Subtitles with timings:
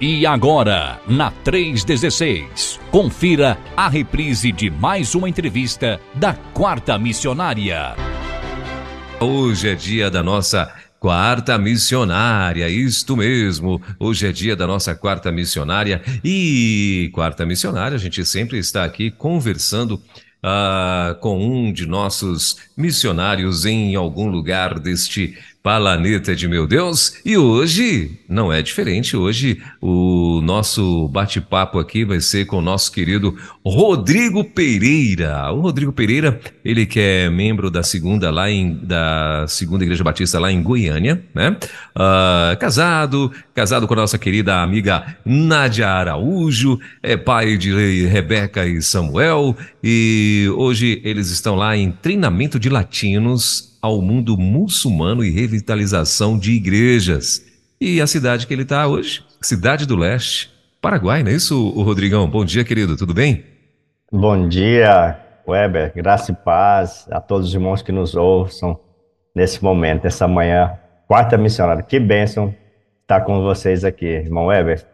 [0.00, 7.96] E agora, na 316, confira a reprise de mais uma entrevista da Quarta Missionária.
[9.18, 13.82] Hoje é dia da nossa Quarta Missionária, isto mesmo.
[13.98, 19.10] Hoje é dia da nossa Quarta Missionária e Quarta Missionária, a gente sempre está aqui
[19.10, 20.00] conversando
[20.40, 25.36] ah, com um de nossos missionários em algum lugar deste
[25.68, 27.18] planeta de meu Deus.
[27.26, 29.14] E hoje não é diferente.
[29.14, 35.52] Hoje o nosso bate-papo aqui vai ser com o nosso querido Rodrigo Pereira.
[35.52, 40.38] O Rodrigo Pereira, ele que é membro da segunda lá em da segunda igreja batista
[40.40, 41.54] lá em Goiânia, né?
[41.94, 48.80] Uh, casado, casado com a nossa querida amiga Nádia Araújo, é pai de Rebeca e
[48.80, 49.54] Samuel
[49.84, 56.52] e hoje eles estão lá em treinamento de latinos ao mundo muçulmano e revitalização de
[56.52, 57.44] igrejas.
[57.80, 59.24] E a cidade que ele está hoje?
[59.40, 62.28] Cidade do Leste, Paraguai, não é isso, Rodrigão?
[62.28, 63.44] Bom dia, querido, tudo bem?
[64.10, 68.78] Bom dia, Weber, graça e paz a todos os irmãos que nos ouçam
[69.34, 71.82] nesse momento, essa manhã, quarta missionária.
[71.82, 72.54] Que bênção
[73.02, 74.84] estar com vocês aqui, irmão Weber.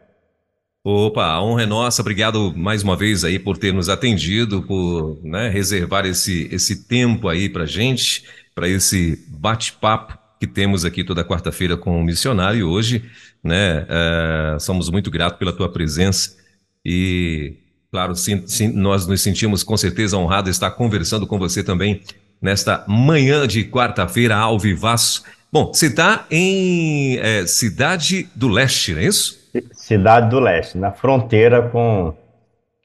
[0.86, 2.02] Opa, a honra é nossa.
[2.02, 7.26] Obrigado mais uma vez aí por ter nos atendido, por né, reservar esse, esse tempo
[7.28, 8.22] aí para gente
[8.54, 12.68] para esse bate-papo que temos aqui toda quarta-feira com o missionário.
[12.68, 13.04] Hoje,
[13.42, 16.36] né, é, somos muito gratos pela tua presença
[16.84, 17.54] e,
[17.90, 22.02] claro, sim, sim, nós nos sentimos com certeza honrados estar conversando com você também
[22.40, 25.24] nesta manhã de quarta-feira ao vivaço.
[25.50, 29.50] Bom, você está em é, Cidade do Leste, não é isso?
[29.72, 32.12] Cidade do Leste, na fronteira com,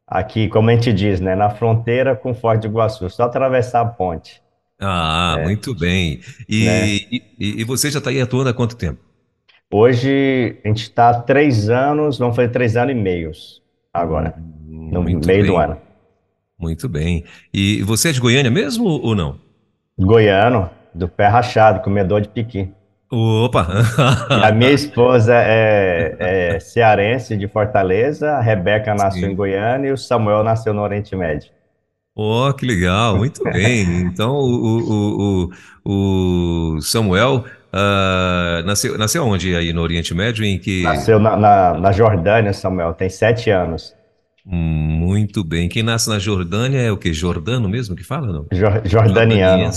[0.08, 4.42] aqui, como a gente diz, né, na fronteira com Forte Iguaçu, só atravessar a ponte.
[4.80, 5.44] Ah, é.
[5.44, 6.22] muito bem.
[6.48, 6.88] E, né?
[6.88, 9.00] e, e, você já está aí atuando há quanto tempo?
[9.72, 13.62] Hoje a gente está há três anos, vamos fazer três anos e meios
[13.94, 15.52] agora, hum, no muito meio bem.
[15.52, 15.78] do ano.
[16.58, 17.24] Muito bem.
[17.54, 19.38] E você é de Goiânia mesmo ou não?
[19.98, 22.70] Goiano, do pé rachado, comedor de piqui.
[23.12, 23.68] Opa!
[24.30, 29.34] a minha esposa é, é, cearense de Fortaleza, a Rebeca nasceu Sim.
[29.34, 31.52] em Goiânia e o Samuel nasceu no Oriente Médio.
[32.22, 34.02] Oh, que legal, muito bem.
[34.02, 35.50] Então, o, o,
[35.86, 40.44] o, o Samuel uh, nasceu, nasceu onde aí no Oriente Médio?
[40.44, 40.84] Em que...
[40.84, 43.96] Nasceu na, na, na Jordânia, Samuel, tem sete anos.
[44.46, 45.70] Muito bem.
[45.70, 47.14] Quem nasce na Jordânia é o que?
[47.14, 48.28] Jordano mesmo que fala?
[48.28, 48.48] Não?
[48.84, 49.72] Jordaniano.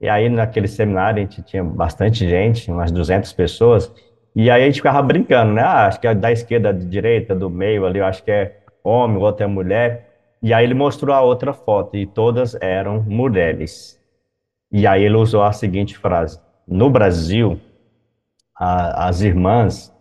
[0.00, 3.92] E aí naquele seminário a gente tinha bastante gente, umas 200 pessoas,
[4.36, 5.62] e aí a gente ficava brincando, né?
[5.62, 8.60] Ah, acho que é da esquerda, da direita, do meio ali, eu acho que é
[8.82, 10.10] homem, o outro é mulher.
[10.42, 14.00] E aí ele mostrou a outra foto e todas eram mulheres.
[14.70, 17.58] E aí ele usou a seguinte frase: No Brasil,
[18.56, 19.93] a, as irmãs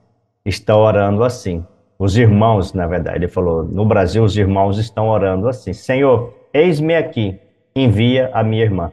[0.45, 1.65] está orando assim.
[1.97, 6.95] Os irmãos, na verdade, ele falou: no Brasil, os irmãos estão orando assim: Senhor, eis-me
[6.95, 7.39] aqui,
[7.75, 8.91] envia a minha irmã.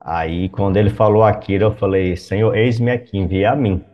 [0.00, 3.84] Aí, quando ele falou aquilo, eu falei: Senhor, eis-me aqui, envia a mim.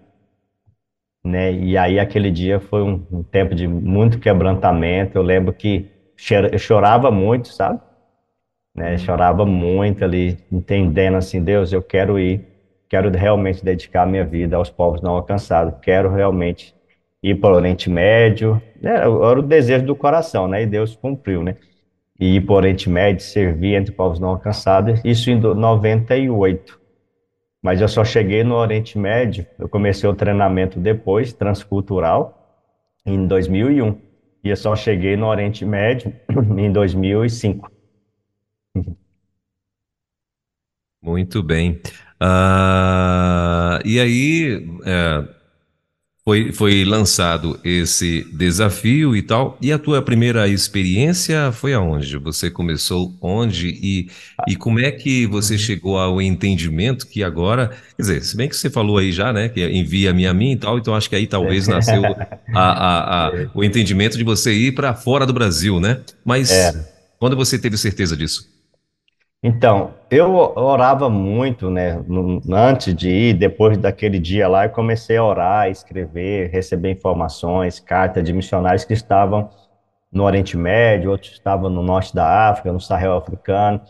[1.24, 1.52] Né?
[1.52, 5.18] E aí, aquele dia foi um, um tempo de muito quebrantamento.
[5.18, 5.90] Eu lembro que
[6.52, 7.80] eu chorava muito, sabe?
[8.78, 8.96] né?
[8.96, 12.46] Chorava muito ali, entendendo assim, Deus, eu quero ir,
[12.88, 16.74] quero realmente dedicar minha vida aos povos não alcançados, quero realmente
[17.22, 18.94] ir para o Oriente Médio, né?
[18.94, 20.62] era o desejo do coração, né?
[20.62, 21.56] E Deus cumpriu, né?
[22.18, 26.78] E ir para o Oriente Médio, servir entre povos não alcançados, isso em 98.
[27.62, 32.38] Mas eu só cheguei no Oriente Médio, eu comecei o treinamento depois, transcultural,
[33.04, 33.98] em 2001.
[34.44, 36.12] E eu só cheguei no Oriente Médio
[36.56, 37.70] em 2005.
[41.08, 41.80] Muito bem.
[42.20, 45.24] Uh, e aí, é,
[46.28, 49.56] foi, foi lançado esse desafio e tal.
[49.62, 52.18] E a tua primeira experiência foi aonde?
[52.18, 53.68] Você começou onde?
[53.68, 54.10] E,
[54.46, 55.58] e como é que você uhum.
[55.58, 57.68] chegou ao entendimento que agora.
[57.96, 59.48] Quer dizer, se bem que você falou aí já, né?
[59.48, 63.32] Que envia-me a mim e tal, então acho que aí talvez nasceu a, a, a,
[63.54, 66.00] o entendimento de você ir para fora do Brasil, né?
[66.22, 66.74] Mas é.
[67.18, 68.57] quando você teve certeza disso?
[69.42, 72.02] Então, eu orava muito, né?
[72.08, 77.78] no- antes de ir, depois daquele dia lá, eu comecei a orar, escrever, receber informações,
[77.78, 79.48] cartas de missionários que estavam
[80.12, 83.80] no Oriente Médio, outros estavam no norte da África, no Sahel africano,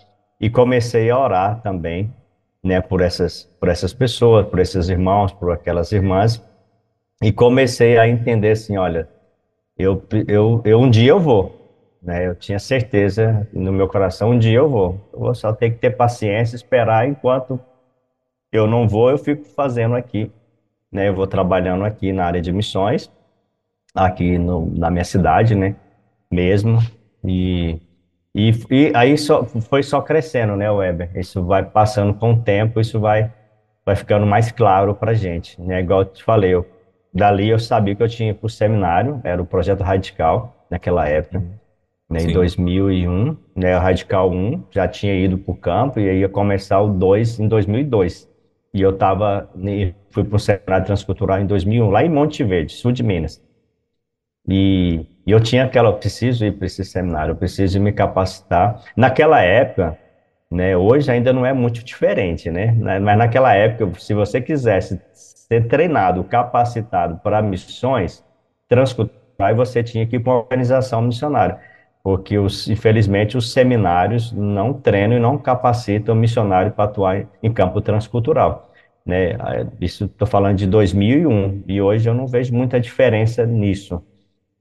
[0.41, 2.13] e comecei a orar também,
[2.63, 6.43] né, por essas, por essas pessoas, por esses irmãos, por aquelas irmãs,
[7.23, 9.09] e comecei a entender assim, olha,
[9.79, 11.58] eu, eu, eu um dia eu vou,
[12.03, 12.27] né?
[12.27, 15.09] Eu tinha certeza no meu coração, um dia eu vou.
[15.13, 17.61] Eu vou só ter que ter paciência, esperar enquanto
[18.53, 20.31] eu não vou, eu fico fazendo aqui.
[20.91, 21.09] Né?
[21.09, 23.11] Eu vou trabalhando aqui na área de missões,
[23.95, 25.77] aqui no, na minha cidade, né?
[26.31, 26.79] Mesmo.
[27.25, 27.81] E,
[28.35, 31.11] e, e aí só, foi só crescendo, né, Weber?
[31.17, 33.33] Isso vai passando com o tempo, isso vai,
[33.85, 35.61] vai ficando mais claro para gente.
[35.61, 35.81] Né?
[35.81, 36.67] Igual eu te falei, eu,
[37.13, 41.43] dali eu sabia que eu tinha para o seminário, era o projeto radical naquela época.
[42.11, 46.29] Né, em 2001, né, o Radical 1 já tinha ido para o campo e ia
[46.29, 48.27] começar o 2 em 2002.
[48.73, 49.51] E eu tava,
[50.11, 53.43] fui para o Seminário Transcultural em 2001, lá em Monte Verde, sul de Minas.
[54.49, 58.83] E, e eu tinha aquela, eu preciso ir para esse seminário, eu preciso me capacitar.
[58.97, 59.99] Naquela época,
[60.51, 62.73] né, hoje ainda não é muito diferente, né?
[63.01, 68.25] Mas naquela época, se você quisesse ser treinado, capacitado para missões
[68.67, 71.68] transculturais, você tinha que ir para uma organização missionária
[72.09, 77.53] porque os, infelizmente os seminários não treinam e não capacitam o missionário para atuar em
[77.53, 78.73] campo transcultural.
[79.05, 79.37] Né?
[79.79, 84.03] Isso estou falando de 2001 e hoje eu não vejo muita diferença nisso.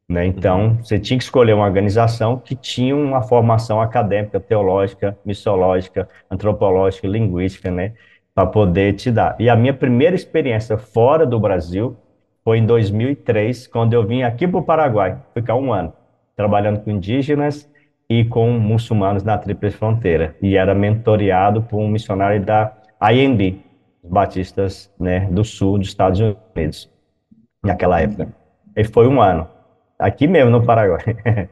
[0.09, 0.25] Né?
[0.25, 0.83] Então, uhum.
[0.83, 7.71] você tinha que escolher uma organização que tinha uma formação acadêmica, teológica, missiológica, antropológica, linguística,
[7.71, 7.93] né?
[8.35, 9.37] para poder te dar.
[9.39, 11.95] E a minha primeira experiência fora do Brasil
[12.43, 15.93] foi em 2003, quando eu vim aqui para o Paraguai, ficar um ano
[16.37, 17.67] trabalhando com indígenas
[18.07, 20.35] e com muçulmanos na Tríplice Fronteira.
[20.41, 22.71] E era mentoreado por um missionário da
[23.11, 23.55] IND,
[24.03, 26.21] os Batistas né, do Sul dos Estados
[26.55, 26.89] Unidos,
[27.61, 28.29] naquela época.
[28.75, 29.47] E foi um ano,
[29.99, 31.03] aqui mesmo no Paraguai.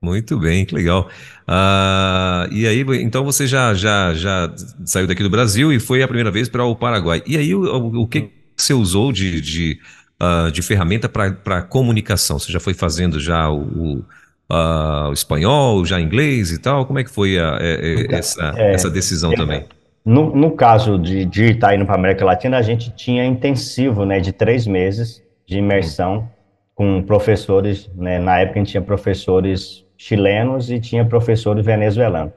[0.00, 1.08] Muito bem, que legal.
[1.44, 4.54] Ah, e aí, então você já, já, já
[4.84, 7.20] saiu daqui do Brasil e foi a primeira vez para o Paraguai.
[7.26, 9.80] E aí, o, o que você usou de, de,
[10.22, 12.38] uh, de ferramenta para comunicação?
[12.38, 14.04] Você já foi fazendo já o,
[14.50, 16.86] uh, o espanhol, já inglês e tal?
[16.86, 19.64] Como é que foi a, a, a, essa, é, essa decisão é, também?
[20.04, 24.04] No, no caso de, de estar indo para a América Latina, a gente tinha intensivo
[24.04, 26.28] né, de três meses de imersão
[26.74, 32.32] com professores, né, na época a gente tinha professores chilenos e tinha professores venezuelanos,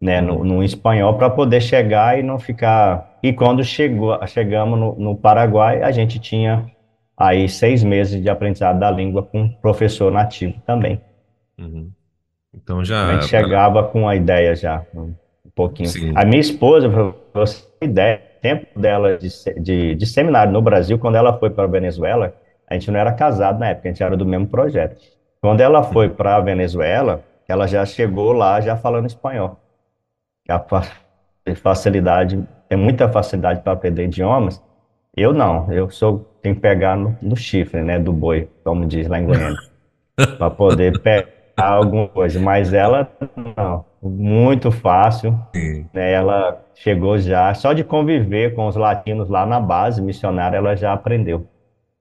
[0.00, 3.18] né, no, no espanhol, para poder chegar e não ficar...
[3.22, 6.70] E quando chegou, chegamos no, no Paraguai, a gente tinha
[7.20, 11.00] aí seis meses de aprendizado da língua com professor nativo também.
[11.58, 11.90] Uhum.
[12.54, 13.08] Então já.
[13.08, 15.14] A gente chegava com a ideia já, um
[15.54, 15.90] pouquinho.
[15.90, 16.12] Sim.
[16.16, 16.88] A minha esposa,
[17.34, 19.28] você ideia, tempo dela de,
[19.60, 22.34] de, de, seminário no Brasil, quando ela foi para a Venezuela,
[22.66, 24.96] a gente não era casado na época, a gente era do mesmo projeto.
[25.40, 29.58] Quando ela foi para a Venezuela, ela já chegou lá já falando espanhol.
[30.48, 30.62] A
[31.56, 34.62] facilidade, tem muita facilidade para aprender idiomas.
[35.16, 39.08] Eu não, eu sou, tenho que pegar no, no chifre, né, do boi, como diz
[39.08, 39.58] lá em Goiânia,
[40.38, 43.10] para poder pegar alguma coisa, mas ela
[43.56, 45.38] não, muito fácil.
[45.92, 50.76] Né, ela chegou já, só de conviver com os latinos lá na base missionária, ela
[50.76, 51.46] já aprendeu.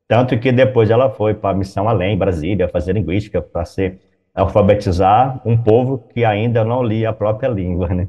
[0.08, 4.00] Tanto que depois ela foi para a Missão Além, Brasília, fazer linguística, para ser
[4.34, 8.08] alfabetizar um povo que ainda não lia a própria língua, né?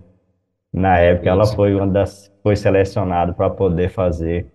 [0.73, 4.47] Na época ela foi uma das foi selecionada para poder fazer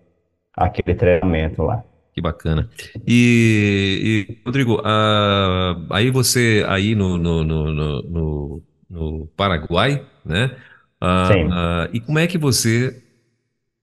[0.56, 1.84] aquele treinamento lá.
[2.12, 2.70] Que bacana.
[3.06, 10.56] E, e Rodrigo, uh, aí você, aí no, no, no, no, no Paraguai, né?
[10.98, 11.48] Ah, Sim.
[11.52, 13.02] Ah, e como é que você,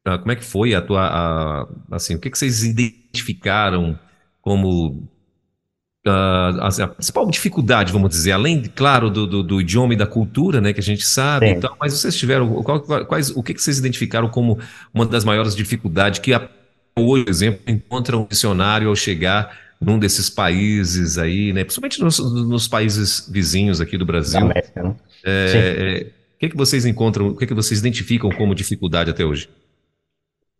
[0.03, 3.99] como é que foi a tua, a, assim, o que, que vocês identificaram
[4.41, 5.07] como
[6.07, 10.59] a, a, principal dificuldade, vamos dizer, além, claro, do, do, do, idioma e da cultura,
[10.59, 11.53] né, que a gente sabe Sim.
[11.53, 14.59] e tal, mas vocês tiveram, qual, quais, o que, que vocês identificaram como
[14.93, 16.33] uma das maiores dificuldades que,
[16.97, 22.19] hoje, por exemplo, encontra um missionário ao chegar num desses países aí, né, principalmente nos,
[22.19, 24.39] nos países vizinhos aqui do Brasil?
[24.39, 24.95] Da América, né?
[25.25, 26.01] É, é,
[26.35, 29.49] o que, que vocês encontram, o que, que vocês identificam como dificuldade até hoje?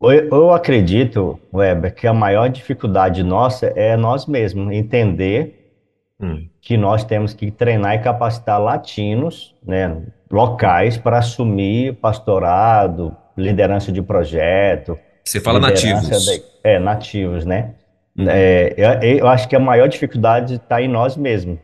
[0.02, 5.72] Eu acredito, Weber, que a maior dificuldade nossa é nós mesmos entender
[6.20, 6.46] hum.
[6.62, 14.02] que nós temos que treinar e capacitar latinos, né, locais, para assumir pastorado, liderança de
[14.02, 15.00] projeto.
[15.24, 16.26] Você fala nativos.
[16.26, 17.76] De, é, nativos, né?
[18.18, 18.26] Hum.
[18.28, 21.58] É, eu, eu, acho que a maior dificuldade está em nós mesmos.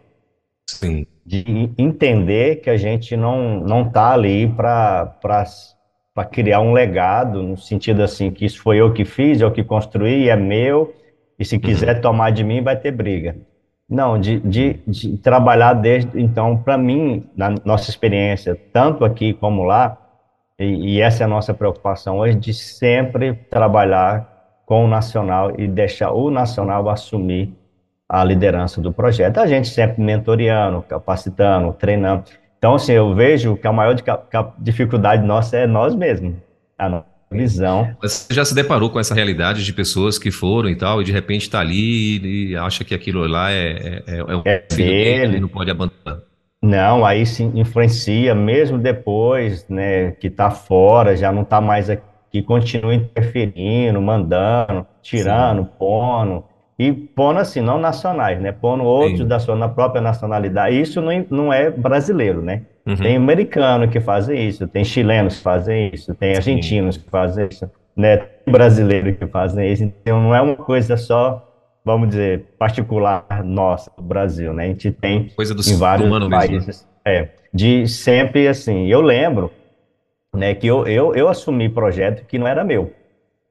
[0.67, 1.05] Sim.
[1.25, 5.05] De entender que a gente não não está ali para
[6.13, 9.63] para criar um legado, no sentido assim, que isso foi eu que fiz, eu que
[9.63, 10.93] construí, é meu,
[11.37, 12.01] e se quiser uhum.
[12.01, 13.37] tomar de mim, vai ter briga.
[13.89, 16.21] Não, de, de, de trabalhar desde.
[16.21, 19.97] Então, para mim, na nossa experiência, tanto aqui como lá,
[20.59, 25.67] e, e, essa é a nossa preocupação hoje, de sempre trabalhar com o nacional e
[25.67, 27.53] deixar o nacional assumir
[28.07, 29.37] a liderança do projeto.
[29.37, 32.23] A gente sempre mentoreando, capacitando, treinando.
[32.57, 33.95] Então, assim, eu vejo que a maior
[34.57, 36.35] dificuldade nossa é nós mesmos,
[36.77, 37.95] a nossa visão.
[38.01, 41.11] Você já se deparou com essa realidade de pessoas que foram e tal, e de
[41.11, 44.89] repente está ali e acha que aquilo lá é, é, é, é o é filho
[44.89, 46.28] dele, não pode abandonar.
[46.61, 52.41] Não, aí se influencia, mesmo depois, né, que está fora, já não está mais aqui,
[52.43, 55.69] continua interferindo, mandando, tirando, Sim.
[55.79, 56.43] pondo,
[56.79, 58.53] e pondo assim, não nacionais, né?
[58.53, 59.27] Pondo outros Sim.
[59.27, 60.79] da sua na própria nacionalidade.
[60.79, 62.61] Isso não, não é brasileiro, né?
[62.85, 62.95] Uhum.
[62.95, 67.01] Tem americano que fazem isso, tem chilenos que fazem isso, tem argentinos Sim.
[67.01, 68.15] que fazem isso, né?
[68.17, 69.83] Tem brasileiros que fazem isso.
[69.83, 71.48] Então não é uma coisa só,
[71.89, 74.65] vamos dizer, particular nossa do Brasil, né?
[74.65, 76.67] A gente tem coisa do em vários do países.
[76.67, 77.13] Mesmo, né?
[77.13, 78.85] É, de sempre assim.
[78.87, 79.51] Eu lembro,
[80.35, 82.93] né, que eu, eu, eu assumi projeto que não era meu.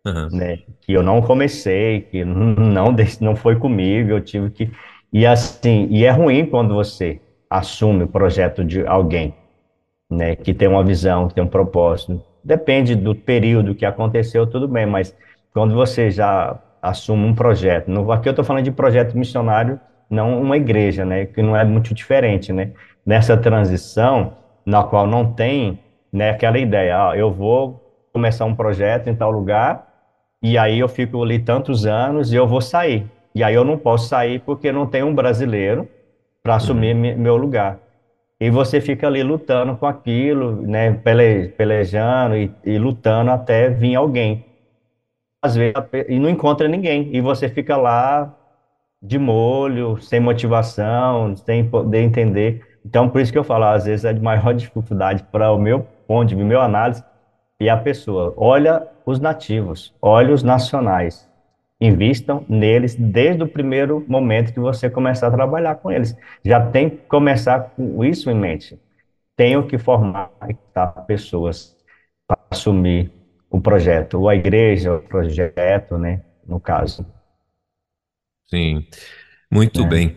[0.07, 0.29] Uhum.
[0.31, 0.61] Né?
[0.81, 4.71] Que eu não comecei, que não, não foi comigo, eu tive que.
[5.13, 9.35] E assim, e é ruim quando você assume o projeto de alguém,
[10.09, 10.37] né?
[10.37, 12.23] Que tem uma visão, que tem um propósito.
[12.45, 15.15] Depende do período que aconteceu, tudo bem, mas
[15.53, 20.41] quando você já assume um projeto, no, aqui eu estou falando de projeto missionário, não
[20.41, 21.27] uma igreja, né?
[21.27, 22.73] Que não é muito diferente, né?
[23.05, 25.79] Nessa transição, na qual não tem
[26.13, 29.87] né, aquela ideia, ah, eu vou começar um projeto em tal lugar
[30.43, 33.07] e aí eu fico ali tantos anos e eu vou sair.
[33.35, 35.89] E aí eu não posso sair porque não tem um brasileiro
[36.43, 37.17] para assumir uhum.
[37.17, 37.79] meu lugar.
[38.41, 43.97] E você fica ali lutando com aquilo, né, pele, pelejando e, e, lutando até vir
[43.97, 44.45] alguém.
[45.43, 45.75] Às vezes,
[46.09, 47.15] e não encontra ninguém.
[47.15, 48.35] E você fica lá
[49.01, 52.63] de molho, sem motivação, sem poder entender.
[52.85, 56.29] Então, por isso que eu falo, às vezes, a maior dificuldade para o meu ponto
[56.29, 57.05] de vista, meu análise,
[57.61, 58.35] e a pessoa.
[58.37, 61.29] Olha os nativos, olha os nacionais.
[61.81, 66.17] Invistam neles desde o primeiro momento que você começar a trabalhar com eles.
[66.45, 68.79] Já tem que começar com isso em mente.
[69.37, 70.31] Tenho que formar
[71.07, 71.77] pessoas
[72.27, 73.13] para assumir
[73.51, 77.07] o projeto, ou a igreja, o projeto, né, no caso.
[78.47, 78.87] Sim,
[79.51, 79.87] muito é.
[79.87, 80.17] bem.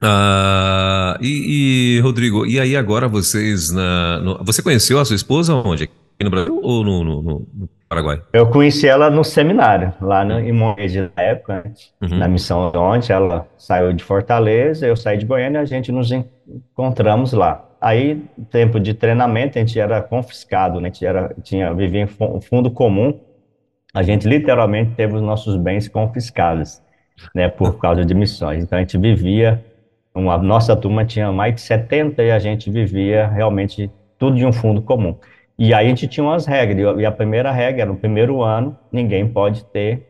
[0.00, 5.54] Ah, e, e, Rodrigo, e aí agora vocês, na, no, você conheceu a sua esposa
[5.54, 5.88] onde?
[6.22, 8.22] no Brasil ou no, no, no, Paraguai?
[8.32, 11.72] Eu conheci ela no seminário, lá no, em Moed, na época, né?
[12.02, 12.18] uhum.
[12.18, 13.12] na missão ontem.
[13.12, 17.68] Ela saiu de Fortaleza, eu saí de Goiânia e a gente nos encontramos lá.
[17.82, 20.88] Aí, tempo de treinamento, a gente era confiscado, né?
[20.88, 23.18] a gente era, tinha, vivia em fundo comum.
[23.92, 26.80] A gente literalmente teve os nossos bens confiscados,
[27.34, 27.48] né?
[27.48, 28.62] Por causa de missões.
[28.62, 29.64] Então, a gente vivia,
[30.14, 34.52] uma, nossa turma tinha mais de 70 e a gente vivia realmente tudo de um
[34.52, 35.18] fundo comum.
[35.58, 39.26] E aí a gente tinha umas regras, e a primeira regra, no primeiro ano, ninguém
[39.28, 40.06] pode ter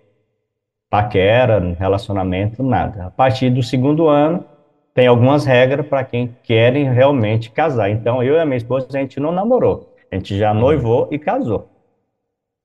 [0.90, 3.06] paquera, relacionamento, nada.
[3.06, 4.44] A partir do segundo ano,
[4.94, 7.90] tem algumas regras para quem querem realmente casar.
[7.90, 11.18] Então, eu e a minha esposa, a gente não namorou, a gente já noivou e
[11.18, 11.68] casou.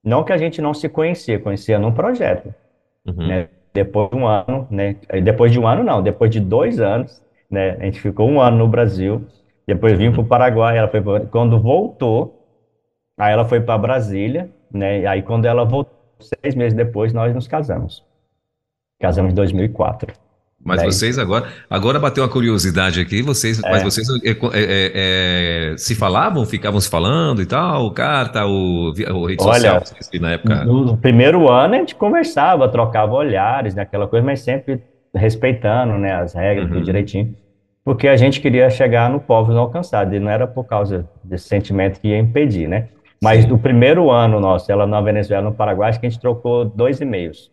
[0.03, 2.53] Não que a gente não se conhecia, conhecia num projeto.
[3.05, 3.27] Uhum.
[3.27, 3.49] Né?
[3.73, 4.95] Depois de um ano, né?
[5.23, 7.77] Depois de um ano, não, depois de dois anos, né?
[7.79, 9.25] A gente ficou um ano no Brasil,
[9.67, 12.37] depois vim para o Paraguai, ela foi quando voltou,
[13.17, 14.99] Aí ela foi para Brasília, né?
[15.01, 18.05] E aí quando ela voltou, seis meses depois, nós nos casamos.
[18.99, 20.13] Casamos em 2004.
[20.63, 23.69] Mas vocês agora, agora bateu uma curiosidade aqui, vocês, é.
[23.69, 29.25] mas vocês é, é, é, se falavam, ficavam se falando e tal, carta, o, o
[29.25, 30.65] rede Olha, social, na época?
[30.65, 34.81] No, no, primeiro ano a gente conversava, trocava olhares, né, aquela coisa, mas sempre
[35.15, 36.73] respeitando, né, as regras, uhum.
[36.73, 37.33] tudo direitinho,
[37.85, 41.47] porque a gente queria chegar no povo não alcançado, e não era por causa desse
[41.47, 42.89] sentimento que ia impedir, né?
[43.21, 43.47] Mas Sim.
[43.47, 46.99] do primeiro ano nosso, ela na Venezuela, no Paraguai, acho que a gente trocou dois
[47.01, 47.49] e-mails.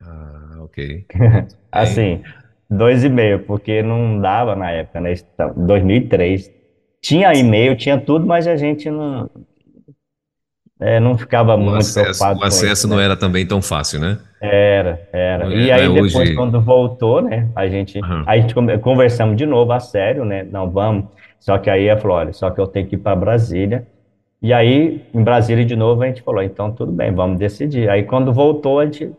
[0.00, 1.06] Ah, ok.
[1.72, 2.22] assim,
[2.68, 5.14] dois e meio, porque não dava na época, né?
[5.56, 6.50] 2003.
[7.00, 9.30] Tinha e-mail, tinha tudo, mas a gente não,
[10.80, 12.40] é, não ficava o muito acesso, preocupado.
[12.40, 13.04] O acesso isso, não né?
[13.04, 14.18] era também tão fácil, né?
[14.40, 15.46] Era, era.
[15.46, 16.34] E aí depois, hoje...
[16.34, 18.24] quando voltou, né, a gente, uhum.
[18.26, 20.44] a gente conversamos de novo a sério, né?
[20.44, 21.06] Não vamos.
[21.38, 23.86] Só que aí falou, olha, só que eu tenho que ir para Brasília.
[24.42, 27.88] E aí, em Brasília de novo, a gente falou, então tudo bem, vamos decidir.
[27.88, 29.12] Aí quando voltou, a gente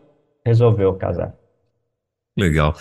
[0.44, 1.34] resolveu casar.
[2.38, 2.76] Legal.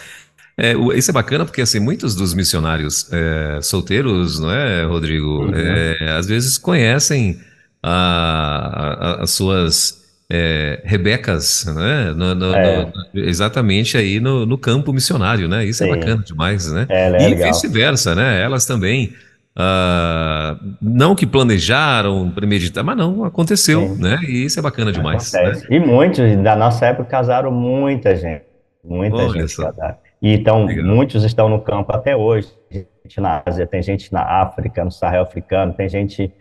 [0.60, 5.46] É, isso é bacana porque assim muitos dos missionários é, solteiros, não é, Rodrigo?
[5.46, 5.52] Uhum.
[5.54, 7.40] É, às vezes conhecem
[7.84, 12.14] a, a, as suas é, Rebecas, né?
[12.16, 12.86] No, no, é.
[13.14, 15.64] no, exatamente aí no, campo missionário, né?
[15.64, 15.94] Isso é Sim.
[15.94, 16.86] é bacana demais, né?
[16.90, 18.42] É, e vice-versa, né?
[18.42, 19.14] Elas também
[19.58, 24.04] Uh, não que planejaram, premeditar, mas não, aconteceu, Sim.
[24.04, 24.20] né?
[24.28, 25.34] E isso é bacana demais.
[25.34, 25.52] Né?
[25.72, 28.44] E muitos da nossa época casaram muita gente,
[28.88, 29.98] muita Olha gente casaram.
[30.22, 30.86] E então, Legal.
[30.86, 32.50] muitos estão no campo até hoje.
[32.70, 36.32] Tem gente na Ásia, tem gente na África, no Sahel africano, tem gente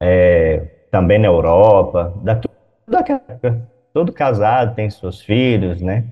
[0.00, 2.40] é, também na Europa, da
[2.98, 3.68] época.
[3.92, 6.04] Todo casado, tem seus filhos, né?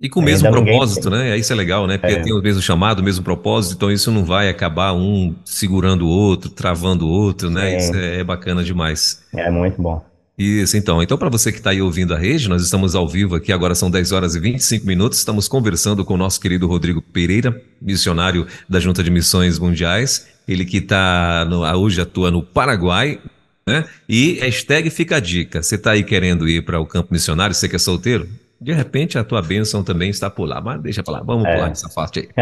[0.00, 1.36] E com o mesmo propósito, né?
[1.36, 1.98] Isso é legal, né?
[1.98, 2.22] Porque é.
[2.22, 6.08] tem o mesmo chamado, o mesmo propósito, então isso não vai acabar um segurando o
[6.08, 7.76] outro, travando o outro, né?
[7.76, 9.24] Isso é, é bacana demais.
[9.34, 10.07] É muito bom.
[10.38, 11.02] Isso, então.
[11.02, 13.74] Então, para você que está aí ouvindo a rede, nós estamos ao vivo aqui, agora
[13.74, 15.18] são 10 horas e 25 minutos.
[15.18, 20.28] Estamos conversando com o nosso querido Rodrigo Pereira, missionário da Junta de Missões Mundiais.
[20.46, 21.44] Ele que está
[21.76, 23.18] hoje atua no Paraguai,
[23.66, 23.84] né?
[24.08, 25.60] E hashtag fica a dica.
[25.60, 28.28] Você está aí querendo ir para o campo missionário, você que é solteiro?
[28.60, 31.54] De repente a tua bênção também está por lá, mas deixa pra lá, vamos é.
[31.54, 32.28] pular essa parte aí.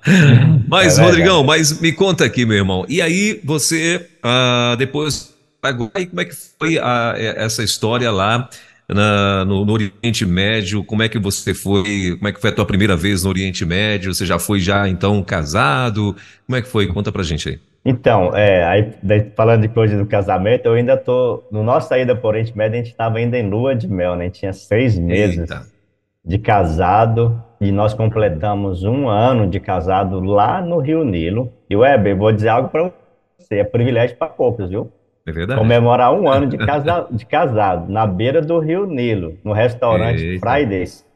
[0.68, 2.84] mas, é Rodrigão, mas me conta aqui, meu irmão.
[2.88, 5.31] E aí, você, uh, depois,
[5.70, 8.48] como é que foi a, essa história lá
[8.88, 10.82] na, no, no, Oriente Médio?
[10.82, 12.16] Como é que você foi?
[12.16, 14.12] Como é que foi a tua primeira vez no Oriente Médio?
[14.12, 16.16] Você já foi já, então, casado?
[16.46, 16.88] Como é que foi?
[16.88, 17.60] Conta pra gente aí.
[17.84, 21.44] Então, é, aí, falando de coisa do casamento, eu ainda tô.
[21.50, 24.24] No nosso saída por Oriente Médio, a gente estava ainda em lua de mel, né?
[24.24, 25.62] A gente tinha seis meses Eita.
[26.24, 31.52] de casado e nós completamos um ano de casado lá no Rio Nilo.
[31.70, 32.92] E, Weber, vou dizer algo para
[33.38, 34.90] você: é privilégio para poucos, viu?
[35.24, 35.58] É verdade.
[35.58, 40.40] Comemorar um ano de, casa, de casado na beira do Rio Nilo, no restaurante Eita.
[40.40, 41.06] Fridays.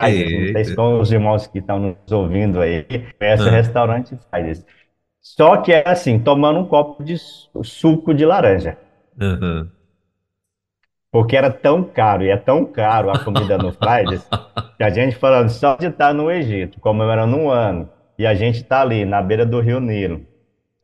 [0.00, 0.46] Fridays.
[0.46, 2.84] Não sei se com os irmãos que estão nos ouvindo aí,
[3.18, 3.46] conhece ah.
[3.46, 4.64] o restaurante Fridays.
[5.20, 8.78] Só que é assim, tomando um copo de suco de laranja.
[9.20, 9.68] Uhum.
[11.10, 14.28] Porque era tão caro, e é tão caro a comida no Fridays,
[14.76, 18.56] que a gente falando só de estar no Egito, comemorando um ano, e a gente
[18.56, 20.26] está ali na beira do Rio Nilo,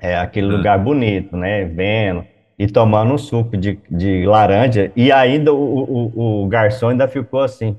[0.00, 0.56] é aquele uhum.
[0.56, 1.64] lugar bonito, né?
[1.64, 2.24] Vendo
[2.60, 7.40] e tomando um suco de, de laranja, e ainda o, o, o, garçom ainda ficou
[7.40, 7.74] assim.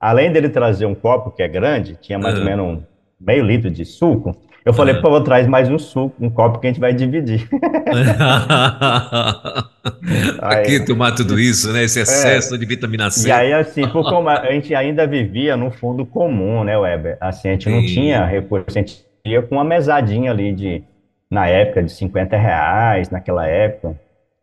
[0.00, 2.40] Além dele trazer um copo que é grande, tinha mais uhum.
[2.40, 2.82] ou menos um
[3.20, 6.66] meio litro de suco, eu falei, por favor, traz mais um suco, um copo que
[6.66, 7.46] a gente vai dividir.
[10.40, 11.84] Aqui tomar tudo isso, né?
[11.84, 12.02] Esse é.
[12.02, 13.28] excesso é, de vitamina C.
[13.28, 17.18] E aí, assim, por como a gente ainda vivia no fundo comum, né, Weber?
[17.20, 17.86] Assim, a gente não Sim.
[17.86, 20.82] tinha recurso, a gente ia com uma mesadinha ali de,
[21.30, 23.94] na época, de 50 reais, naquela época.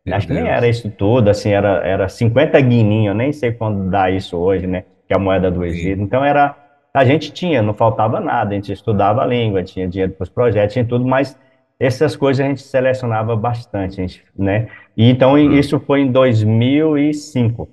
[0.09, 0.37] Meu Acho Deus.
[0.39, 4.37] que nem era isso tudo, assim, era, era 50 guininho, nem sei quando dá isso
[4.37, 4.83] hoje, né?
[5.07, 6.01] Que é a moeda do Egito.
[6.01, 6.55] Então era
[6.93, 10.29] a gente tinha, não faltava nada, a gente estudava a língua, tinha dinheiro para os
[10.29, 11.37] projetos, tinha tudo, mas
[11.79, 14.67] essas coisas a gente selecionava bastante, gente, né?
[14.97, 15.53] E então uhum.
[15.53, 17.69] isso foi em 2005.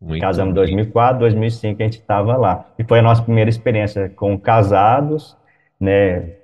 [0.00, 2.66] Muito Casamos em 2004, 2005 a gente estava lá.
[2.78, 5.36] E foi a nossa primeira experiência com casados,
[5.78, 6.36] né?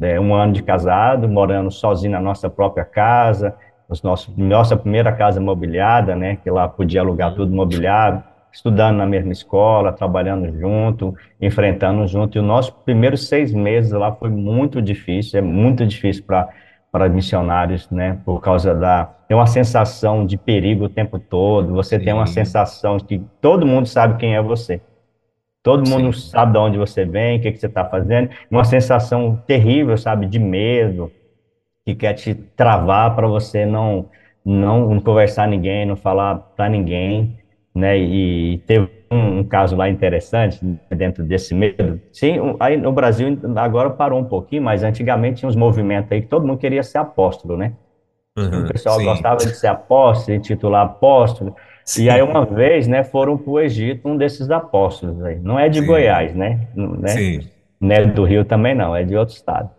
[0.00, 3.54] É, um ano de casado, morando sozinho na nossa própria casa,
[3.88, 6.36] os nossos, nossa primeira casa mobiliada, né?
[6.36, 7.36] Que lá podia alugar uhum.
[7.36, 8.22] tudo mobiliado
[8.52, 12.38] estudando na mesma escola, trabalhando junto, enfrentando junto.
[12.38, 16.48] E o nosso primeiros seis meses lá foi muito difícil, é muito difícil para
[16.90, 18.18] para missionários, né?
[18.24, 21.74] Por causa da tem uma sensação de perigo o tempo todo.
[21.74, 22.04] Você Sim.
[22.06, 24.80] tem uma sensação de que todo mundo sabe quem é você.
[25.62, 26.30] Todo mundo Sim.
[26.30, 28.30] sabe de onde você vem, o que, que você está fazendo.
[28.50, 31.12] Uma sensação terrível, sabe, de medo,
[31.86, 34.10] que quer te travar para você não,
[34.44, 37.38] não não conversar ninguém, não falar para ninguém
[37.76, 37.98] né?
[37.98, 40.58] E teve um, um, caso lá interessante
[40.90, 42.00] dentro desse medo.
[42.10, 46.26] Sim, aí no Brasil agora parou um pouquinho, mas antigamente tinha uns movimentos aí que
[46.26, 47.74] todo mundo queria ser apóstolo, né?
[48.36, 49.04] Uhum, o pessoal sim.
[49.04, 51.54] gostava de ser apóstolo, de titular apóstolo.
[51.84, 52.04] Sim.
[52.04, 55.38] E aí uma vez, né, foram para o Egito um desses apóstolos aí.
[55.38, 55.86] Não é de sim.
[55.86, 56.66] Goiás, né?
[56.74, 57.08] né?
[57.08, 57.40] Sim.
[57.78, 59.70] Não é do Rio também não, é de outro estado.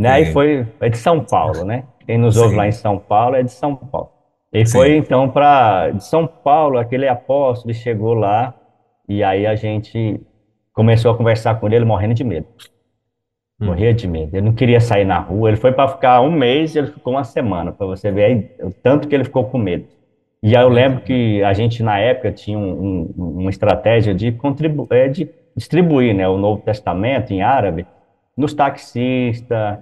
[0.00, 0.08] Né?
[0.08, 1.84] Aí foi é de São Paulo, né?
[2.06, 4.08] Quem nos ouve lá em São Paulo é de São Paulo.
[4.50, 8.54] Ele foi então para de São Paulo, aquele apóstolo chegou lá
[9.06, 10.18] e aí a gente
[10.72, 12.46] começou a conversar com ele morrendo de medo.
[13.60, 13.66] Hum.
[13.66, 14.34] Morria de medo.
[14.34, 15.50] Ele não queria sair na rua.
[15.50, 18.72] Ele foi para ficar um mês, ele ficou uma semana, para você ver aí, o
[18.72, 19.84] tanto que ele ficou com medo.
[20.42, 24.32] E aí eu lembro que a gente, na época, tinha um, um, uma estratégia de,
[24.32, 27.86] contribu é, de distribuir né, o Novo Testamento em árabe
[28.34, 29.78] nos taxistas,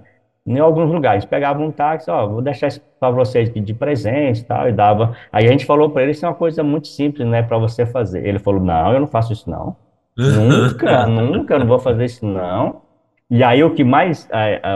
[0.49, 1.25] em alguns lugares.
[1.25, 5.15] Pegava um táxi, ó, vou deixar isso para vocês de presente tal, e dava.
[5.31, 7.85] Aí a gente falou para ele, isso é uma coisa muito simples, né, para você
[7.85, 8.25] fazer.
[8.25, 9.77] Ele falou, não, eu não faço isso não.
[10.17, 12.81] nunca, nunca, não vou fazer isso não.
[13.29, 14.27] E aí o que mais,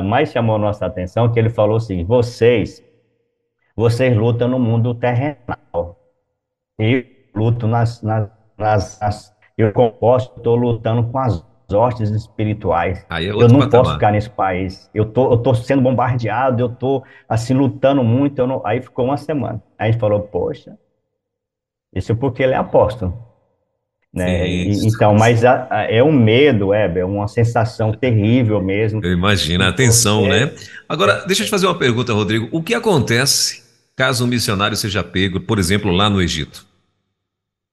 [0.05, 2.83] mais chamou a nossa atenção, é que ele falou assim, vocês,
[3.75, 5.97] vocês lutam no mundo terrenal.
[6.77, 7.03] Eu
[7.35, 13.05] luto nas, nas, nas, nas eu composto, estou lutando com as hostes espirituais.
[13.09, 13.69] É eu não patamar.
[13.69, 14.89] posso ficar nesse país.
[14.93, 18.45] Eu tô, eu tô sendo bombardeado, eu tô assim lutando muito.
[18.45, 18.61] Não...
[18.65, 19.61] Aí ficou uma semana.
[19.77, 20.77] Aí a gente falou, poxa,
[21.95, 23.17] isso é porque ele é apóstolo.
[24.13, 24.47] Né?
[24.47, 29.03] E, então, mas a, a, é um medo, é, é uma sensação terrível mesmo.
[29.03, 30.53] Eu imagino, a atenção, né?
[30.87, 32.47] Agora, deixa eu te fazer uma pergunta, Rodrigo.
[32.51, 33.63] O que acontece
[33.95, 36.63] caso um missionário seja pego, por exemplo, lá no Egito?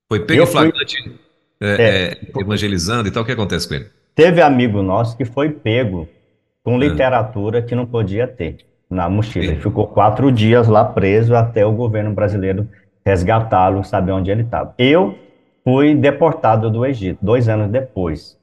[0.09, 1.30] Foi pego em flagrante fui...
[1.61, 3.87] é, é, evangelizando e tal, o que acontece com ele?
[4.15, 6.09] Teve amigo nosso que foi pego
[6.65, 6.89] com é.
[6.89, 9.47] literatura que não podia ter na mochila.
[9.47, 12.69] Ele ficou quatro dias lá preso até o governo brasileiro
[13.05, 14.75] resgatá-lo, saber onde ele estava.
[14.79, 15.17] Eu
[15.65, 18.39] fui deportado do Egito, dois anos depois,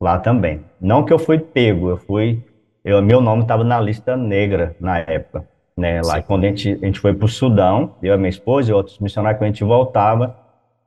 [0.00, 0.60] lá também.
[0.80, 2.42] Não que eu fui pego, eu fui,
[2.84, 6.22] eu, meu nome estava na lista negra na época, né, lá.
[6.22, 8.98] quando a gente, a gente foi para o Sudão, eu e minha esposa e outros
[8.98, 10.36] missionários, quando a gente voltava,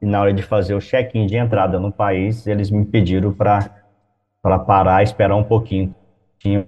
[0.02, 4.60] e na hora de fazer o check-in de entrada no país, eles me pediram para
[4.66, 5.94] parar, esperar um pouquinho.
[6.40, 6.66] Tinha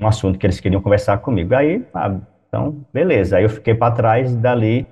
[0.00, 1.54] um assunto que eles queriam conversar comigo.
[1.54, 3.36] Aí, ah, então, beleza.
[3.36, 4.86] Aí eu fiquei para trás, dali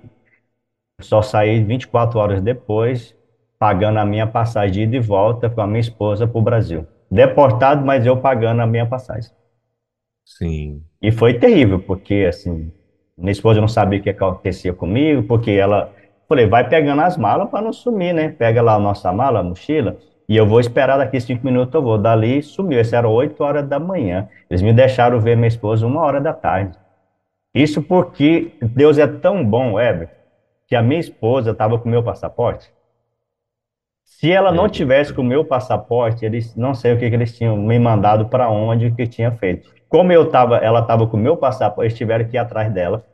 [1.00, 3.14] só saí 24 horas depois,
[3.58, 6.86] pagando a minha passagem de ida e volta com a minha esposa para o Brasil.
[7.10, 9.30] Deportado, mas eu pagando a minha passagem.
[10.24, 10.82] Sim.
[11.00, 12.72] E foi terrível, porque, assim,
[13.18, 15.92] minha esposa não sabia o que acontecia comigo, porque ela,
[16.32, 18.30] falei, vai pegando as malas para não sumir, né?
[18.30, 19.96] Pega lá a nossa mala, a mochila,
[20.28, 21.98] e eu vou esperar daqui cinco minutos, eu vou.
[21.98, 24.28] Dali sumiu, isso era oito horas da manhã.
[24.48, 26.78] Eles me deixaram ver minha esposa uma hora da tarde.
[27.54, 30.08] Isso porque Deus é tão bom, Weber,
[30.66, 32.72] que a minha esposa estava com o meu passaporte.
[34.04, 37.36] Se ela não tivesse com o meu passaporte, eles não sei o que, que eles
[37.36, 39.70] tinham me mandado para onde que tinha feito.
[39.86, 43.04] Como eu tava, ela estava com o meu passaporte, eles tiveram que ir atrás dela,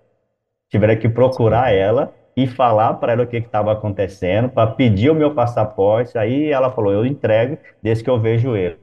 [0.71, 5.15] tiveram que procurar ela e falar para ela o que estava acontecendo, para pedir o
[5.15, 6.17] meu passaporte.
[6.17, 8.79] Aí ela falou: eu entrego desde que eu vejo ele.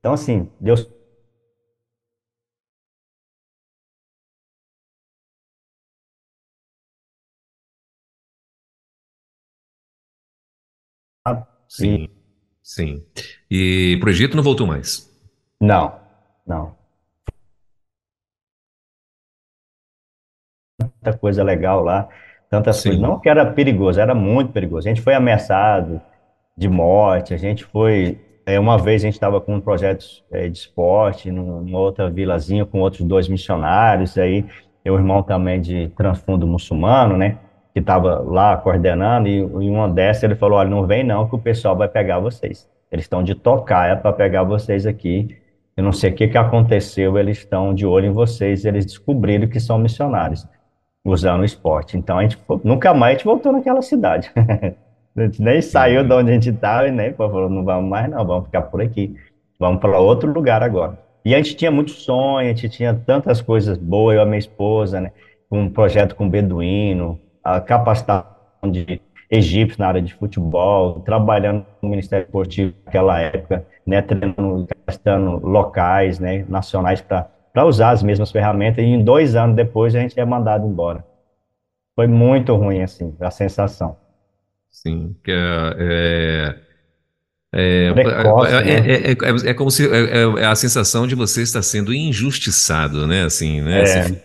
[0.00, 0.88] Então, assim, Deus
[11.68, 12.08] Sim,
[12.62, 13.04] sim.
[13.50, 15.08] E pro Egito não voltou mais?
[15.60, 16.00] Não,
[16.46, 16.76] não.
[20.78, 22.08] Tanta coisa legal lá,
[22.50, 22.90] tantas sim.
[22.90, 23.02] coisas.
[23.02, 24.86] Não que era perigoso, era muito perigoso.
[24.86, 26.00] A gente foi ameaçado
[26.56, 28.18] de morte, a gente foi.
[28.44, 32.66] É, uma vez a gente estava com um projeto é, de esporte numa outra vilazinha
[32.66, 34.44] com outros dois missionários, aí
[34.84, 37.38] eu irmão também de transfundo muçulmano, né?
[37.72, 41.34] que estava lá coordenando, e, e uma dessas ele falou: olha, não vem não, que
[41.34, 42.68] o pessoal vai pegar vocês.
[42.90, 45.36] Eles estão de tocar é para pegar vocês aqui.
[45.76, 49.48] Eu não sei o que, que aconteceu, eles estão de olho em vocês, eles descobriram
[49.48, 50.46] que são missionários,
[51.04, 51.96] usando o esporte.
[51.96, 54.30] Então, a gente nunca mais a gente voltou naquela cidade.
[55.16, 58.10] a gente nem saiu de onde a gente estava e nem falou: não vamos mais,
[58.10, 59.14] não, vamos ficar por aqui.
[59.58, 60.98] Vamos para outro lugar agora.
[61.24, 64.26] E a gente tinha muito sonho, a gente tinha tantas coisas boas, eu e a
[64.26, 65.12] minha esposa, né?
[65.50, 68.24] Um projeto com beduíno, a capacitação
[68.70, 75.46] de egípcios na área de futebol, trabalhando no Ministério Esportivo naquela época, né, treinando, capacitando
[75.46, 80.18] locais, né, nacionais para usar as mesmas ferramentas, e em dois anos depois a gente
[80.18, 81.04] é mandado embora.
[81.94, 83.96] Foi muito ruim, assim, a sensação.
[84.70, 86.54] Sim, que é,
[87.52, 88.70] é, Precoce, é, né?
[88.70, 93.24] é, é, é, como se é, a sensação de você estar sendo injustiçado, né?
[93.24, 93.82] Assim, né?
[93.82, 94.20] Assim,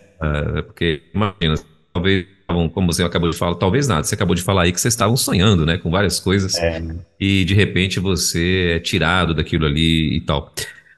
[0.66, 1.56] porque imagina,
[1.92, 2.26] talvez
[2.72, 5.16] como você acabou de falar, talvez nada, você acabou de falar aí que vocês estavam
[5.16, 6.80] sonhando, né, com várias coisas, é.
[7.18, 10.52] e de repente você é tirado daquilo ali e tal.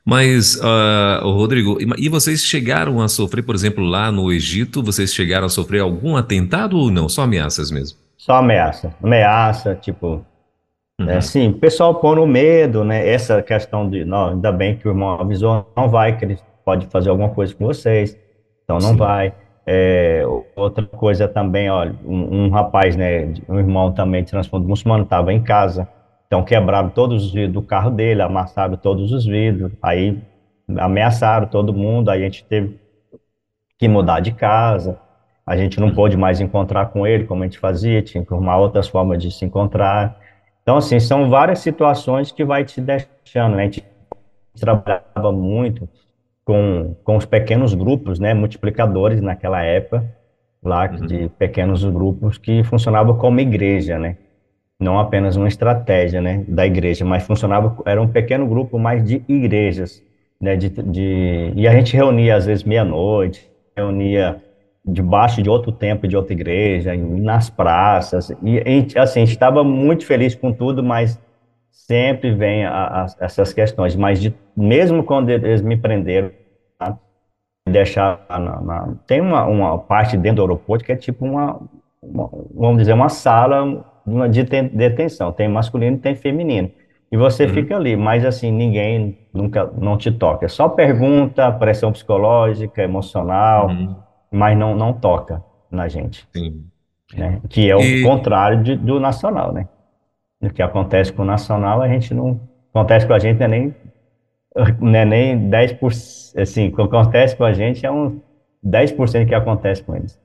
[0.09, 5.44] Mas, uh, Rodrigo, e vocês chegaram a sofrer, por exemplo, lá no Egito, vocês chegaram
[5.44, 7.11] a sofrer algum atentado ou não?
[7.11, 7.99] Só ameaças mesmo?
[8.16, 8.90] Só ameaça.
[9.03, 10.25] Ameaça, tipo.
[10.99, 11.11] Uhum.
[11.11, 13.07] É, assim, o pessoal põe no medo, né?
[13.07, 16.87] Essa questão de, não, ainda bem que o irmão avisou, não vai, que ele pode
[16.87, 18.18] fazer alguma coisa com vocês,
[18.64, 18.97] então não Sim.
[18.97, 19.35] vai.
[19.66, 20.23] É,
[20.57, 25.42] outra coisa também, olha, um, um, rapaz, né, um irmão também de muçulmano, estava em
[25.42, 25.87] casa,
[26.29, 30.23] então quebraram todos os vidros do carro dele, amassaram todos os vidros, aí
[30.79, 32.79] ameaçaram todo mundo, aí a gente teve
[33.79, 35.01] que mudar de casa,
[35.47, 38.59] a gente não pôde mais encontrar com ele como a gente fazia, tinha que arrumar
[38.59, 40.21] outras formas de se encontrar.
[40.62, 43.62] Então, assim, são várias situações que vai te deixando, né?
[43.62, 43.85] A gente
[44.61, 45.88] trabalhava muito
[46.45, 50.05] com, com os pequenos grupos, né, multiplicadores naquela época,
[50.62, 51.07] lá uhum.
[51.07, 54.19] de pequenos grupos que funcionavam como igreja, né?
[54.81, 59.23] Não apenas uma estratégia né, da igreja, mas funcionava, era um pequeno grupo mais de
[59.29, 60.03] igrejas,
[60.41, 64.41] né, de, de e a gente reunia às vezes meia-noite, reunia
[64.85, 69.64] debaixo de outro templo, de outra igreja, nas praças, e gente, assim, a gente estava
[69.64, 71.21] muito feliz com tudo, mas
[71.71, 76.31] sempre vem a, a, essas questões, mas de, mesmo quando eles me prenderam,
[76.79, 76.97] tá,
[77.69, 81.61] deixar na, na, tem uma, uma parte dentro do aeroporto que é tipo uma,
[82.03, 83.85] uma vamos dizer, uma sala
[84.31, 86.71] de detenção, tem masculino e tem feminino.
[87.11, 87.55] E você uhum.
[87.55, 90.44] fica ali, mas assim, ninguém nunca não te toca.
[90.44, 93.97] É só pergunta, pressão psicológica, emocional, uhum.
[94.31, 96.29] mas não, não toca na gente.
[96.35, 96.64] Sim.
[97.16, 97.40] Né?
[97.49, 98.03] Que é o e...
[98.03, 99.66] contrário de, do nacional, né?
[100.40, 102.40] O que acontece com o nacional, a gente não.
[102.73, 103.75] Acontece com a gente não é nem,
[104.79, 106.40] não é nem 10%.
[106.40, 108.21] Assim, o que acontece com a gente é um
[108.64, 110.21] 10% que acontece com eles.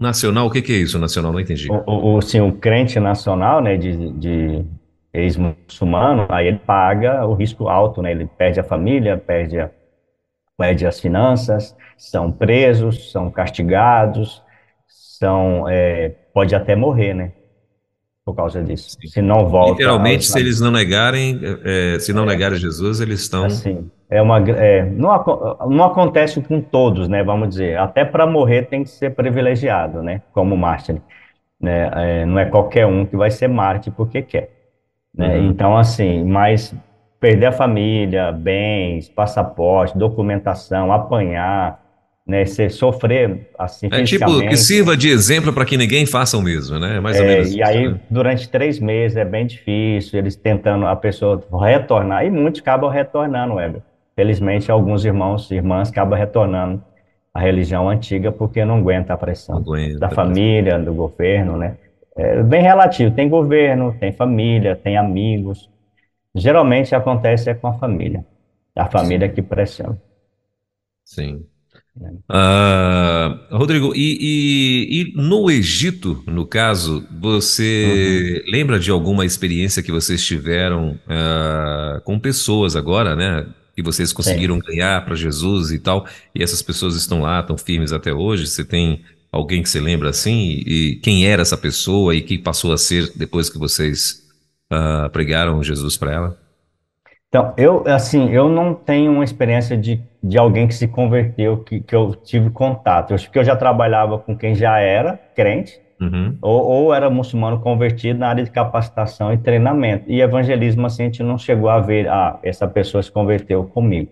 [0.00, 1.30] Nacional, o que, que é isso, nacional?
[1.30, 1.70] Não entendi.
[1.70, 4.64] O, o, o, sim, o crente nacional, né, de, de
[5.12, 9.68] ex-muçulmano, aí ele paga o risco alto, né, ele perde a família, perde, a,
[10.56, 14.42] perde as finanças, são presos, são castigados,
[14.88, 17.32] são, é, pode até morrer, né,
[18.24, 18.96] por causa disso.
[19.04, 19.72] Se não volta...
[19.72, 23.44] Literalmente, se eles não negarem, é, se não é, negarem Jesus, eles estão...
[23.44, 25.08] Assim, é uma, é, não,
[25.68, 30.20] não acontece com todos, né, vamos dizer, até para morrer tem que ser privilegiado, né,
[30.32, 31.00] como mártir,
[31.60, 34.50] né, é, não é qualquer um que vai ser mártir porque quer,
[35.16, 35.50] né, uhum.
[35.50, 36.74] então assim, mas
[37.20, 41.80] perder a família, bens, passaporte, documentação, apanhar,
[42.26, 46.42] né, você sofrer assim É tipo, que sirva de exemplo para que ninguém faça o
[46.42, 48.00] mesmo, né, mais é, ou menos E aí, né?
[48.10, 53.54] durante três meses é bem difícil, eles tentando a pessoa retornar, e muitos acabam retornando,
[53.54, 53.82] Weber,
[54.20, 56.84] Felizmente, alguns irmãos e irmãs acabam retornando
[57.32, 61.78] à religião antiga porque não aguenta a pressão aguenta, da família, do governo, né?
[62.14, 63.14] É bem relativo.
[63.14, 65.70] Tem governo, tem família, tem amigos.
[66.34, 68.22] Geralmente acontece é com a família.
[68.76, 69.34] A família Sim.
[69.36, 69.96] que pressiona.
[71.02, 71.42] Sim.
[72.28, 78.52] Uh, Rodrigo, e, e, e, no Egito, no caso, você uhum.
[78.52, 83.46] lembra de alguma experiência que vocês tiveram uh, com pessoas agora, né?
[83.80, 84.62] Que vocês conseguiram Sim.
[84.66, 88.46] ganhar para Jesus e tal, e essas pessoas estão lá, estão firmes até hoje?
[88.46, 90.62] Você tem alguém que você lembra assim?
[90.66, 94.28] E quem era essa pessoa e quem passou a ser depois que vocês
[94.72, 96.38] uh, pregaram Jesus para ela?
[97.28, 101.80] Então, eu, assim, eu não tenho uma experiência de, de alguém que se converteu, que,
[101.80, 103.12] que eu tive contato.
[103.12, 106.38] Eu acho que eu já trabalhava com quem já era crente, Uhum.
[106.40, 110.04] Ou, ou, era muçulmano convertido na área de capacitação e treinamento.
[110.08, 114.10] E evangelismo, assim, a gente não chegou a ver, ah, essa pessoa se converteu comigo.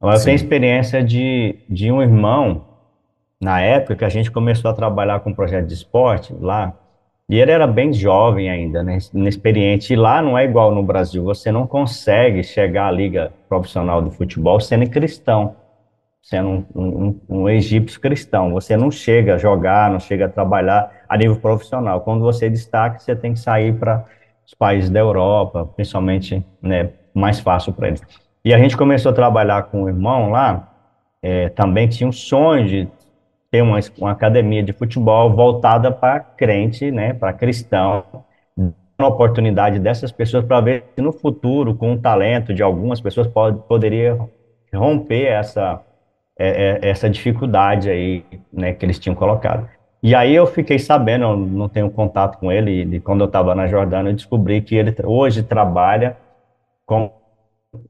[0.00, 2.66] Eu tenho experiência de, de um irmão,
[3.40, 6.72] na época que a gente começou a trabalhar com um projeto de esporte lá,
[7.28, 9.92] e ele era bem jovem ainda, né, inexperiente.
[9.92, 14.10] E lá não é igual no Brasil, você não consegue chegar à liga profissional do
[14.10, 15.56] futebol sendo cristão
[16.22, 18.52] sendo um, um, um, egípcio cristão.
[18.52, 22.00] Você não chega a jogar, não chega a trabalhar a nível profissional.
[22.02, 24.04] Quando você destaca, você tem que sair para
[24.46, 28.02] os países da Europa, principalmente, né, mais fácil para eles.
[28.44, 30.72] E a gente começou a trabalhar com o irmão lá,
[31.22, 32.88] é, também tinha um sonho de
[33.50, 38.04] ter uma, uma academia de futebol voltada para crente, né, para cristão,
[39.00, 43.28] uma oportunidade dessas pessoas para ver se no futuro, com o talento de algumas pessoas,
[43.28, 44.18] pode, poderia
[44.74, 45.80] romper essa
[46.38, 49.68] é, é, essa dificuldade aí, né, que eles tinham colocado.
[50.02, 53.54] E aí eu fiquei sabendo, eu não tenho contato com ele, e quando eu estava
[53.54, 56.16] na Jordânia, eu descobri que ele hoje trabalha
[56.86, 57.10] com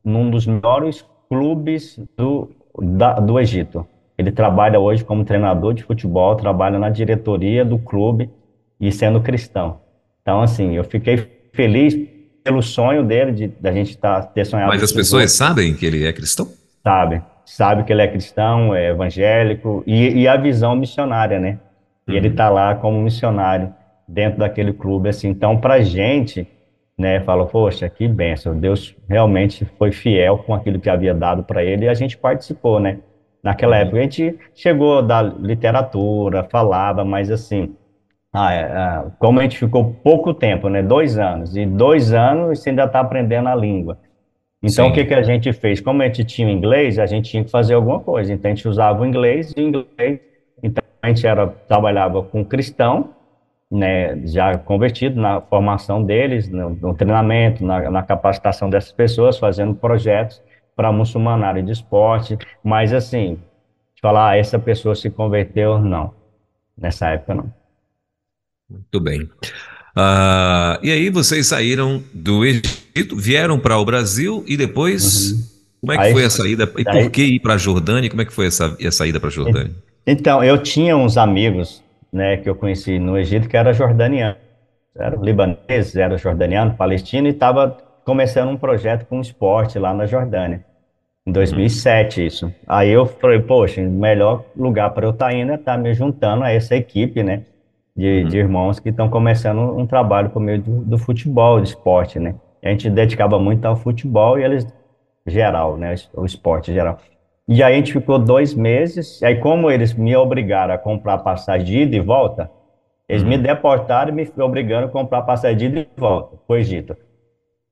[0.02, 3.87] num dos melhores clubes do, da, do Egito.
[4.16, 8.30] Ele trabalha hoje como treinador de futebol, trabalha na diretoria do clube
[8.80, 9.80] e sendo cristão.
[10.22, 11.94] Então, assim, eu fiquei feliz
[12.42, 14.70] pelo sonho dele de da gente tá, ter sonhado.
[14.70, 16.48] Mas as pessoas sabem que ele é cristão?
[16.82, 21.58] Sabe, sabe que ele é cristão, é evangélico e, e a visão missionária, né?
[22.06, 23.74] E ele está lá como missionário
[24.06, 25.28] dentro daquele clube, assim.
[25.28, 26.46] Então, para gente,
[26.96, 31.64] né, fala, poxa, que benção, Deus realmente foi fiel com aquilo que havia dado para
[31.64, 32.98] ele e a gente participou, né?
[33.42, 33.82] Naquela uhum.
[33.82, 37.74] época a gente chegou da literatura, falava, mas assim,
[38.32, 40.82] ah, é, ah, como a gente ficou pouco tempo, né?
[40.82, 43.98] Dois anos, e dois anos você ainda está aprendendo a língua.
[44.62, 44.90] Então, Sim.
[44.90, 45.81] o que, que a gente fez?
[45.81, 48.33] Como a gente tinha inglês, a gente tinha que fazer alguma coisa.
[48.33, 50.21] Então, a gente usava o inglês e o inglês.
[50.62, 53.14] Então, a gente era, trabalhava com cristão,
[53.71, 59.75] né, já convertido na formação deles, no, no treinamento, na, na, capacitação dessas pessoas, fazendo
[59.75, 60.42] projetos
[60.75, 62.37] para muçulmanário de esporte.
[62.64, 63.38] Mas, assim,
[64.03, 66.12] falar, ah, essa pessoa se converteu, não.
[66.77, 67.53] Nessa época, não.
[68.68, 69.29] Muito bem.
[69.98, 75.42] Uh, e aí vocês saíram do Egito, vieram para o Brasil e depois, uhum.
[75.80, 76.72] como é que aí, foi a saída?
[76.78, 78.08] E por que ir para a Jordânia?
[78.08, 79.72] Como é que foi essa, a saída para a Jordânia?
[80.06, 81.82] Então, eu tinha uns amigos
[82.12, 84.37] né, que eu conheci no Egito que era jordaniano.
[84.96, 90.64] Eram libaneses, era jordaniano, palestino e estava começando um projeto com esporte lá na Jordânia.
[91.26, 92.26] Em 2007, uhum.
[92.26, 92.54] isso.
[92.66, 95.78] Aí eu falei, poxa, o melhor lugar para eu estar tá indo é estar tá
[95.78, 97.42] me juntando a essa equipe, né?
[97.98, 98.28] De, uhum.
[98.28, 102.37] de irmãos que estão começando um trabalho por meio do, do, futebol, do esporte, né?
[102.62, 104.64] A gente dedicava muito ao futebol e eles,
[105.26, 105.96] geral, né?
[106.14, 106.98] O esporte geral.
[107.48, 111.66] E aí a gente ficou dois meses, aí como eles me obrigaram a comprar passagem
[111.66, 112.48] de ida e volta,
[113.08, 113.30] eles uhum.
[113.30, 116.96] me deportaram e me obrigaram a comprar passagem de ida e volta para o Egito.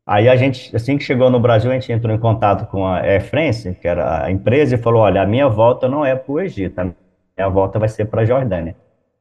[0.05, 2.99] Aí a gente, assim que chegou no Brasil, a gente entrou em contato com a
[2.99, 6.33] Air France, que era a empresa, e falou, olha, a minha volta não é para
[6.33, 8.75] o Egito, a minha volta vai ser para a Jordânia.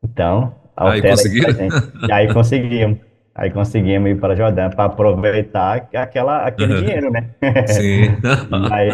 [0.03, 1.67] Então, Aí conseguiram?
[2.07, 2.99] E aí conseguimos.
[3.38, 6.81] Aí conseguimos ir para a Jordânia para aproveitar aquela, aquele uhum.
[6.81, 7.31] dinheiro, né?
[7.67, 8.17] Sim.
[8.71, 8.89] aí,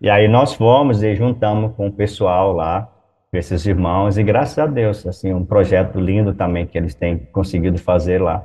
[0.00, 2.90] e aí nós fomos e juntamos com o pessoal lá,
[3.30, 7.18] com esses irmãos, e graças a Deus, assim, um projeto lindo também que eles têm
[7.18, 8.44] conseguido fazer lá.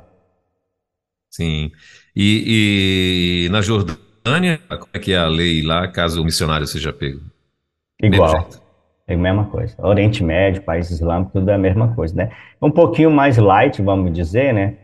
[1.30, 1.72] Sim.
[2.14, 6.92] E, e na Jordânia, como é que é a lei lá, caso o missionário seja
[6.92, 7.20] pego?
[8.00, 8.48] Igual.
[9.08, 9.74] É a mesma coisa.
[9.78, 12.30] Oriente Médio, país islâmico, tudo é a mesma coisa, né?
[12.60, 14.74] Um pouquinho mais light, vamos dizer, né?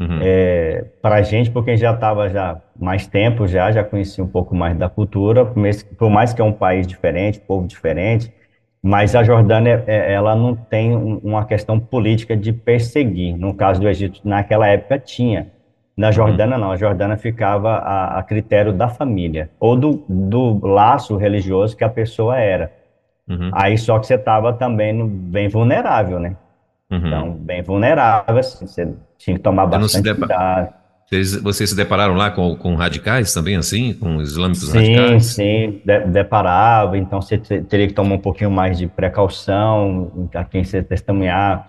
[0.00, 0.18] Uhum.
[0.20, 4.54] É, para a gente, porque já estava já mais tempo, já, já conhecia um pouco
[4.54, 8.32] mais da cultura, por mais que é um país diferente, povo diferente,
[8.82, 13.36] mas a Jordânia, é, ela não tem uma questão política de perseguir.
[13.36, 15.48] No caso do Egito, naquela época tinha.
[15.96, 16.62] Na Jordânia, uhum.
[16.62, 16.72] não.
[16.72, 21.88] A Jordânia ficava a, a critério da família, ou do, do laço religioso que a
[21.88, 22.77] pessoa era.
[23.28, 23.50] Uhum.
[23.52, 26.36] Aí só que você estava também bem vulnerável, né?
[26.90, 27.06] Uhum.
[27.06, 30.78] Então, bem vulnerável, assim, você tinha que tomar bastante cuidado.
[31.06, 33.94] Vocês, vocês se depararam lá com, com radicais também, assim?
[33.94, 35.26] Com islâmicos sim, radicais?
[35.26, 36.98] Sim, sim, de, deparava.
[36.98, 41.66] Então, você teria que tomar um pouquinho mais de precaução a quem você testemunhar.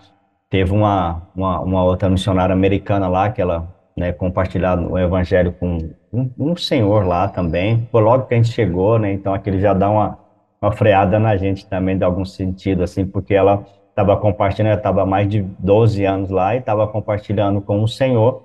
[0.49, 5.89] Teve uma, uma, uma outra missionária americana lá, que ela né, compartilhava o evangelho com
[6.11, 7.87] um, um senhor lá também.
[7.91, 9.13] Foi logo que a gente chegou, né?
[9.13, 10.17] Então, aquele já dá uma
[10.61, 15.27] uma freada na gente também, de algum sentido, assim, porque ela estava compartilhando, estava mais
[15.27, 18.43] de 12 anos lá e estava compartilhando com o Senhor.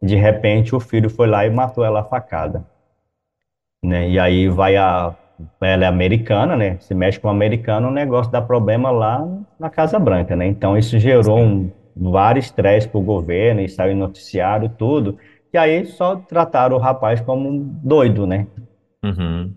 [0.00, 2.64] De repente, o filho foi lá e matou ela a facada.
[3.84, 4.08] Né?
[4.08, 5.14] E aí vai a.
[5.60, 6.78] Ela é americana, né?
[6.80, 9.24] Se mexe com o americano, o negócio dá problema lá
[9.58, 10.46] na Casa Branca, né?
[10.46, 15.16] Então, isso gerou um, vários estresse para o governo e saiu noticiário, tudo.
[15.52, 18.48] E aí só trataram o rapaz como um doido, né?
[19.04, 19.52] Uhum.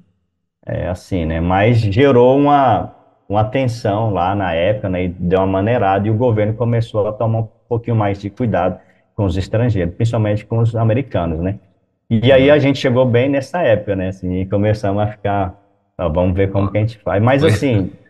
[0.65, 1.39] É assim, né?
[1.39, 2.93] Mas gerou uma,
[3.27, 5.05] uma tensão lá na época, né?
[5.05, 8.79] E deu uma maneirada e o governo começou a tomar um pouquinho mais de cuidado
[9.15, 11.59] com os estrangeiros, principalmente com os americanos, né?
[12.09, 14.09] E aí a gente chegou bem nessa época, né?
[14.09, 15.55] Assim, e começamos a ficar,
[15.97, 17.21] vamos ver como que a gente faz.
[17.21, 17.91] Mas assim.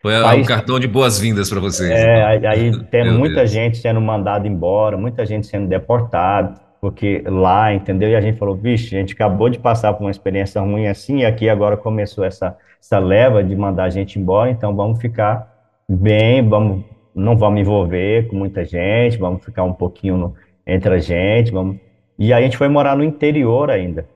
[0.00, 1.90] Foi um cartão de boas-vindas para vocês.
[1.90, 3.50] É, aí, aí tem muita Deus.
[3.50, 8.08] gente sendo mandada embora, muita gente sendo deportada porque lá, entendeu?
[8.08, 11.18] E a gente falou, vixe, a gente acabou de passar por uma experiência ruim assim,
[11.18, 15.52] e aqui agora começou essa, essa leva de mandar a gente embora, então vamos ficar
[15.88, 16.84] bem, vamos,
[17.14, 20.34] não vamos envolver com muita gente, vamos ficar um pouquinho no,
[20.66, 21.76] entre a gente, vamos...
[22.18, 24.06] E a gente foi morar no interior ainda,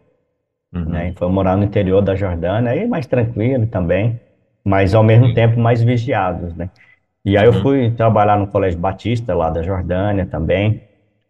[0.74, 0.84] uhum.
[0.86, 1.02] né?
[1.02, 4.20] A gente foi morar no interior da Jordânia, aí mais tranquilo também,
[4.64, 5.34] mas ao mesmo uhum.
[5.34, 6.70] tempo mais vigiados, né?
[7.24, 7.62] E aí eu uhum.
[7.62, 10.82] fui trabalhar no Colégio Batista lá da Jordânia também,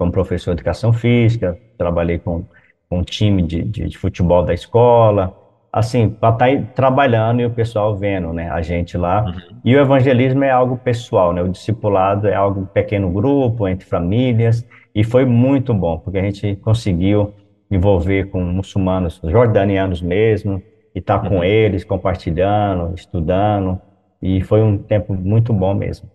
[0.02, 2.44] como professor de educação física, trabalhei com,
[2.90, 5.32] com um time de, de, de futebol da escola,
[5.72, 9.24] assim, para estar tá trabalhando e o pessoal vendo, né, a gente lá.
[9.24, 9.60] Uhum.
[9.64, 11.40] E o evangelismo é algo pessoal, né?
[11.40, 16.56] O discipulado é algo pequeno grupo, entre famílias, e foi muito bom, porque a gente
[16.56, 17.32] conseguiu
[17.70, 20.60] envolver com muçulmanos jordanianos mesmo,
[20.92, 21.36] e estar tá uhum.
[21.36, 23.80] com eles, compartilhando, estudando,
[24.20, 26.10] e foi um tempo muito bom mesmo.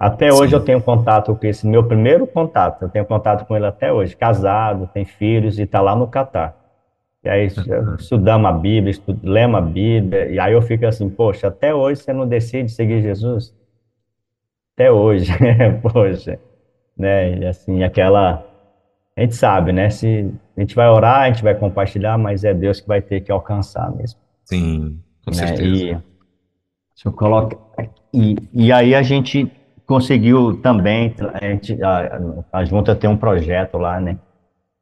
[0.00, 0.38] Até Sim.
[0.38, 3.92] hoje eu tenho contato com esse meu primeiro contato, eu tenho contato com ele até
[3.92, 6.56] hoje, casado, tem filhos e está lá no Catar.
[7.22, 7.48] E aí
[7.98, 12.00] estudamos a Bíblia, estudo, lemos a Bíblia, e aí eu fico assim, poxa, até hoje
[12.00, 13.54] você não decide seguir Jesus?
[14.74, 15.30] Até hoje,
[15.84, 16.40] poxa,
[16.96, 18.42] né, e assim, aquela,
[19.14, 22.54] a gente sabe, né, se a gente vai orar, a gente vai compartilhar, mas é
[22.54, 24.18] Deus que vai ter que alcançar mesmo.
[24.46, 25.84] Sim, com né, certeza.
[25.84, 25.98] E,
[26.96, 27.60] se eu coloco,
[28.14, 29.59] e, e aí a gente
[29.90, 32.20] conseguiu também, a, gente, a,
[32.52, 34.16] a Junta tem um projeto lá, né,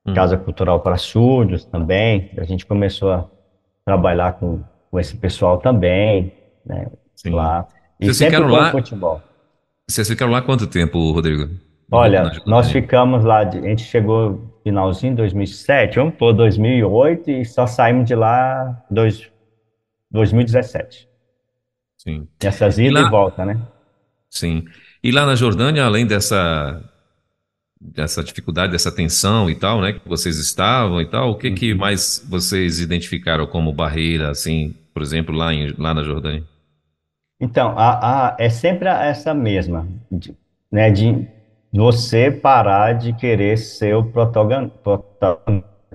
[0.09, 0.15] Hum.
[0.15, 2.31] Casa Cultural para Surdos também.
[2.39, 3.29] A gente começou a
[3.85, 6.33] trabalhar com, com esse pessoal também,
[6.65, 6.91] né?
[7.15, 7.31] Sim.
[7.31, 7.67] Lá.
[8.01, 8.71] E Vocês ficaram lá?
[8.71, 9.23] Futebol.
[9.87, 11.51] Vocês ficaram lá quanto tempo, Rodrigo?
[11.91, 17.45] Olha, nós ficamos lá, de, a gente chegou finalzinho de 2007, vamos pôr 2008 e
[17.47, 19.31] só saímos de lá dois,
[20.11, 21.09] 2017.
[21.97, 22.29] Sim.
[22.43, 23.59] Essas idas e, lá, e volta, né?
[24.29, 24.65] Sim.
[25.09, 26.83] E lá na Jordânia, além dessa
[27.81, 31.55] dessa dificuldade, dessa tensão e tal, né, que vocês estavam e tal, o que, uhum.
[31.55, 36.45] que mais vocês identificaram como barreira, assim, por exemplo, lá, em, lá na Jordânia?
[37.41, 40.37] Então, a, a, é sempre essa mesma, de,
[40.71, 41.27] né, de
[41.73, 44.77] você parar de querer ser o protagonista,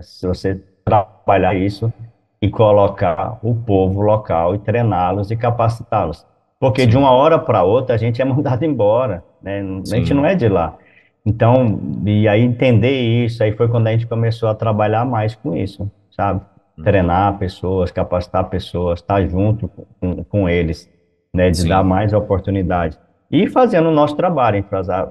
[0.01, 1.93] se você trabalhar isso
[2.41, 6.25] e colocar o povo local e treiná-los e capacitá-los.
[6.63, 6.87] Porque Sim.
[6.87, 9.61] de uma hora para outra a gente é mandado embora, né?
[9.91, 10.77] a gente não é de lá.
[11.25, 15.57] Então, e aí entender isso, aí foi quando a gente começou a trabalhar mais com
[15.57, 16.39] isso, sabe?
[16.77, 16.83] Uhum.
[16.85, 20.89] Treinar pessoas, capacitar pessoas, estar junto com, com eles,
[21.35, 21.49] né?
[21.49, 21.67] De Sim.
[21.67, 22.97] dar mais oportunidade.
[23.29, 24.63] E fazendo o nosso trabalho,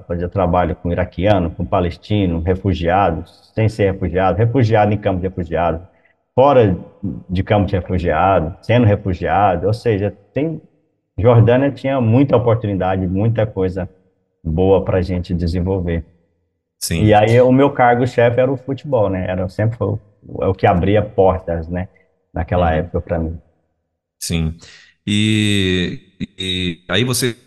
[0.07, 5.87] fazia trabalho com iraquiano, com palestino, refugiados, sem ser refugiado, refugiado em campo de refugiado,
[6.33, 6.75] fora
[7.29, 10.59] de campo de refugiado, sendo refugiado, ou seja, tem
[11.17, 13.89] Jordânia tinha muita oportunidade, muita coisa
[14.43, 16.03] boa para a gente desenvolver.
[16.79, 17.03] Sim.
[17.03, 19.25] E aí o meu cargo-chefe era o futebol, né?
[19.29, 19.99] Era sempre foi o,
[20.41, 21.87] é o que abria portas, né?
[22.33, 22.77] Naquela uhum.
[22.77, 23.39] época para mim.
[24.19, 24.57] Sim.
[25.05, 25.99] E,
[26.37, 27.37] e aí você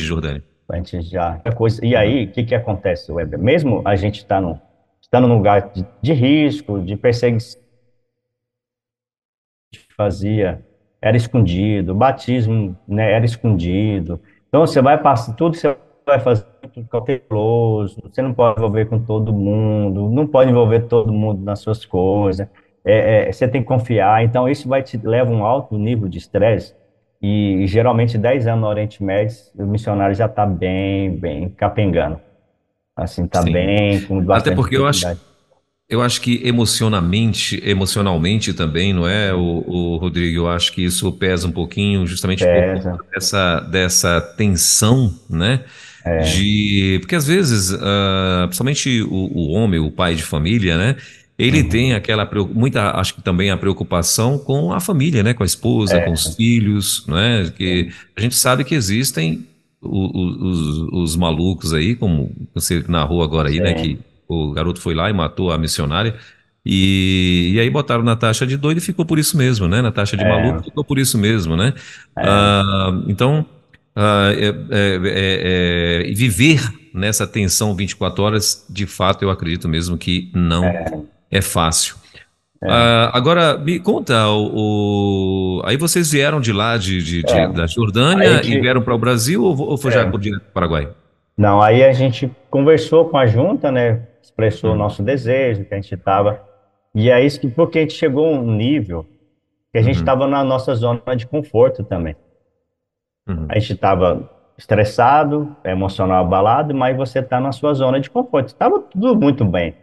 [0.00, 0.51] Jordânia.
[0.72, 1.84] A gente já coisa.
[1.84, 3.38] E aí, o que que acontece, Weber?
[3.38, 4.58] Mesmo a gente está no
[5.00, 7.60] estando num lugar de, de risco, de perseguição,
[9.94, 10.64] fazia
[11.02, 14.20] era escondido, batismo né, era escondido.
[14.48, 19.00] Então você vai passar tudo, você vai fazer tudo cauteloso, você não pode envolver com
[19.00, 22.48] todo mundo, não pode envolver todo mundo nas suas coisas.
[22.84, 24.24] É, é, você tem que confiar.
[24.24, 26.74] Então isso vai te leva um alto nível de estresse.
[27.22, 32.20] E, e geralmente 10 anos no Oriente Médio, o missionário já está bem, bem capengando.
[32.96, 33.52] Assim, tá Sim.
[33.52, 35.06] bem, com Até porque eu acho,
[35.88, 40.38] eu acho que emocionalmente, emocionalmente também, não é, o, o Rodrigo?
[40.38, 42.92] Eu acho que isso pesa um pouquinho, justamente pesa.
[42.96, 45.64] por dessa, dessa tensão, né?
[46.04, 46.18] É.
[46.20, 50.96] De, porque às vezes, uh, principalmente o, o, homem, o pai de família, né?
[51.42, 51.68] Ele uhum.
[51.68, 55.34] tem aquela muita, acho que também a preocupação com a família, né?
[55.34, 56.00] Com a esposa, é.
[56.02, 57.50] com os filhos, não é?
[57.50, 59.44] Que a gente sabe que existem
[59.80, 63.74] os, os, malucos aí, como você narrou agora aí, né?
[63.74, 66.14] Que o garoto foi lá e matou a missionária.
[66.64, 69.82] E, e aí botaram na taxa de doido e ficou por isso mesmo, né?
[69.82, 70.28] Na taxa de é.
[70.28, 71.74] maluco ficou por isso mesmo, né?
[72.16, 72.22] É.
[72.24, 73.44] Ah, então,
[73.96, 75.00] ah, é, é,
[76.04, 76.62] é, é viver
[76.94, 80.62] nessa tensão 24 horas, de fato, eu acredito mesmo que não
[81.32, 81.96] é, fácil.
[82.62, 87.48] Uh, agora, me conta, o, o, aí vocês vieram de lá, de, de, de é.
[87.48, 89.94] da Jordânia, gente, e vieram para o Brasil ou, ou foi é.
[89.94, 90.88] já direto para o Paraguai?
[91.36, 94.76] Não, aí a gente conversou com a junta, né, expressou o hum.
[94.76, 96.40] nosso desejo, que a gente estava,
[96.94, 99.04] e é isso que, porque a gente chegou a um nível
[99.72, 100.30] que a gente estava uhum.
[100.30, 102.14] na nossa zona de conforto também.
[103.26, 103.46] Uhum.
[103.48, 108.48] A gente estava estressado, emocional abalado, mas você está na sua zona de conforto.
[108.48, 109.74] Estava tudo muito bem.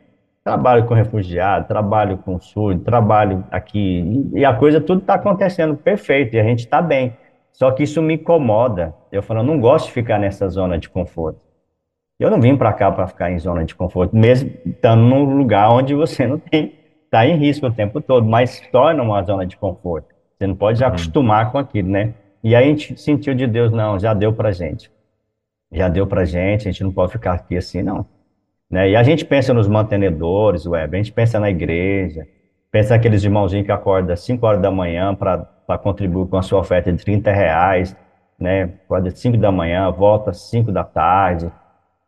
[0.50, 6.36] Trabalho com refugiado, trabalho com surdo, trabalho aqui, e a coisa tudo está acontecendo perfeito,
[6.36, 7.16] e a gente está bem.
[7.52, 8.96] Só que isso me incomoda.
[9.12, 11.40] Eu falo, eu não gosto de ficar nessa zona de conforto.
[12.20, 15.72] Eu não vim para cá para ficar em zona de conforto, mesmo estando num lugar
[15.72, 16.74] onde você não tem,
[17.06, 20.08] está em risco o tempo todo, mas torna uma zona de conforto.
[20.36, 20.90] Você não pode uhum.
[20.90, 22.16] acostumar com aquilo, né?
[22.44, 24.92] E aí a gente sentiu de Deus, não, já deu para gente.
[25.72, 28.04] já deu pra gente, a gente não pode ficar aqui assim, não.
[28.70, 28.92] Né?
[28.92, 32.28] E a gente pensa nos mantenedores, web, a gente pensa na igreja,
[32.72, 36.60] pensa naqueles irmãozinhos que acordam às 5 horas da manhã para contribuir com a sua
[36.60, 37.96] oferta de 30 reais,
[38.40, 38.64] né?
[38.86, 41.52] Acorda às 5 da manhã, volta às 5 da tarde,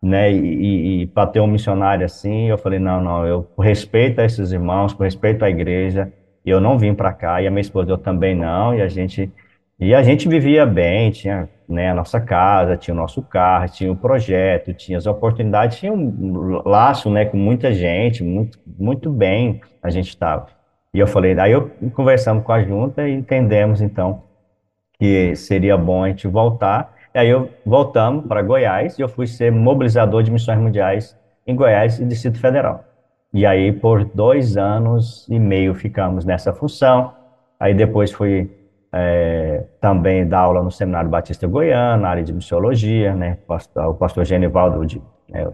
[0.01, 0.31] né?
[0.31, 4.25] E, e, e para ter um missionário assim, eu falei, não, não, eu respeito a
[4.25, 6.11] esses irmãos, respeito à igreja,
[6.45, 8.87] e eu não vim para cá, e a minha esposa eu também não, e a
[8.87, 9.31] gente
[9.81, 13.91] e a gente vivia bem, tinha né, a nossa casa, tinha o nosso carro, tinha
[13.91, 19.59] o projeto, tinha as oportunidades, tinha um laço né, com muita gente, muito, muito bem
[19.81, 20.45] a gente estava.
[20.93, 24.21] E eu falei, aí eu conversamos com a junta e entendemos então
[24.99, 26.93] que seria bom a gente voltar.
[27.15, 31.17] E aí eu voltamos para Goiás e eu fui ser mobilizador de missões mundiais
[31.47, 32.85] em Goiás e Distrito Federal.
[33.33, 37.15] E aí por dois anos e meio ficamos nessa função.
[37.59, 38.60] Aí depois fui
[38.93, 43.37] é, também dá aula no Seminário Batista Goiano, na área de missiologia, né?
[43.87, 45.01] O pastor Genivaldo, de,
[45.33, 45.47] é,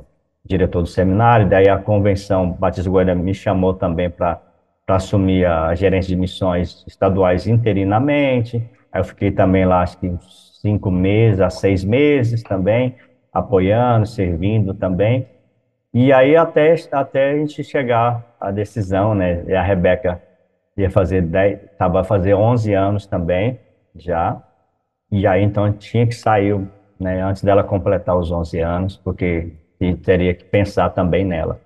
[0.47, 4.41] diretor do seminário, daí a Convenção Batista Goiana me chamou também para
[4.87, 8.57] assumir a gerência de missões estaduais interinamente,
[8.91, 12.95] aí eu fiquei também lá, acho que uns cinco meses a seis meses também,
[13.31, 15.27] apoiando, servindo também,
[15.93, 20.21] e aí até, até a gente chegar à decisão, né, e a Rebeca
[20.77, 23.59] ia fazer 10, estava a fazer 11 anos também,
[23.95, 24.41] já,
[25.11, 26.59] e aí então tinha que sair,
[26.99, 29.53] né, antes dela completar os 11 anos, porque
[30.03, 31.59] teria que pensar também nela.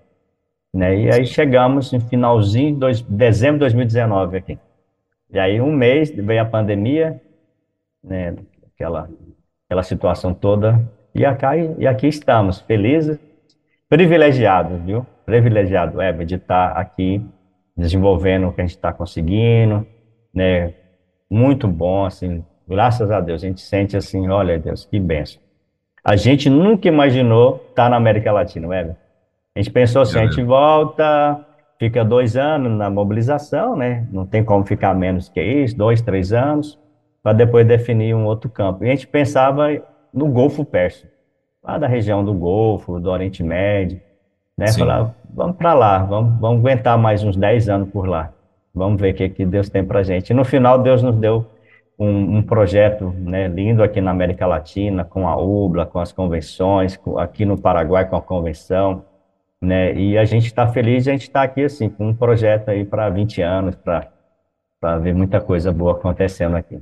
[0.74, 4.60] Né, e aí chegamos em finalzinho de dezembro de 2019 aqui.
[5.30, 7.22] E aí um mês veio a pandemia,
[8.04, 8.36] né,
[8.74, 9.10] aquela,
[9.66, 10.82] aquela situação toda,
[11.14, 11.46] e aqui,
[11.78, 13.20] e aqui estamos, felizes,
[13.90, 15.06] privilegiados, viu?
[15.26, 17.22] Privilegiado, é, de estar aqui
[17.76, 19.86] desenvolvendo o que a gente está conseguindo,
[20.34, 20.74] né?
[21.30, 23.44] Muito bom, assim, graças a Deus.
[23.44, 25.42] A gente sente assim, olha Deus, que benção.
[26.04, 28.96] A gente nunca imaginou estar tá na América Latina, né?
[29.56, 31.46] A gente pensou assim, a gente volta,
[31.78, 34.08] fica dois anos na mobilização, né?
[34.12, 36.80] Não tem como ficar menos que isso, dois, três anos,
[37.22, 38.84] para depois definir um outro campo.
[38.84, 39.68] E a gente pensava
[40.14, 41.12] no Golfo Pérsico,
[41.64, 44.02] lá da região do Golfo, do Oriente Médio,
[44.62, 44.68] né?
[44.68, 44.82] Sim.
[44.82, 48.32] Falar, vamos para lá, vamos, vamos aguentar mais uns 10 anos por lá.
[48.74, 50.30] Vamos ver o que, que Deus tem para gente.
[50.30, 51.48] E no final, Deus nos deu
[51.98, 56.96] um, um projeto né, lindo aqui na América Latina, com a UBLA, com as convenções,
[56.96, 59.04] com, aqui no Paraguai com a convenção,
[59.60, 59.94] né?
[59.94, 63.10] E a gente está feliz, a gente está aqui assim, com um projeto aí para
[63.10, 66.80] 20 anos, para ver muita coisa boa acontecendo aqui.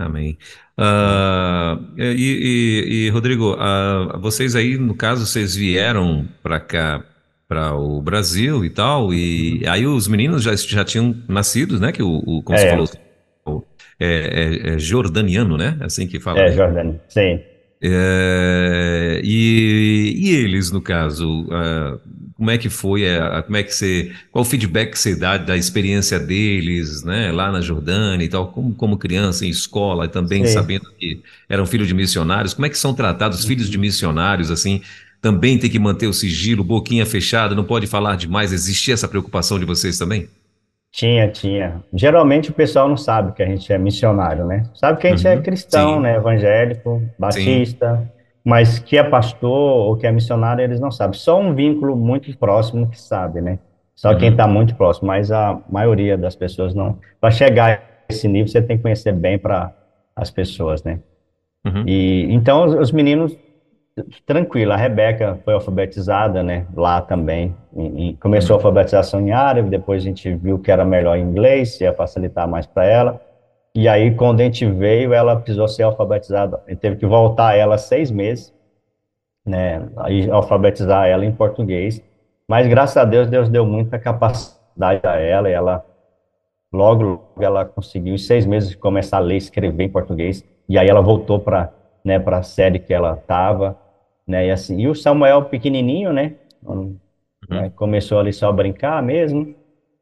[0.00, 0.38] Amém.
[0.78, 7.04] Uh, e, e, e, Rodrigo, uh, vocês aí, no caso, vocês vieram para cá,
[7.46, 11.92] para o Brasil e tal, e aí os meninos já, já tinham nascido, né?
[11.92, 12.76] Que o, o como é.
[12.76, 12.98] você
[13.44, 15.76] falou, é, é, é, jordaniano, né?
[15.80, 16.40] É assim que fala.
[16.40, 17.40] É, jordano, sim.
[17.82, 22.00] É, e, e, eles, no caso, uh,
[22.40, 25.36] como é que foi, a, como é que você, qual o feedback que você dá
[25.36, 30.46] da experiência deles, né, lá na Jordânia e tal, como, como criança em escola, também
[30.46, 30.54] Sim.
[30.54, 31.20] sabendo que
[31.50, 34.80] eram filhos de missionários, como é que são tratados filhos de missionários, assim,
[35.20, 39.58] também tem que manter o sigilo, boquinha fechada, não pode falar demais, existia essa preocupação
[39.58, 40.26] de vocês também?
[40.90, 41.84] Tinha, tinha.
[41.92, 44.62] Geralmente o pessoal não sabe que a gente é missionário, né?
[44.72, 46.00] Sabe que a gente é uhum, é cristão, sim.
[46.00, 46.16] né?
[46.16, 48.10] Evangélico, batista.
[48.44, 51.18] Mas que é pastor ou que é missionário, eles não sabem.
[51.18, 53.58] Só um vínculo muito próximo que sabe, né?
[53.94, 54.18] Só uhum.
[54.18, 56.98] quem está muito próximo, mas a maioria das pessoas não.
[57.20, 59.72] Para chegar a esse nível, você tem que conhecer bem para
[60.16, 61.00] as pessoas, né?
[61.64, 61.84] Uhum.
[61.86, 63.36] E então os meninos
[64.26, 64.72] tranquilo.
[64.72, 67.54] A Rebeca foi alfabetizada, né, lá também.
[67.76, 71.22] E, e começou a alfabetização em árabe, depois a gente viu que era melhor em
[71.22, 73.20] inglês, ia facilitar mais para ela.
[73.80, 76.62] E aí, quando a gente veio, ela precisou ser alfabetizada.
[76.66, 78.54] A gente teve que voltar ela seis meses,
[79.42, 82.04] né, aí alfabetizar ela em português.
[82.46, 85.82] Mas, graças a Deus, Deus deu muita capacidade a ela, e ela,
[86.70, 90.44] logo, ela conseguiu, em seis meses, começar a ler e escrever em português.
[90.68, 91.72] E aí ela voltou para
[92.04, 93.78] né, a série que ela estava,
[94.28, 96.98] né, e assim, e o Samuel pequenininho, né, uhum.
[97.48, 99.54] né, começou ali só a brincar mesmo,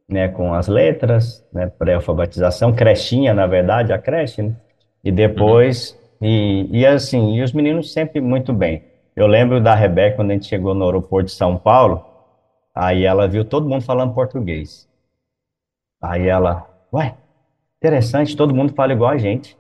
[0.09, 4.57] né, com as letras, né, pré-alfabetização, crechinha, na verdade, a creche, né,
[5.05, 6.27] e depois, uhum.
[6.29, 8.83] e, e assim, e os meninos sempre muito bem.
[9.15, 12.05] Eu lembro da Rebeca, quando a gente chegou no aeroporto de São Paulo,
[12.75, 14.89] aí ela viu todo mundo falando português.
[16.01, 17.15] Aí ela, ué,
[17.77, 19.59] interessante, todo mundo fala igual a gente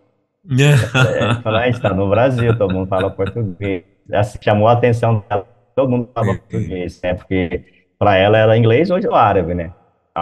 [0.50, 3.84] é, falar, a gente está no Brasil, todo mundo fala português.
[4.10, 7.14] Essa chamou a atenção dela, todo mundo fala português, né?
[7.14, 7.64] Porque
[7.98, 9.72] para ela era inglês ou árabe, né?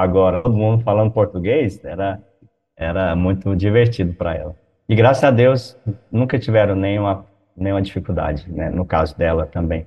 [0.03, 2.23] Agora, todo mundo falando português era,
[2.77, 4.57] era muito divertido para ela.
[4.89, 5.77] E graças a Deus,
[6.11, 7.27] nunca tiveram nenhuma
[7.57, 8.69] nenhuma dificuldade, né?
[8.69, 9.87] No caso dela também.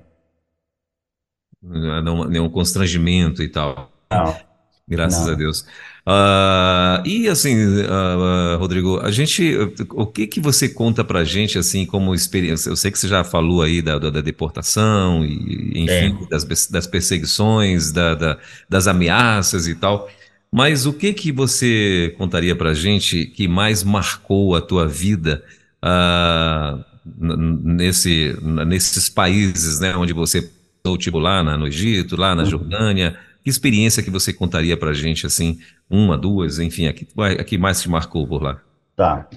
[1.62, 3.90] Não, nenhum constrangimento e tal.
[4.10, 4.49] Não.
[4.90, 5.32] Graças não.
[5.32, 5.64] a Deus.
[6.06, 9.56] Uh, e assim, uh, Rodrigo, a gente,
[9.90, 12.68] o que que você conta pra gente assim como experiência?
[12.70, 16.28] Eu sei que você já falou aí da, da, da deportação e enfim é.
[16.28, 18.38] das, das perseguições, da, da,
[18.68, 20.08] das ameaças e tal.
[20.52, 25.44] Mas o que que você contaria pra gente que mais marcou a tua vida
[25.84, 28.36] uh, nesse,
[28.66, 30.50] nesses países, né, onde você
[30.98, 32.50] tipo lá na, no Egito, lá na uhum.
[32.50, 33.16] Jordânia?
[33.42, 37.56] Que experiência que você contaria pra gente, assim, uma, duas, enfim, a que, a que
[37.56, 38.60] mais te marcou por lá?
[38.96, 39.28] Tá.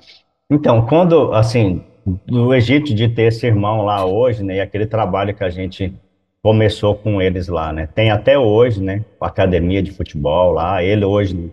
[0.50, 1.82] Então, quando, assim,
[2.28, 5.94] no Egito de ter esse irmão lá hoje, né, e aquele trabalho que a gente
[6.42, 11.06] começou com eles lá, né, tem até hoje, né, a academia de futebol lá, ele
[11.06, 11.52] hoje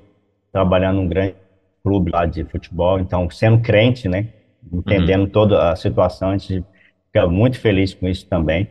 [0.53, 1.37] trabalhando num grande
[1.83, 4.27] clube lá de futebol, então, sendo crente, né,
[4.73, 5.29] entendendo uhum.
[5.31, 6.65] toda a situação, a gente
[7.07, 8.69] fica muito feliz com isso também.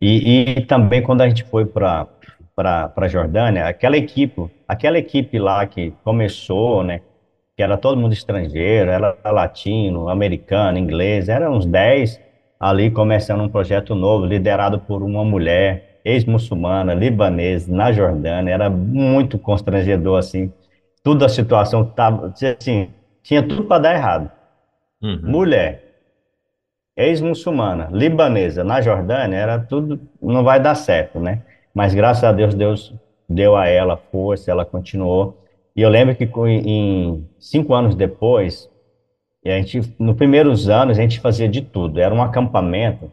[0.00, 2.08] E, e também quando a gente foi para
[2.62, 7.00] para a Jordânia, aquela equipe, aquela equipe lá que começou, né,
[7.56, 12.20] que era todo mundo estrangeiro, era latino, americano, inglês, eram uns 10
[12.58, 19.38] ali começando um projeto novo, liderado por uma mulher ex-muçulmana, libanesa, na Jordânia, era muito
[19.38, 20.52] constrangedor, assim,
[21.02, 22.88] tudo a situação tava, assim,
[23.22, 24.30] tinha tudo para dar errado.
[25.02, 25.20] Uhum.
[25.24, 25.82] Mulher,
[26.96, 31.42] ex-muçulmana, libanesa, na Jordânia, era tudo, não vai dar certo, né?
[31.74, 32.94] Mas graças a Deus, Deus
[33.28, 35.36] deu a ela força, ela continuou.
[35.74, 38.70] E eu lembro que em cinco anos depois,
[39.44, 42.00] a gente, nos primeiros anos, a gente fazia de tudo.
[42.00, 43.10] Era um acampamento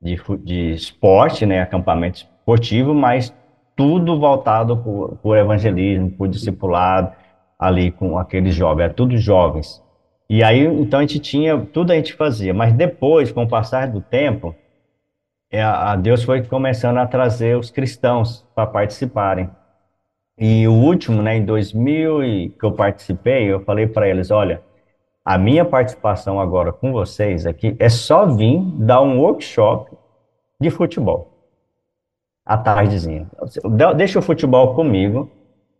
[0.00, 3.34] de, de esporte, né, acampamento esportivo, mas
[3.76, 4.76] tudo voltado
[5.22, 7.12] por, evangelismo, por discipulado,
[7.58, 9.82] ali com aqueles jovens, era tudo jovens.
[10.30, 13.88] E aí, então a gente tinha, tudo a gente fazia, mas depois, com o passar
[13.88, 14.54] do tempo,
[15.50, 19.50] é, a Deus foi começando a trazer os cristãos para participarem.
[20.36, 24.62] E o último, né, em 2000 e, que eu participei, eu falei para eles, olha,
[25.24, 29.90] a minha participação agora com vocês aqui é só vir dar um workshop
[30.60, 31.32] de futebol
[32.44, 33.26] à tardezinha.
[33.96, 35.30] Deixa o futebol comigo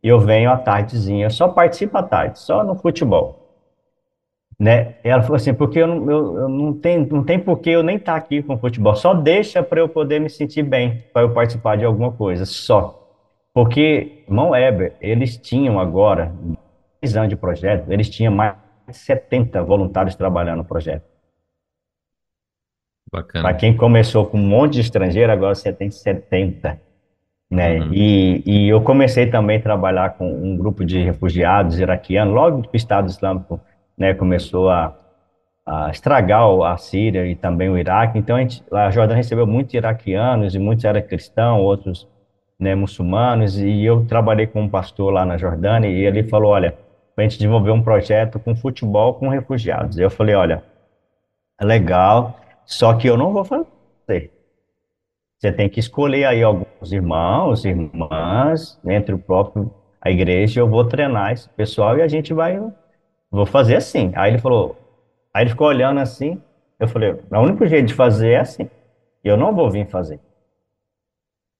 [0.02, 3.47] e eu venho à tardezinha, só participo à tarde, só no futebol
[4.58, 4.96] né?
[5.04, 7.96] Ela falou assim, porque eu não, eu, eu não tem não tem porquê eu nem
[7.96, 11.22] estar tá aqui com o futebol, só deixa para eu poder me sentir bem, para
[11.22, 12.94] eu participar de alguma coisa, só.
[13.54, 16.32] Porque, irmão Eber, eles tinham agora,
[17.00, 18.54] 10 anos de projeto, eles tinham mais
[18.86, 21.04] de 70 voluntários trabalhando no projeto.
[23.10, 23.42] Bacana.
[23.42, 26.80] Para quem começou com um monte de estrangeiro, agora você tem 70.
[27.50, 27.80] Né?
[27.80, 27.94] Uhum.
[27.94, 32.68] E, e eu comecei também a trabalhar com um grupo de refugiados iraquianos, logo do
[32.74, 33.58] Estado Islâmico
[33.98, 34.96] né, começou a,
[35.66, 38.18] a estragar a Síria e também o Iraque.
[38.18, 42.08] Então, a, gente, a Jordânia recebeu muitos iraquianos e muitos eram cristãos, outros
[42.58, 43.58] né, muçulmanos.
[43.58, 46.74] E eu trabalhei com um pastor lá na Jordânia e ele falou: Olha,
[47.16, 49.98] a gente desenvolver um projeto com futebol com refugiados.
[49.98, 50.62] Eu falei: Olha,
[51.60, 53.66] é legal, só que eu não vou fazer.
[55.38, 60.84] Você tem que escolher aí alguns irmãos, irmãs, entre o próprio a igreja, eu vou
[60.84, 62.58] treinar esse pessoal e a gente vai
[63.30, 64.12] vou fazer assim.
[64.14, 64.76] Aí ele falou,
[65.32, 66.40] aí ele ficou olhando assim,
[66.78, 68.70] eu falei, o único jeito de fazer é assim.
[69.22, 70.20] Eu não vou vir fazer.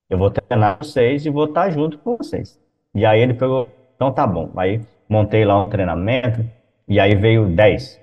[0.09, 2.59] Eu vou treinar vocês e vou estar junto com vocês.
[2.95, 4.51] E aí ele pegou, então tá bom.
[4.57, 6.45] Aí montei lá um treinamento
[6.87, 8.01] e aí veio 10.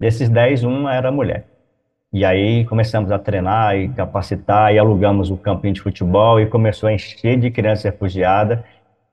[0.00, 1.46] Desses 10, um era mulher.
[2.10, 6.88] E aí começamos a treinar e capacitar e alugamos o campinho de futebol e começou
[6.88, 8.60] a encher de crianças refugiadas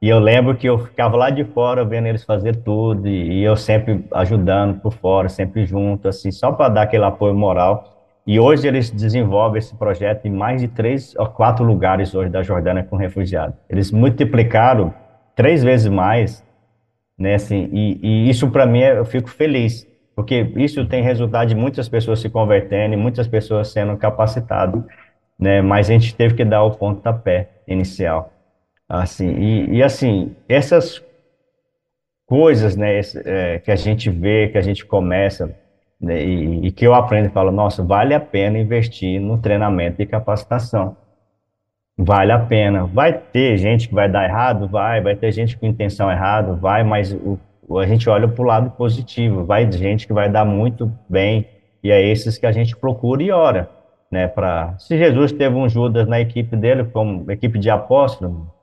[0.06, 3.44] e eu lembro que eu ficava lá de fora vendo eles fazer tudo, e, e
[3.44, 8.22] eu sempre ajudando por fora, sempre junto, assim, só para dar aquele apoio moral.
[8.28, 12.44] E hoje eles desenvolvem esse projeto em mais de três ou quatro lugares hoje da
[12.44, 13.56] Jordânia com refugiados.
[13.68, 14.94] Eles multiplicaram
[15.36, 16.46] três vezes mais,
[17.18, 21.56] né, assim, e, e isso para mim eu fico feliz, porque isso tem resultado de
[21.56, 24.84] muitas pessoas se convertendo e muitas pessoas sendo capacitadas,
[25.40, 28.35] né, mas a gente teve que dar o pontapé inicial.
[28.88, 31.04] Assim, e, e assim, essas
[32.26, 35.56] coisas, né, esse, é, que a gente vê, que a gente começa,
[36.00, 40.02] né, e, e, que eu aprendo e falo, nossa, vale a pena investir no treinamento
[40.02, 40.98] e capacitação.
[41.98, 42.86] Vale a pena.
[42.86, 44.68] Vai ter gente que vai dar errado?
[44.68, 45.02] Vai.
[45.02, 46.54] Vai ter gente com intenção errada?
[46.54, 47.40] Vai, mas o,
[47.80, 49.46] a gente olha para o lado positivo.
[49.46, 51.48] Vai gente que vai dar muito bem,
[51.82, 53.70] e é esses que a gente procura e ora.
[54.12, 58.54] Né, pra, se Jesus teve um Judas na equipe dele, como equipe de apóstolo,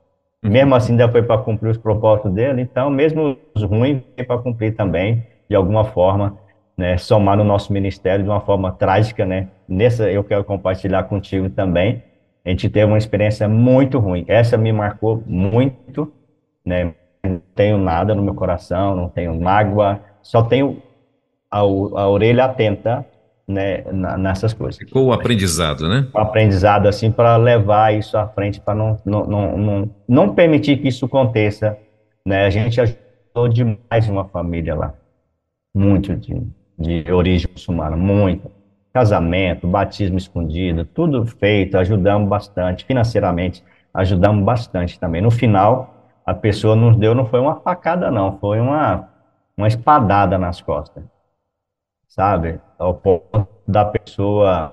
[0.43, 4.37] mesmo assim, ainda foi para cumprir os propósitos dele, então, mesmo os ruins, foi para
[4.39, 6.37] cumprir também, de alguma forma,
[6.77, 9.49] né, somar no nosso ministério de uma forma trágica, né?
[9.67, 12.03] Nessa eu quero compartilhar contigo também.
[12.43, 14.25] A gente teve uma experiência muito ruim.
[14.27, 16.11] Essa me marcou muito,
[16.65, 16.93] né?
[17.23, 20.81] Não tenho nada no meu coração, não tenho mágoa, só tenho
[21.49, 23.05] a, a orelha atenta,
[23.47, 23.83] né,
[24.17, 24.77] nessas coisas.
[24.77, 26.07] Ficou o aprendizado, né?
[26.13, 30.77] O aprendizado, assim, para levar isso à frente, para não, não, não, não, não permitir
[30.77, 31.77] que isso aconteça,
[32.25, 32.45] né?
[32.45, 34.93] A gente ajudou demais uma família lá,
[35.75, 36.41] muito de
[36.77, 38.51] de origem muçulmana, muito.
[38.93, 42.85] Casamento, batismo escondido, tudo feito, ajudamos bastante.
[42.85, 43.63] Financeiramente,
[43.93, 45.21] ajudamos bastante também.
[45.21, 49.09] No final, a pessoa nos deu, não foi uma facada, não, foi uma,
[49.57, 51.03] uma espadada nas costas.
[52.15, 52.59] Sabe?
[52.77, 54.71] Ao ponto da pessoa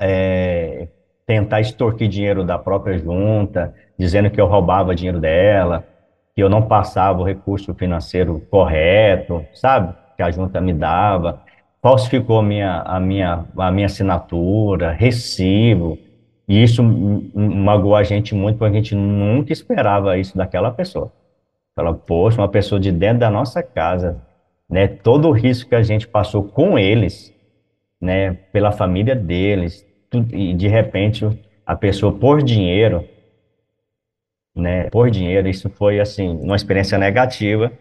[0.00, 0.88] é,
[1.26, 5.86] tentar extorquir dinheiro da própria junta, dizendo que eu roubava dinheiro dela,
[6.34, 9.94] que eu não passava o recurso financeiro correto, sabe?
[10.16, 11.42] que a junta me dava,
[11.82, 15.98] falsificou minha, a minha, a minha assinatura, recibo,
[16.48, 21.12] e isso magoou a gente muito, porque a gente nunca esperava isso daquela pessoa.
[21.74, 24.22] Fala, poxa, uma pessoa de dentro da nossa casa,
[24.68, 27.34] né, todo o risco que a gente passou com eles,
[28.00, 31.26] né, pela família deles, tudo, e de repente
[31.64, 33.04] a pessoa por dinheiro,
[34.54, 37.72] né, por dinheiro, isso foi assim, uma experiência negativa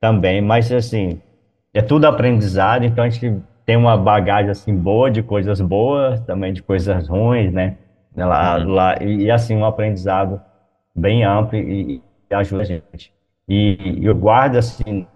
[0.00, 1.20] também, mas assim,
[1.72, 6.52] é tudo aprendizado, então a gente tem uma bagagem assim boa de coisas boas, também
[6.52, 7.76] de coisas ruins, né?
[8.16, 8.68] Lá, uhum.
[8.70, 10.40] lá, e, e, assim, um aprendizado
[10.94, 13.12] bem amplo e, e ajuda a gente.
[13.46, 15.06] E, e eu guardo assim,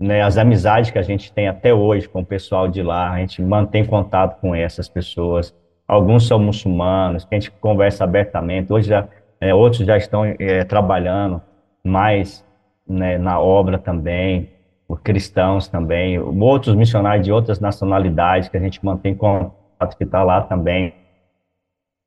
[0.00, 3.18] né, as amizades que a gente tem até hoje com o pessoal de lá, a
[3.18, 5.54] gente mantém contato com essas pessoas.
[5.86, 8.72] Alguns são muçulmanos, que a gente conversa abertamente.
[8.72, 9.06] Hoje já,
[9.38, 11.42] é, outros já estão é, trabalhando
[11.84, 12.42] mais
[12.88, 14.48] né, na obra também
[14.88, 20.24] por cristãos também, outros missionários de outras nacionalidades que a gente mantém contato, que está
[20.24, 20.94] lá também.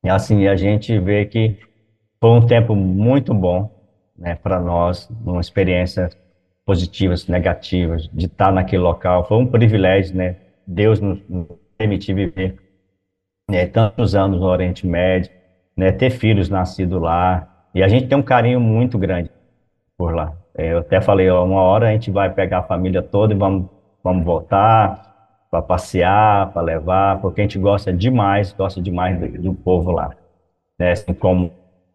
[0.04, 1.58] E assim, a gente vê que
[2.20, 3.72] foi um tempo muito bom
[4.18, 6.10] né, para nós, uma experiência
[6.66, 9.28] positivas, negativas, de estar naquele local.
[9.28, 10.38] Foi um privilégio, né?
[10.66, 11.48] Deus nos, nos
[11.78, 12.58] permitir viver
[13.50, 15.32] né, tantos anos no Oriente Médio,
[15.76, 17.48] né, ter filhos nascidos lá.
[17.76, 19.30] E a gente tem um carinho muito grande
[19.98, 20.34] por lá.
[20.56, 23.38] É, eu até falei, ó, uma hora a gente vai pegar a família toda e
[23.38, 23.68] vamos,
[24.04, 25.12] vamos voltar
[25.50, 30.16] para passear, para levar, porque a gente gosta demais, gosta demais do, do povo lá,
[30.80, 30.92] né?
[30.92, 31.52] Assim, como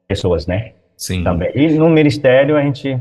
[0.06, 0.72] pessoas, né?
[0.96, 1.22] Sim.
[1.22, 1.50] Também.
[1.54, 3.00] E no ministério a gente,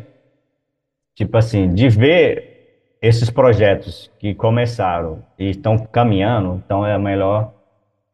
[1.17, 7.53] tipo assim, de ver esses projetos que começaram e estão caminhando, então é a melhor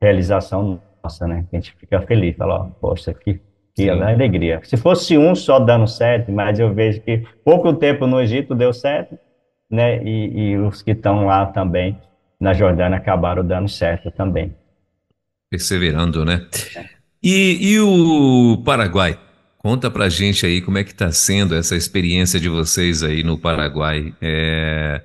[0.01, 1.45] realização nossa, né?
[1.51, 3.41] A gente fica feliz, fala, ó, poxa, que
[3.77, 4.61] é alegria.
[4.63, 8.71] Se fosse um só dando certo, mas eu vejo que pouco tempo no Egito deu
[8.71, 9.19] certo,
[9.69, 10.01] né?
[10.01, 11.99] E, e os que estão lá também
[12.39, 14.55] na Jordânia acabaram dando certo também.
[15.49, 16.47] Perseverando, né?
[17.21, 19.19] E, e o Paraguai?
[19.63, 23.37] Conta pra gente aí como é que está sendo essa experiência de vocês aí no
[23.37, 24.13] Paraguai.
[24.21, 25.01] É,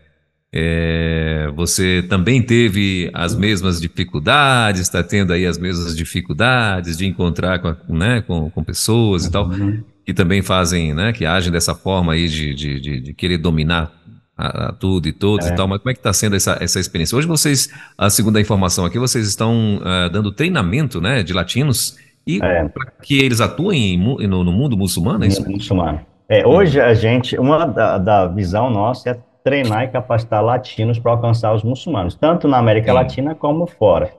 [0.52, 7.60] é, você também teve as mesmas dificuldades, está tendo aí as mesmas dificuldades de encontrar
[7.60, 9.80] com, né, com, com pessoas e tal, uhum.
[10.04, 13.92] que também fazem, né, que agem dessa forma aí de, de, de, de querer dominar
[14.36, 15.52] a, a tudo e todos é.
[15.52, 17.16] e tal, mas como é que está sendo essa, essa experiência?
[17.16, 21.96] Hoje vocês, a segunda informação aqui, vocês estão uh, dando treinamento, né, de latinos
[22.28, 22.68] e é.
[22.68, 25.50] para que eles atuem no, no, mundo muçulmano, é isso?
[25.50, 26.00] Muçulmano.
[26.28, 31.12] É, hoje a gente, uma da, da visão nossa é treinar e capacitar latinos para
[31.12, 32.94] alcançar os muçulmanos, tanto na América Sim.
[32.94, 34.12] Latina como fora.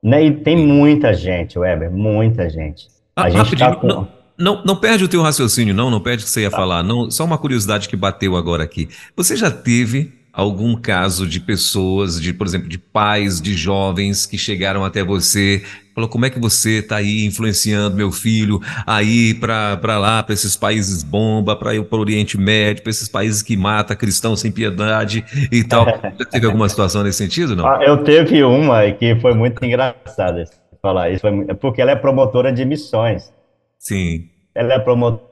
[0.00, 0.26] Né?
[0.26, 2.86] E tem muita gente, Weber, muita gente.
[3.16, 3.88] Ah, a gente tá com...
[3.88, 6.56] não, não, não, perde o teu raciocínio, não, não perde o que você ia tá.
[6.56, 6.84] falar.
[6.84, 8.88] Não, só uma curiosidade que bateu agora aqui.
[9.16, 14.38] Você já teve algum caso de pessoas, de, por exemplo, de pais de jovens que
[14.38, 15.64] chegaram até você,
[15.98, 20.32] falou como é que você está aí influenciando meu filho a ir para lá, para
[20.32, 24.40] esses países bomba, para ir para o Oriente Médio, para esses países que mata cristãos
[24.40, 25.86] sem piedade e tal.
[26.16, 27.66] Já teve alguma situação nesse sentido, não?
[27.66, 30.44] Ah, eu teve uma que foi muito engraçada
[30.80, 33.32] falar isso, foi, porque ela é promotora de missões.
[33.76, 34.28] Sim.
[34.54, 35.26] Ela é promotora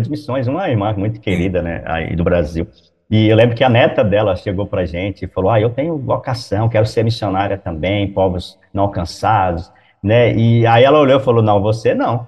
[0.00, 2.68] de missões, uma irmã muito querida, né, aí do Brasil.
[3.10, 5.70] E eu lembro que a neta dela chegou para a gente e falou: Ah, eu
[5.70, 10.34] tenho vocação, quero ser missionária também, povos não alcançados, né?
[10.34, 12.26] E aí ela olhou e falou: Não, você não.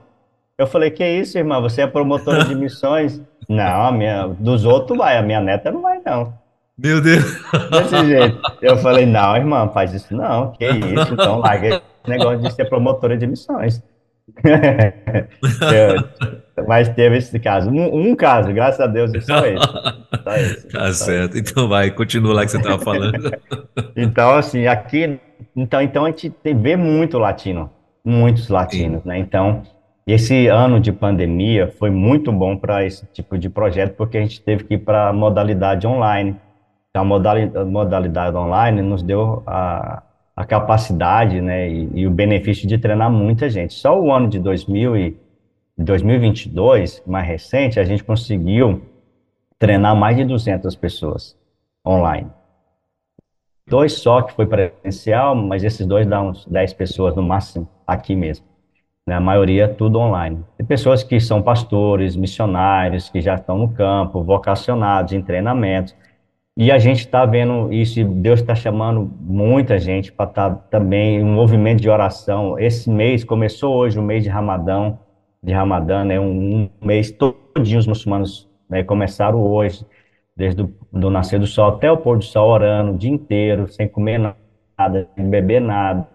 [0.56, 1.60] Eu falei: Que isso, irmã?
[1.60, 3.20] Você é promotora de missões?
[3.48, 6.32] não, a minha, dos outros vai, a minha neta não vai, não.
[6.78, 7.24] Meu Deus!
[7.70, 8.40] Desse jeito.
[8.62, 12.64] Eu falei: Não, irmã, faz isso não, que isso, então larga esse negócio de ser
[12.66, 13.82] promotora de missões.
[16.66, 17.70] mas teve esse caso.
[17.70, 19.66] Um, um, caso, graças a Deus, só esse.
[20.22, 21.36] Só esse tá só certo.
[21.36, 21.50] Esse.
[21.50, 23.32] Então vai, continua lá que você estava falando.
[23.96, 25.18] então, assim, aqui.
[25.56, 27.70] Então, então a gente vê muito latino.
[28.04, 29.08] Muitos latinos, Sim.
[29.08, 29.18] né?
[29.18, 29.62] Então,
[30.06, 34.42] esse ano de pandemia foi muito bom para esse tipo de projeto, porque a gente
[34.42, 36.36] teve que ir para a modalidade online.
[36.90, 40.02] Então, a modalidade, modalidade online nos deu a,
[40.34, 43.74] a capacidade né, e, e, o benefício de treinar muita gente.
[43.74, 44.96] Só o ano de 2000
[45.80, 48.82] e 2022, mais recente, a gente conseguiu
[49.58, 51.34] treinar mais de 200 pessoas
[51.86, 52.30] online.
[53.66, 58.14] Dois só que foi presencial, mas esses dois dão uns 10 pessoas no máximo aqui
[58.14, 58.44] mesmo.
[59.06, 59.14] Né?
[59.14, 60.44] A maioria tudo online.
[60.58, 65.96] Tem pessoas que são pastores, missionários, que já estão no campo, vocacionados em treinamentos.
[66.58, 70.56] E a gente está vendo isso, e Deus está chamando muita gente para estar tá
[70.70, 72.58] também um movimento de oração.
[72.58, 74.98] Esse mês começou hoje, o mês de Ramadão,
[75.42, 76.20] de Ramadã, né?
[76.20, 79.84] Um, um mês todinho os muçulmanos né, começaram hoje,
[80.36, 83.68] desde o do nascer do sol até o pôr do sol, orando o dia inteiro,
[83.68, 84.34] sem comer
[84.78, 86.06] nada, sem beber nada,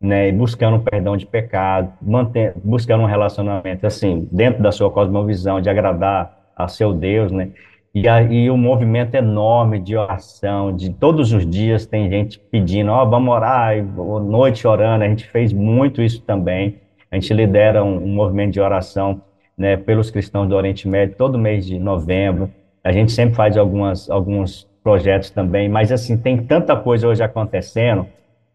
[0.00, 0.28] né?
[0.28, 5.68] E buscando perdão de pecado, manter, buscando um relacionamento assim, dentro da sua cosmovisão, de
[5.68, 7.50] agradar a seu Deus, né?
[7.94, 12.90] E aí o um movimento enorme de oração, de todos os dias tem gente pedindo,
[12.90, 16.80] ó, oh, vamos orar, e, noite orando, a gente fez muito isso também.
[17.12, 19.20] A gente lidera um, um movimento de oração
[19.56, 22.50] né, pelos cristãos do Oriente Médio todo mês de novembro.
[22.82, 28.06] A gente sempre faz algumas, alguns projetos também, mas assim, tem tanta coisa hoje acontecendo,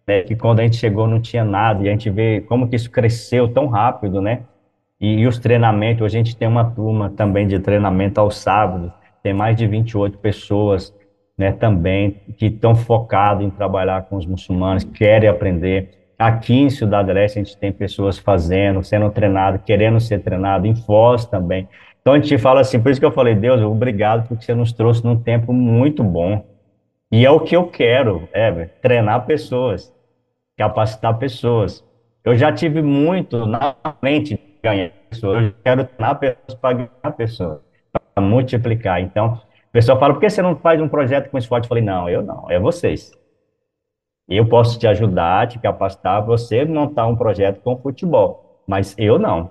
[0.08, 2.76] né, que quando a gente chegou não tinha nada, e a gente vê como que
[2.76, 4.41] isso cresceu tão rápido, né?
[4.99, 8.91] E, e os treinamentos, a gente tem uma turma também de treinamento aos sábados,
[9.22, 10.93] tem mais de 28 pessoas,
[11.38, 15.97] né, também, que estão focados em trabalhar com os muçulmanos, querem aprender.
[16.18, 20.76] Aqui em Cidade Leste a gente tem pessoas fazendo, sendo treinado, querendo ser treinado, em
[20.76, 21.70] Foz também.
[22.01, 24.72] Então a gente fala assim, por isso que eu falei, Deus, obrigado porque você nos
[24.72, 26.43] trouxe num tempo muito bom.
[27.11, 28.51] E é o que eu quero, é,
[28.82, 29.93] treinar pessoas,
[30.57, 31.86] capacitar pessoas.
[32.24, 37.11] Eu já tive muito na frente de ganhar pessoas, eu quero treinar pessoas para ganhar
[37.15, 37.59] pessoas,
[37.91, 39.01] para multiplicar.
[39.01, 41.65] Então, o pessoal fala, por que você não faz um projeto com esporte?
[41.65, 43.16] Eu falei, não, eu não, é vocês.
[44.28, 49.50] Eu posso te ajudar, te capacitar, você montar um projeto com futebol, mas eu não.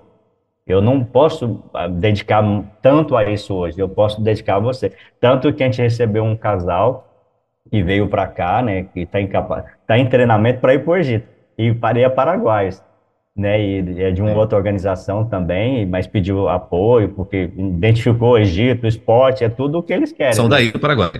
[0.67, 2.43] Eu não posso ah, dedicar
[2.81, 4.91] tanto a isso hoje, eu posso dedicar a você.
[5.19, 7.07] Tanto que a gente recebeu um casal
[7.71, 9.29] que veio para cá, né, que está em,
[9.87, 12.69] tá em treinamento para ir para o Egito, e para a Paraguai,
[13.35, 18.83] né, e é de uma outra organização também, mas pediu apoio, porque identificou o Egito,
[18.83, 20.33] o esporte, é tudo o que eles querem.
[20.33, 20.57] São né?
[20.57, 21.11] daí do Paraguai.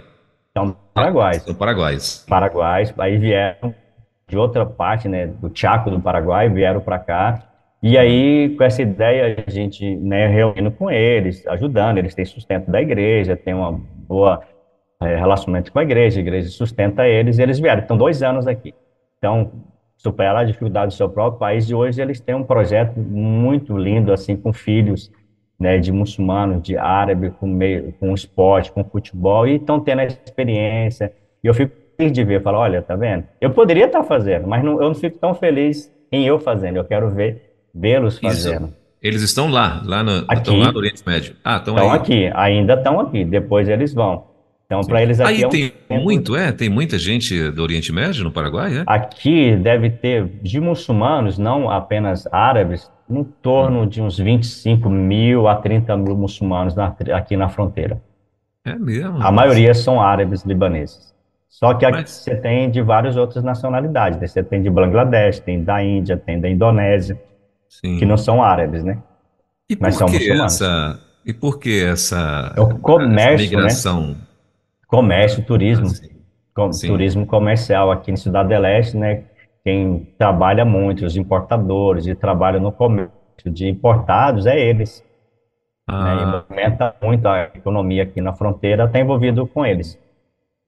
[0.58, 1.44] São paraguaios.
[1.44, 2.26] São paraguaios.
[2.28, 3.74] Paraguaios, aí vieram
[4.28, 7.44] de outra parte, né, do Chaco do Paraguai, vieram para cá.
[7.82, 12.70] E aí, com essa ideia, a gente, né, reunindo com eles, ajudando, eles têm sustento
[12.70, 14.42] da igreja, tem uma boa
[15.02, 18.48] é, relacionamento com a igreja, a igreja sustenta eles, e eles vieram, estão dois anos
[18.48, 18.74] aqui.
[19.18, 19.52] Então,
[19.96, 24.12] superar a dificuldade do seu próprio país, e hoje eles têm um projeto muito lindo,
[24.12, 25.12] assim, com filhos,
[25.60, 30.06] né, de muçulmanos, de árabe, com, meio, com esporte, com futebol, e estão tendo a
[30.06, 31.12] experiência.
[31.44, 33.24] E eu fico feliz de ver, falo, olha, tá vendo?
[33.42, 36.86] Eu poderia estar fazendo, mas não, eu não fico tão feliz em eu fazendo, eu
[36.86, 38.74] quero ver, vê-los fazendo.
[39.02, 41.36] Eles estão lá, lá no, aqui, estão lá no Oriente Médio.
[41.44, 44.26] Ah, estão, estão aqui, ainda estão aqui, depois eles vão.
[44.68, 45.32] Então, para eles aqui.
[45.32, 46.04] Aí é um tem tempo...
[46.04, 46.52] muito, é?
[46.52, 48.84] Tem muita gente do Oriente Médio no Paraguai, é?
[48.86, 55.56] Aqui deve ter, de muçulmanos, não apenas árabes, em torno de uns 25 mil a
[55.56, 58.02] 30 mil muçulmanos na, aqui na fronteira.
[58.66, 59.22] É mesmo?
[59.22, 61.16] A maioria são árabes libaneses.
[61.48, 62.10] Só que aqui Mas...
[62.10, 64.20] você tem de várias outras nacionalidades.
[64.20, 64.28] Né?
[64.28, 67.18] Você tem de Bangladesh, tem da Índia, tem da Indonésia,
[67.70, 67.98] Sim.
[67.98, 68.98] que não são árabes, né?
[69.70, 70.54] E por Mas são que muçulmanos.
[70.62, 74.08] essa E por que essa, é o comércio, essa migração?
[74.08, 74.27] Né?
[74.88, 75.88] Comércio, turismo.
[76.56, 79.26] Com, turismo comercial aqui em Cidade do Leste, né?
[79.68, 83.12] quem trabalha muito, os importadores, e trabalha no comércio
[83.46, 85.04] de importados, é eles.
[85.86, 86.16] Ah.
[86.16, 90.00] Né, movimenta muito a economia aqui na fronteira, está envolvido com eles.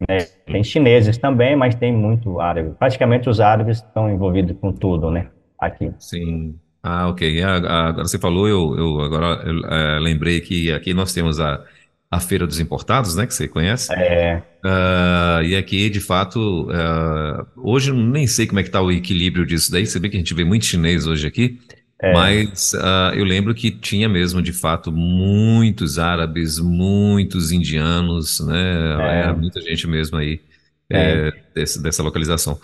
[0.01, 0.17] Né?
[0.45, 2.75] Tem chineses também, mas tem muito árabe.
[2.77, 5.27] Praticamente os árabes estão envolvidos com tudo, né?
[5.57, 5.93] Aqui.
[5.97, 6.59] Sim.
[6.83, 7.41] Ah, ok.
[7.41, 11.63] Agora você falou, eu, eu agora eu, é, lembrei que aqui nós temos a
[12.11, 13.93] a Feira dos Importados, né, que você conhece.
[13.93, 14.41] É.
[14.65, 18.91] Uh, e aqui, de fato, uh, hoje eu nem sei como é que está o
[18.91, 21.59] equilíbrio disso daí, você vê que a gente vê muito chinês hoje aqui,
[22.01, 22.11] é.
[22.11, 29.33] mas uh, eu lembro que tinha mesmo, de fato, muitos árabes, muitos indianos, né, é.
[29.33, 30.41] muita gente mesmo aí
[30.89, 31.27] é.
[31.27, 31.33] é.
[31.53, 32.59] desse, dessa localização.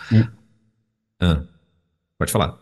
[2.17, 2.57] pode falar.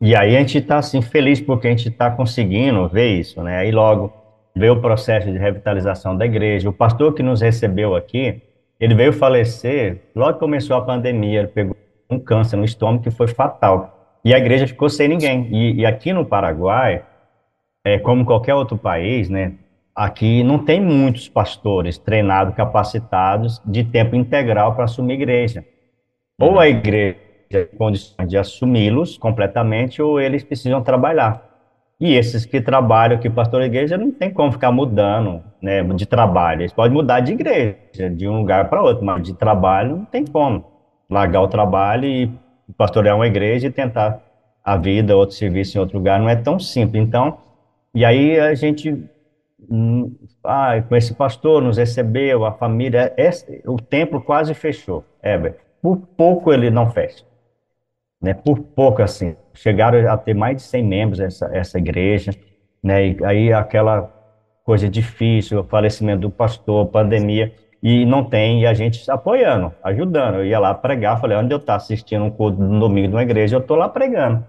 [0.00, 3.58] E aí a gente está, assim, feliz porque a gente está conseguindo ver isso, né,
[3.58, 6.68] aí logo veio o processo de revitalização da igreja.
[6.68, 8.42] O pastor que nos recebeu aqui,
[8.80, 11.76] ele veio falecer logo que começou a pandemia, ele pegou
[12.10, 14.18] um câncer no estômago que foi fatal.
[14.24, 15.48] E a igreja ficou sem ninguém.
[15.50, 17.04] E, e aqui no Paraguai,
[17.84, 19.54] é, como qualquer outro país, né,
[19.94, 25.64] aqui não tem muitos pastores treinados, capacitados de tempo integral para assumir igreja.
[26.40, 27.16] Ou a igreja
[27.48, 31.47] tem condições de assumi-los completamente, ou eles precisam trabalhar.
[32.00, 36.62] E esses que trabalham aqui, pastor igreja, não tem como ficar mudando né, de trabalho.
[36.62, 40.24] Eles podem mudar de igreja, de um lugar para outro, mas de trabalho não tem
[40.24, 40.64] como.
[41.10, 42.30] Largar o trabalho e
[42.76, 44.20] pastorear uma igreja e tentar
[44.64, 47.02] a vida, outro serviço em outro lugar, não é tão simples.
[47.02, 47.38] Então,
[47.92, 48.92] e aí a gente,
[49.68, 55.56] hum, ah, com esse pastor nos recebeu, a família, esse, o templo quase fechou, Heber.
[55.82, 57.27] Por pouco ele não fecha
[58.20, 62.32] né, por pouco assim, chegaram a ter mais de 100 membros essa, essa igreja,
[62.82, 64.12] né, e aí aquela
[64.64, 67.52] coisa difícil, falecimento do pastor, pandemia,
[67.82, 71.58] e não tem, e a gente apoiando, ajudando, eu ia lá pregar, falei, onde eu
[71.58, 74.44] estou assistindo um culto no domingo de uma igreja, eu estou lá pregando,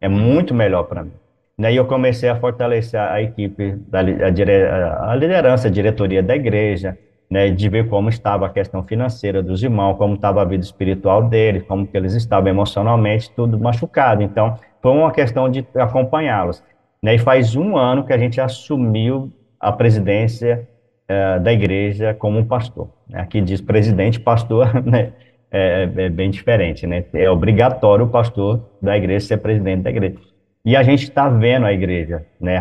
[0.00, 1.12] é muito melhor para mim.
[1.58, 6.98] Daí eu comecei a fortalecer a equipe, a liderança, a diretoria da igreja,
[7.30, 11.24] né, de ver como estava a questão financeira dos irmãos, como estava a vida espiritual
[11.28, 14.22] deles, como que eles estavam emocionalmente, tudo machucado.
[14.22, 16.62] Então, foi uma questão de acompanhá-los.
[17.02, 20.66] Né, e faz um ano que a gente assumiu a presidência
[21.04, 22.88] uh, da igreja como um pastor.
[23.08, 23.20] Né.
[23.20, 25.12] Aqui diz presidente, pastor, né,
[25.50, 27.04] é, é, bem diferente, né?
[27.14, 30.16] É obrigatório o pastor da igreja ser presidente da igreja.
[30.64, 32.56] E a gente está vendo a igreja, né,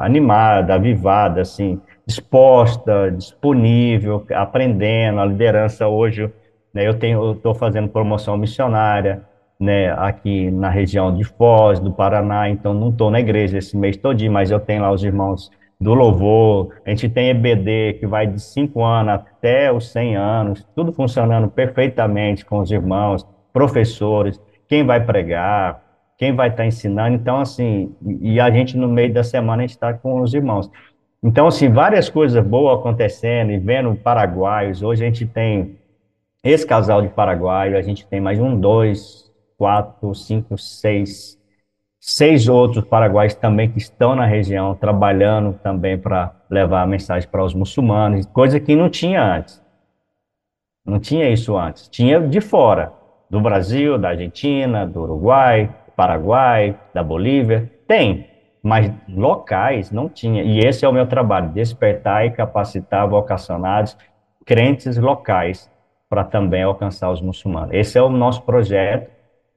[0.00, 6.32] animada, avivada, assim, disposta, disponível, aprendendo, a liderança hoje,
[6.72, 9.20] né, eu tenho, estou fazendo promoção missionária,
[9.60, 13.94] né, aqui na região de Foz, do Paraná, então não estou na igreja esse mês
[13.98, 18.26] todinho, mas eu tenho lá os irmãos do louvor, a gente tem EBD que vai
[18.26, 24.82] de 5 anos até os 100 anos, tudo funcionando perfeitamente com os irmãos, professores, quem
[24.82, 25.82] vai pregar,
[26.16, 29.92] quem vai estar tá ensinando, então assim, e a gente no meio da semana está
[29.92, 30.70] com os irmãos.
[31.22, 34.82] Então, assim, várias coisas boas acontecendo e vendo paraguaios.
[34.82, 35.76] Hoje a gente tem
[36.44, 41.36] esse casal de paraguaio, a gente tem mais um, dois, quatro, cinco, seis,
[41.98, 47.44] seis outros paraguaios também que estão na região, trabalhando também para levar a mensagem para
[47.44, 49.60] os muçulmanos, coisa que não tinha antes.
[50.86, 51.88] Não tinha isso antes.
[51.88, 52.92] Tinha de fora,
[53.28, 57.70] do Brasil, da Argentina, do Uruguai, Paraguai, da Bolívia.
[57.86, 58.27] Tem,
[58.62, 60.42] mas locais não tinha.
[60.42, 63.96] E esse é o meu trabalho, despertar e capacitar vocacionados,
[64.44, 65.70] crentes locais,
[66.08, 67.70] para também alcançar os muçulmanos.
[67.72, 69.10] Esse é o nosso projeto,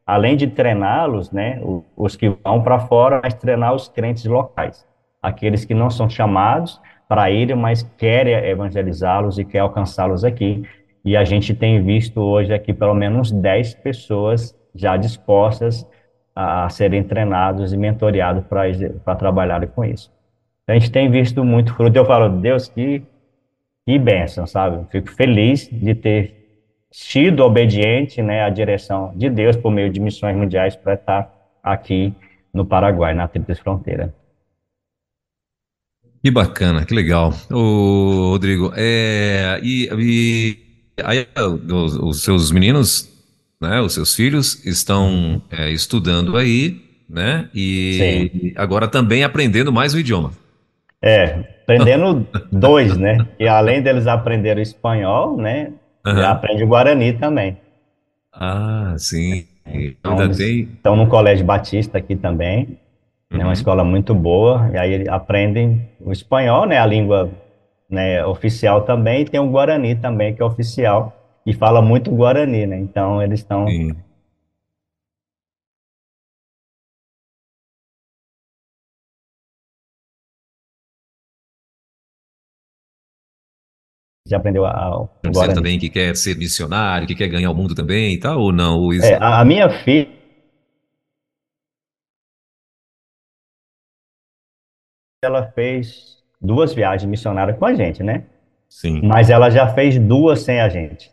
[0.05, 1.61] além de treiná-los, né,
[1.95, 4.85] os que vão para fora, mas treinar os crentes locais,
[5.21, 10.63] aqueles que não são chamados para irem, mas querem evangelizá-los e quer alcançá-los aqui.
[11.03, 15.85] E a gente tem visto hoje aqui pelo menos 10 pessoas já dispostas
[16.35, 20.11] a, serem treinados e mentoreados para trabalharem com isso.
[20.67, 21.97] A gente tem visto muito fruto.
[21.97, 23.03] Eu falo, Deus, que,
[23.85, 24.85] que bênção, sabe?
[24.89, 26.41] Fico feliz de ter
[26.91, 32.13] sido obediente né, à direção de Deus por meio de missões mundiais para estar aqui
[32.53, 34.13] no Paraguai, na Tríplice Fronteira.
[36.23, 37.33] Que bacana, que legal.
[37.49, 40.57] Ô, Rodrigo, é, e, e
[41.03, 41.27] aí,
[41.73, 43.10] os, os seus meninos
[43.61, 43.79] né?
[43.79, 47.47] Os seus filhos estão é, estudando aí, né?
[47.53, 48.53] E Sim.
[48.57, 50.31] agora também aprendendo mais o idioma.
[51.01, 53.17] É, aprendendo dois, né?
[53.39, 55.71] E além deles aprenderem espanhol, né?
[56.05, 56.25] Uhum.
[56.25, 57.57] Aprende o Guarani também.
[58.33, 59.45] Ah, sim.
[59.65, 60.61] Então, Ainda tem...
[60.61, 62.79] Estão no Colégio Batista aqui também.
[63.29, 63.43] É uhum.
[63.43, 64.69] uma escola muito boa.
[64.73, 66.79] E aí aprendem o espanhol, né?
[66.79, 67.29] A língua
[67.89, 69.21] né, oficial também.
[69.21, 72.79] E tem o Guarani também, que é oficial e fala muito Guarani, né?
[72.79, 73.65] Então eles estão.
[84.27, 85.55] Já aprendeu a, Você Guarani.
[85.55, 88.93] também que quer ser missionário, que quer ganhar o mundo também e tal, ou não?
[88.93, 90.07] É, a, a minha filha.
[95.23, 98.25] Ela fez duas viagens missionárias com a gente, né?
[98.69, 99.01] Sim.
[99.03, 101.11] Mas ela já fez duas sem a gente.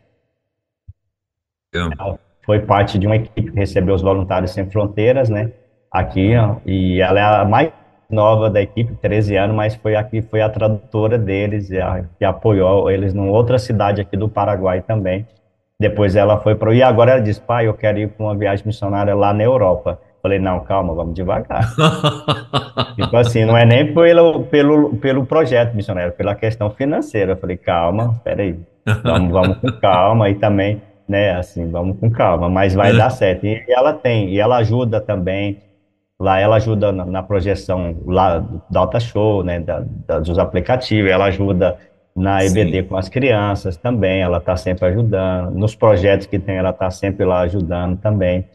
[1.73, 5.51] Ela foi parte de uma equipe que recebeu os voluntários sem fronteiras, né?
[5.91, 6.31] Aqui,
[6.65, 7.71] e ela é a mais
[8.09, 12.25] nova da equipe, 13 anos, mas foi aqui, foi a tradutora deles, e a, que
[12.25, 15.27] apoiou eles numa outra cidade aqui do Paraguai também.
[15.79, 16.73] Depois ela foi para.
[16.73, 19.99] E agora ela diz, pai, eu quero ir para uma viagem missionária lá na Europa.
[20.21, 21.63] Falei, não, calma, vamos devagar.
[22.95, 27.33] tipo assim, não é nem pelo, pelo, pelo projeto missionário, pela questão financeira.
[27.33, 28.59] Eu falei, calma, peraí,
[29.03, 33.45] vamos, vamos com calma e também, né, assim, vamos com calma, mas vai dar certo.
[33.45, 35.57] E ela tem, e ela ajuda também,
[36.19, 41.09] lá ela ajuda na, na projeção lá da Alta Show, né, da, da, dos aplicativos,
[41.09, 41.77] ela ajuda
[42.15, 42.83] na EBD Sim.
[42.83, 47.25] com as crianças também, ela está sempre ajudando, nos projetos que tem, ela está sempre
[47.25, 48.45] lá ajudando também.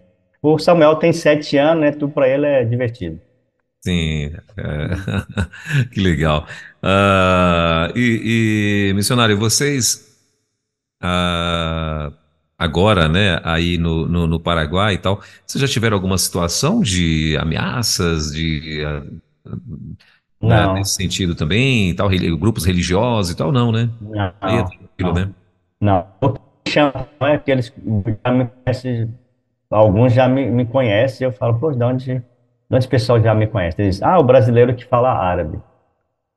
[0.40, 1.90] O Samuel tem sete anos, né?
[1.90, 3.18] Tudo para ele é divertido.
[3.82, 5.84] Sim, é.
[5.92, 6.46] que legal.
[6.82, 10.18] Uh, e, e, missionário, vocês
[11.02, 12.12] uh,
[12.64, 17.36] agora, né, aí no, no, no, Paraguai e tal, vocês já tiveram alguma situação de
[17.38, 18.82] ameaças, de
[20.40, 22.08] né, nesse sentido também, tal,
[22.38, 23.88] grupos religiosos e tal, não, né?
[24.00, 25.12] Não, é tranquilo, não.
[25.12, 25.30] né?
[25.80, 27.72] Não, o que chama é que eles
[28.24, 29.14] já me conhecem
[29.74, 32.22] alguns já me, me conhecem, eu falo, pô, de onde, de
[32.70, 33.80] onde o pessoal já me conhece?
[33.80, 35.58] Eles dizem, ah, o brasileiro que fala árabe.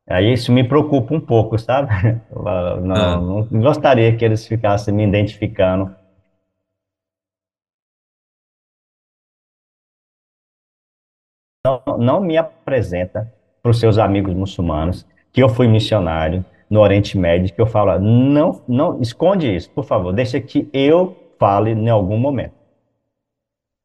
[0.09, 1.89] Aí isso me preocupa um pouco, sabe?
[2.81, 3.17] Não, ah.
[3.51, 5.93] não gostaria que eles ficassem me identificando.
[11.67, 13.29] Não, não me apresenta
[13.61, 17.99] para os seus amigos muçulmanos que eu fui missionário no Oriente Médio, que eu falo,
[17.99, 22.53] não, não, esconde isso, por favor, deixa que eu fale em algum momento.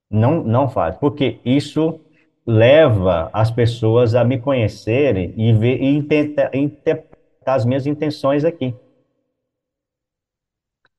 [0.08, 2.00] Não, não faz, porque isso
[2.46, 5.96] leva as pessoas a me conhecerem e, ver, e
[6.54, 8.74] interpretar as minhas intenções aqui.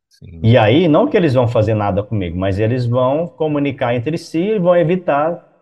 [0.09, 0.39] Sim.
[0.43, 4.39] E aí, não que eles vão fazer nada comigo, mas eles vão comunicar entre si
[4.39, 5.52] e vão evitar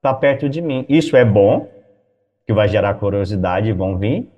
[0.00, 0.84] estar perto de mim.
[0.88, 1.68] Isso é bom,
[2.46, 4.28] que vai gerar curiosidade e vão vir,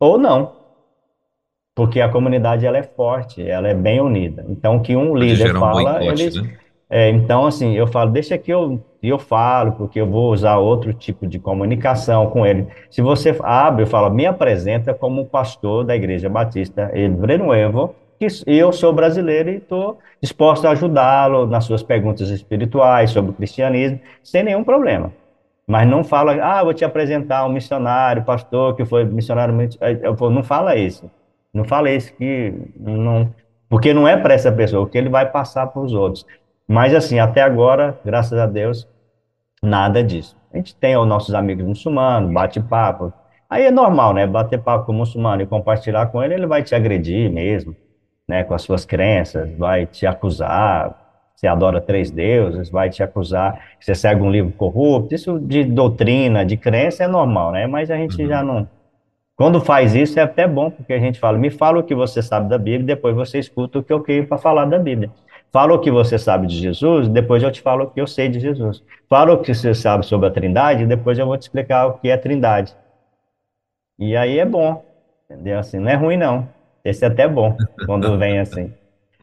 [0.00, 0.56] ou não.
[1.74, 4.44] Porque a comunidade ela é forte, ela é bem unida.
[4.48, 6.58] Então, que um líder fala, um eles, né?
[6.90, 10.92] É, então, assim, eu falo, deixa que eu, eu falo, porque eu vou usar outro
[10.92, 12.66] tipo de comunicação com ele.
[12.90, 18.42] Se você abre, eu falo, me apresenta como pastor da Igreja Batista El Brenuevo, que
[18.46, 23.98] eu sou brasileiro e estou disposto a ajudá-lo nas suas perguntas espirituais sobre o cristianismo,
[24.22, 25.12] sem nenhum problema.
[25.66, 29.54] Mas não fala, ah, vou te apresentar um missionário, pastor, que foi missionário.
[30.30, 31.10] Não fala isso.
[31.52, 33.34] Não fala isso que não.
[33.68, 36.26] Porque não é para essa pessoa, que ele vai passar para os outros.
[36.68, 38.88] Mas, assim, até agora, graças a Deus,
[39.62, 40.36] nada disso.
[40.52, 43.12] A gente tem os nossos amigos muçulmanos, bate papo.
[43.48, 44.26] Aí é normal, né?
[44.26, 47.74] Bater papo com o muçulmano e compartilhar com ele, ele vai te agredir mesmo,
[48.32, 48.44] né?
[48.44, 50.98] Com as suas crenças, vai te acusar.
[51.36, 55.14] Você adora três deuses, vai te acusar que você segue um livro corrupto.
[55.14, 57.66] Isso de doutrina, de crença é normal, né?
[57.66, 58.28] Mas a gente uhum.
[58.28, 58.66] já não.
[59.36, 62.22] Quando faz isso é até bom, porque a gente fala, me fala o que você
[62.22, 65.10] sabe da Bíblia, depois você escuta o que eu quero para falar da Bíblia.
[65.50, 68.28] Fala o que você sabe de Jesus, depois eu te falo o que eu sei
[68.28, 68.82] de Jesus.
[69.08, 72.08] Fala o que você sabe sobre a Trindade, depois eu vou te explicar o que
[72.08, 72.74] é Trindade.
[73.98, 74.82] E aí é bom,
[75.28, 75.58] entendeu?
[75.58, 76.48] Assim, não é ruim não.
[76.84, 77.56] Esse é até bom
[77.86, 78.72] quando vem assim.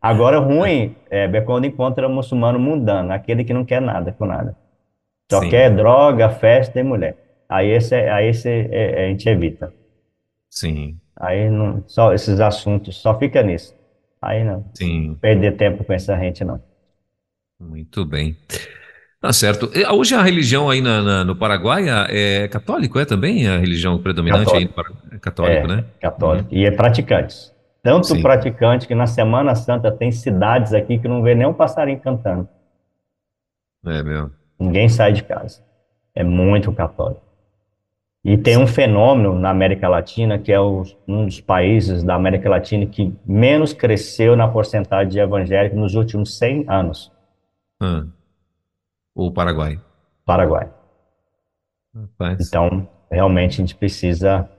[0.01, 4.25] Agora, ruim é, é quando encontra um muçulmano mundano, aquele que não quer nada com
[4.25, 4.55] nada.
[5.29, 5.49] Só Sim.
[5.49, 7.17] quer droga, festa e mulher.
[7.47, 9.73] Aí esse, é, aí esse é, é, a gente evita.
[10.49, 10.97] Sim.
[11.15, 13.75] Aí não, só esses assuntos, só fica nisso.
[14.21, 14.65] Aí não.
[14.73, 15.17] Sim.
[15.19, 16.61] Perder tempo com essa gente, não.
[17.59, 18.37] Muito bem.
[19.21, 19.69] Tá certo.
[19.91, 24.45] Hoje a religião aí na, na, no Paraguai é católico, é também a religião predominante
[24.45, 24.79] católico.
[24.79, 25.85] aí no É católico, é, né?
[25.99, 26.49] Católico.
[26.49, 26.57] Uhum.
[26.57, 27.53] E é praticantes.
[27.83, 28.21] Tanto Sim.
[28.21, 32.47] praticante que na Semana Santa tem cidades aqui que não vê nem um passarinho cantando.
[33.85, 34.31] É meu.
[34.57, 35.61] Ninguém sai de casa.
[36.15, 37.21] É muito católico.
[38.23, 42.49] E tem um fenômeno na América Latina, que é o, um dos países da América
[42.49, 47.11] Latina que menos cresceu na porcentagem de evangélicos nos últimos 100 anos.
[47.81, 48.09] Hum.
[49.15, 49.79] O Paraguai.
[50.25, 50.69] Paraguai.
[51.95, 52.47] Rapaz.
[52.47, 54.49] Então, realmente a gente precisa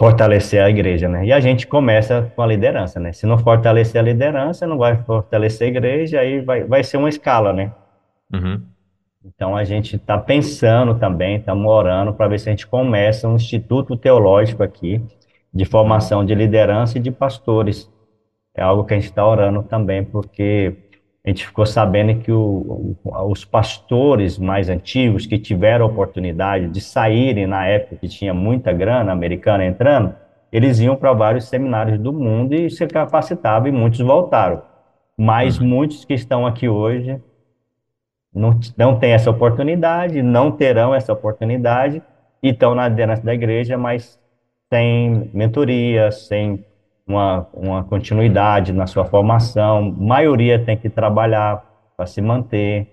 [0.00, 1.24] fortalecer a igreja, né?
[1.26, 3.12] E a gente começa com a liderança, né?
[3.12, 7.08] Se não fortalecer a liderança, não vai fortalecer a igreja, aí vai, vai ser uma
[7.08, 7.72] escala, né?
[8.32, 8.62] Uhum.
[9.24, 13.36] Então a gente está pensando também, estamos orando para ver se a gente começa um
[13.36, 15.00] instituto teológico aqui
[15.54, 17.88] de formação de liderança e de pastores.
[18.54, 20.81] É algo que a gente está orando também, porque
[21.24, 22.96] a gente ficou sabendo que o,
[23.28, 28.72] os pastores mais antigos que tiveram a oportunidade de saírem na época que tinha muita
[28.72, 30.14] grana americana entrando,
[30.50, 34.62] eles iam para vários seminários do mundo e se capacitavam e muitos voltaram.
[35.16, 35.66] Mas uhum.
[35.66, 37.20] muitos que estão aqui hoje
[38.34, 42.02] não, não têm essa oportunidade, não terão essa oportunidade
[42.42, 44.18] e estão na liderança da igreja, mas
[44.72, 46.64] sem mentoria, sem
[47.12, 49.78] uma, uma continuidade na sua formação.
[49.78, 51.64] A maioria tem que trabalhar
[51.96, 52.88] para se manter.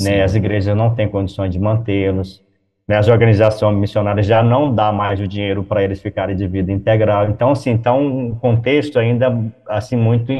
[0.00, 2.42] né, as igrejas não têm condições de mantê-los,
[2.88, 6.72] né, as organizações missionárias já não dá mais o dinheiro para eles ficarem de vida
[6.72, 7.28] integral.
[7.28, 9.36] Então, assim, está um contexto ainda,
[9.68, 10.32] assim, muito,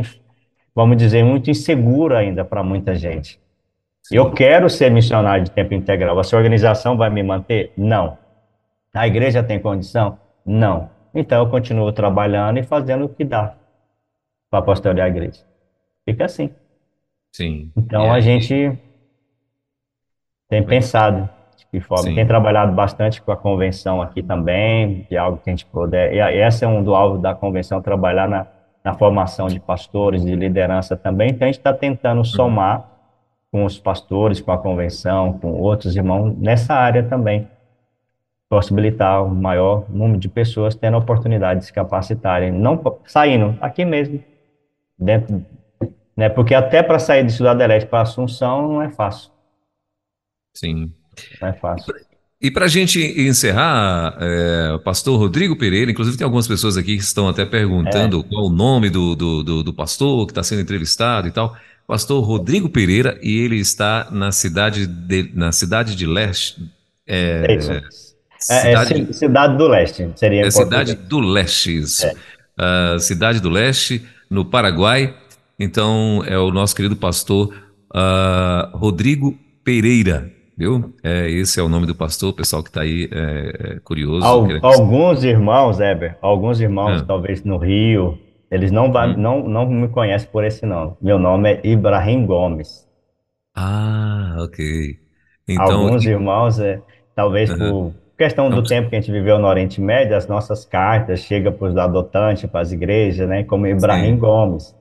[0.74, 3.38] vamos dizer, muito inseguro ainda para muita gente.
[4.02, 4.16] Sim.
[4.16, 6.18] Eu quero ser missionário de tempo integral.
[6.18, 7.72] A sua organização vai me manter?
[7.76, 8.16] Não.
[8.94, 10.18] A igreja tem condição?
[10.44, 10.88] Não.
[11.14, 13.54] Então, eu continuo trabalhando e fazendo o que dá
[14.50, 15.44] para pastorear a igreja.
[16.04, 16.50] Fica assim.
[17.32, 17.70] Sim.
[17.76, 18.10] Então, é.
[18.10, 18.78] a gente
[20.48, 22.04] tem pensado de que forma.
[22.04, 22.14] Sim.
[22.14, 26.12] Tem trabalhado bastante com a convenção aqui também, de algo que a gente puder.
[26.12, 28.46] E esse é um do alvo da convenção, trabalhar na,
[28.84, 31.30] na formação de pastores, de liderança também.
[31.30, 32.24] Então, a gente está tentando uhum.
[32.24, 32.88] somar
[33.52, 37.48] com os pastores, com a convenção, com outros irmãos nessa área também.
[38.50, 43.84] Possibilitar o maior número de pessoas tendo a oportunidade de se capacitarem, não saindo aqui
[43.84, 44.22] mesmo,
[44.98, 45.46] dentro,
[46.16, 46.28] né?
[46.28, 49.30] Porque até para sair de Cidade Leste para Assunção não é fácil.
[50.52, 50.92] Sim.
[51.40, 51.94] Não é fácil.
[52.42, 57.02] E para a gente encerrar, é, pastor Rodrigo Pereira, inclusive tem algumas pessoas aqui que
[57.02, 58.22] estão até perguntando é.
[58.22, 61.54] qual o nome do, do, do, do pastor que está sendo entrevistado e tal.
[61.86, 66.62] Pastor Rodrigo Pereira, e ele está na cidade de, na cidade de Leste.
[67.06, 68.09] É, é isso.
[68.40, 70.46] Cidade, é, é, cidade do Leste, seria.
[70.46, 72.06] É cidade do Leste, isso.
[72.58, 75.14] Uh, cidade do Leste, no Paraguai.
[75.58, 77.54] Então, é o nosso querido pastor
[77.94, 80.92] uh, Rodrigo Pereira viu?
[81.02, 84.26] É, esse é o nome do pastor, o pessoal que está aí é, é curioso.
[84.26, 87.04] Al, alguns irmãos, Eber, alguns irmãos, ah.
[87.06, 88.18] talvez no Rio,
[88.50, 89.14] eles não, hum.
[89.16, 90.92] não, não me conhecem por esse nome.
[91.00, 92.86] Meu nome é Ibrahim Gomes.
[93.56, 94.98] Ah, ok.
[95.48, 96.82] Então, alguns irmãos, é,
[97.16, 101.20] talvez por questão do tempo que a gente viveu no Oriente Médio, as nossas cartas
[101.20, 103.44] chegam para os adotantes, para as igrejas, né?
[103.44, 104.18] Como Ibrahim Sim.
[104.18, 104.76] Gomes.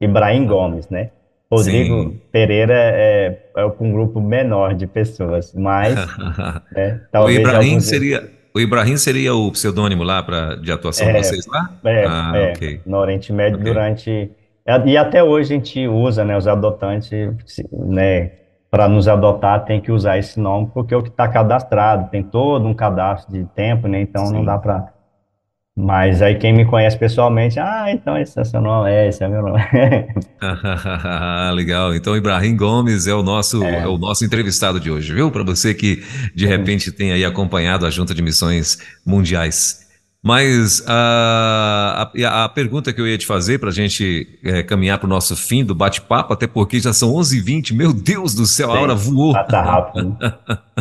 [0.00, 1.10] Ibrahim Gomes, né?
[1.52, 2.20] Rodrigo Sim.
[2.32, 5.94] Pereira é, é um grupo menor de pessoas, mas
[6.72, 7.84] né, talvez o Ibrahim alguns...
[7.84, 11.70] seria o Ibrahim seria o pseudônimo lá para de atuação é, de vocês lá?
[11.84, 12.80] É, ah, é okay.
[12.86, 13.70] no Oriente Médio okay.
[13.70, 14.30] durante
[14.86, 17.10] e até hoje a gente usa, né, os adotantes,
[17.70, 18.32] né,
[18.70, 22.22] para nos adotar tem que usar esse nome porque é o que está cadastrado, tem
[22.22, 24.34] todo um cadastro de tempo, né, então Sim.
[24.34, 24.92] não dá para
[25.80, 29.28] mas aí quem me conhece pessoalmente, ah, então esse é seu nome, é, esse é
[29.28, 29.62] meu nome.
[31.54, 31.94] Legal.
[31.94, 33.84] Então Ibrahim Gomes é o nosso é.
[33.84, 35.30] é o nosso entrevistado de hoje, viu?
[35.30, 36.02] Para você que
[36.34, 39.87] de repente tem aí acompanhado a Junta de Missões Mundiais.
[40.22, 44.98] Mas a, a, a, pergunta que eu ia te fazer para a gente é, caminhar
[44.98, 48.72] para o nosso fim do bate-papo, até porque já são 11h20, meu Deus do céu,
[48.72, 49.32] a hora voou.
[49.32, 50.16] Tá, tá rápido.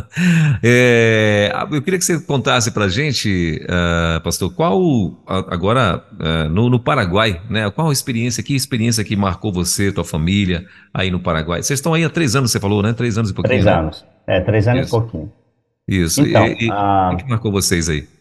[0.64, 4.82] é, eu queria que você contasse para a gente, uh, pastor, qual,
[5.28, 10.04] agora uh, no, no, Paraguai, né, qual a experiência, que experiência que marcou você, tua
[10.04, 11.62] família aí no Paraguai?
[11.62, 12.92] Vocês estão aí há três anos, você falou, né?
[12.92, 13.62] Três anos e pouquinho.
[13.62, 13.80] Três né?
[13.80, 14.96] anos, é, três anos Isso.
[14.96, 15.32] e pouquinho.
[15.88, 17.12] Isso, então, e, e, a...
[17.14, 18.17] o que marcou vocês aí?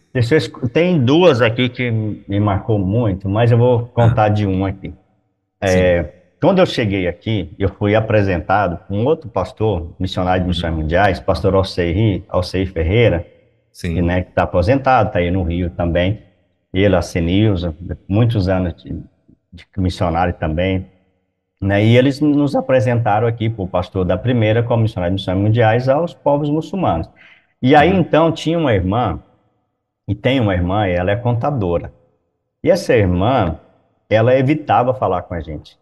[0.73, 4.29] Tem duas aqui que me marcou muito, mas eu vou contar ah.
[4.29, 4.93] de uma aqui.
[5.61, 10.73] É, quando eu cheguei aqui, eu fui apresentado com um outro pastor, missionário de missões
[10.73, 13.25] mundiais, pastor Alcei, Alcei Ferreira,
[13.79, 16.21] que né, está aposentado, está aí no Rio também.
[16.73, 17.75] Ele, a Senilza,
[18.07, 18.93] muitos anos de,
[19.51, 20.85] de missionário também.
[21.59, 25.37] Né, e eles nos apresentaram aqui, para o pastor da primeira, como missionário de missões
[25.37, 27.09] mundiais, aos povos muçulmanos.
[27.61, 27.99] E aí, uhum.
[27.99, 29.19] então, tinha uma irmã
[30.07, 31.91] e tem uma irmã, ela é contadora.
[32.63, 33.59] E essa irmã,
[34.09, 35.77] ela evitava falar com a gente.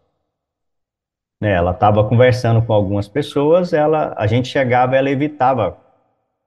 [1.40, 5.76] Né, ela estava conversando com algumas pessoas, ela, a gente chegava, ela evitava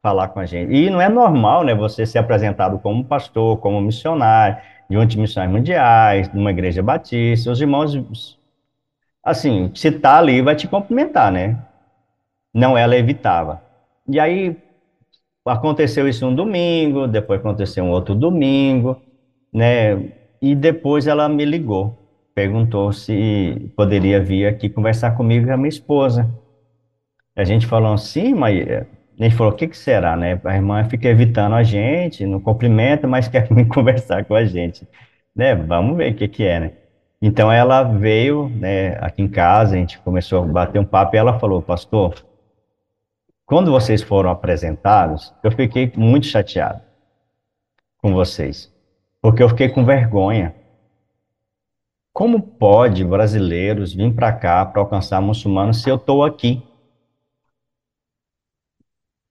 [0.01, 0.73] falar com a gente.
[0.73, 4.57] E não é normal, né, você ser apresentado como pastor, como missionário,
[5.07, 8.37] de missões mundiais, de uma igreja batista, os irmãos,
[9.23, 11.57] assim, se tá ali, vai te cumprimentar, né?
[12.51, 13.61] Não, ela evitava.
[14.07, 14.57] E aí,
[15.45, 19.01] aconteceu isso um domingo, depois aconteceu um outro domingo,
[19.53, 20.11] né?
[20.41, 21.97] E depois ela me ligou,
[22.33, 26.29] perguntou se poderia vir aqui conversar comigo e a minha esposa.
[27.35, 30.39] A gente falou assim, mas a gente falou, o que, que será, né?
[30.43, 34.87] A irmã fica evitando a gente, não cumprimenta, mas quer conversar com a gente,
[35.35, 35.55] né?
[35.55, 36.71] Vamos ver o que que é, né?
[37.21, 41.19] Então ela veio, né, aqui em casa, a gente começou a bater um papo e
[41.19, 42.15] ela falou, pastor,
[43.49, 46.81] quando vocês foram apresentados, eu fiquei muito chateado
[47.97, 48.71] com vocês,
[49.19, 50.53] porque eu fiquei com vergonha.
[52.13, 56.61] Como pode brasileiros vir para cá para alcançar muçulmanos se eu estou aqui?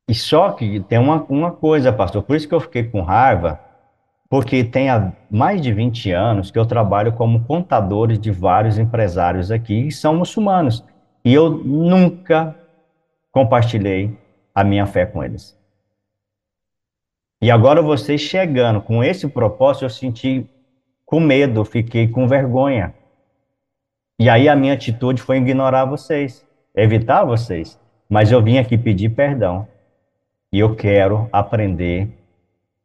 [0.09, 3.61] E só que tem uma, uma coisa, pastor, por isso que eu fiquei com raiva,
[4.29, 9.53] porque tem há mais de 20 anos que eu trabalho como contador de vários empresários
[9.53, 10.85] aqui que são muçulmanos.
[11.25, 12.57] E eu nunca
[13.39, 14.19] compartilhei
[14.53, 15.57] a minha fé com eles.
[17.41, 20.45] E agora vocês chegando com esse propósito, eu senti
[21.07, 22.93] com medo, fiquei com vergonha.
[24.19, 26.45] E aí a minha atitude foi ignorar vocês,
[26.75, 27.81] evitar vocês.
[28.09, 29.69] Mas eu vim aqui pedir perdão.
[30.53, 32.09] E eu quero aprender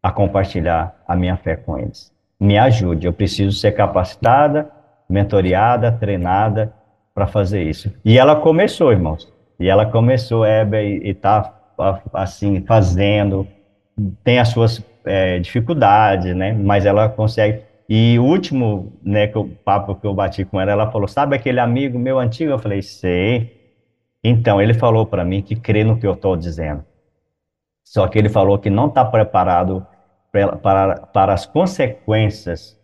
[0.04, 2.14] a compartilhar a minha fé com eles.
[2.40, 4.70] Me ajude, eu preciso ser capacitada,
[5.10, 6.72] mentoreada, treinada
[7.12, 7.92] para fazer isso.
[8.06, 9.33] E ela começou, irmãos.
[9.60, 11.54] E ela começou, Hebe, e está
[12.14, 13.48] assim, fazendo,
[14.24, 16.54] tem as suas é, dificuldades, né?
[16.54, 17.62] Mas ela consegue.
[17.88, 21.36] E o último, né, que o papo que eu bati com ela, ela falou: "Sabe
[21.36, 23.62] aquele amigo meu antigo?" Eu falei: "Sei".
[24.24, 26.86] Então ele falou para mim que crê no que eu estou dizendo.
[27.84, 29.86] Só que ele falou que não está preparado
[30.32, 32.80] para, para, para as consequências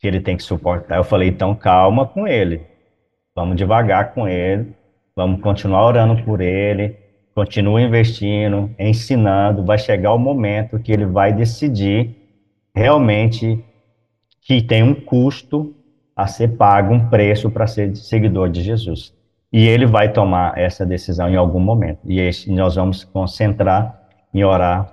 [0.00, 0.96] que ele tem que suportar.
[0.96, 2.66] Eu falei: "Então calma com ele.
[3.34, 4.74] Vamos devagar com ele.
[5.16, 7.06] Vamos continuar orando por ele."
[7.36, 12.16] continua investindo, ensinando, vai chegar o momento que ele vai decidir
[12.74, 13.62] realmente
[14.40, 15.74] que tem um custo
[16.16, 19.12] a ser pago, um preço para ser seguidor de Jesus.
[19.52, 21.98] E ele vai tomar essa decisão em algum momento.
[22.06, 24.90] E esse, nós vamos concentrar em orar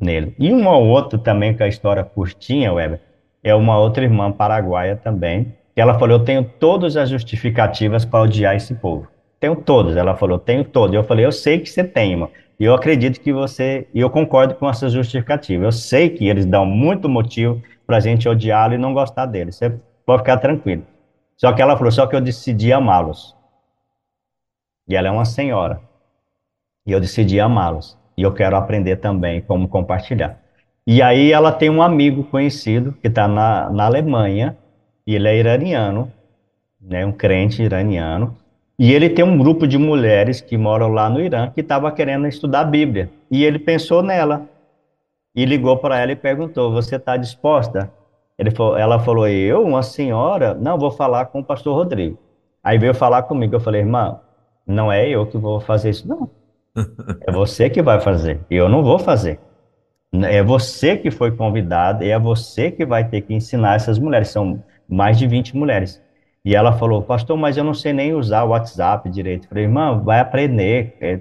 [0.00, 0.36] nele.
[0.38, 3.00] E um ou outro também, que a história curtinha, Weber,
[3.42, 8.54] é uma outra irmã paraguaia também, ela falou, eu tenho todas as justificativas para odiar
[8.54, 9.08] esse povo.
[9.40, 9.96] Tenho todos.
[9.96, 10.94] Ela falou, tenho todos.
[10.94, 12.30] Eu falei, eu sei que você tem, irmão.
[12.58, 13.86] E eu acredito que você.
[13.94, 15.64] E eu concordo com essa justificativa.
[15.64, 19.52] Eu sei que eles dão muito motivo para a gente odiá-lo e não gostar dele.
[19.52, 20.84] Você pode ficar tranquilo.
[21.36, 23.36] Só que ela falou, só que eu decidi amá-los.
[24.88, 25.80] E ela é uma senhora.
[26.84, 27.96] E eu decidi amá-los.
[28.16, 30.40] E eu quero aprender também como compartilhar.
[30.90, 34.56] E aí ela tem um amigo conhecido que está na, na Alemanha,
[35.06, 36.10] e ele é iraniano,
[36.80, 38.37] né, um crente iraniano,
[38.78, 42.28] e ele tem um grupo de mulheres que moram lá no Irã que estava querendo
[42.28, 43.10] estudar a Bíblia.
[43.28, 44.48] E ele pensou nela.
[45.34, 47.90] E ligou para ela e perguntou: Você está disposta?
[48.54, 50.54] Falou, ela falou: Eu, uma senhora?
[50.54, 52.18] Não, vou falar com o pastor Rodrigo.
[52.62, 53.56] Aí veio falar comigo.
[53.56, 54.20] Eu falei: Irmã,
[54.64, 56.30] não é eu que vou fazer isso, não.
[57.26, 58.40] É você que vai fazer.
[58.48, 59.40] Eu não vou fazer.
[60.12, 64.28] É você que foi convidado e é você que vai ter que ensinar essas mulheres.
[64.28, 66.00] São mais de 20 mulheres.
[66.48, 69.44] E ela falou, pastor, mas eu não sei nem usar o WhatsApp direito.
[69.44, 71.20] Eu falei, irmã, vai aprender, é,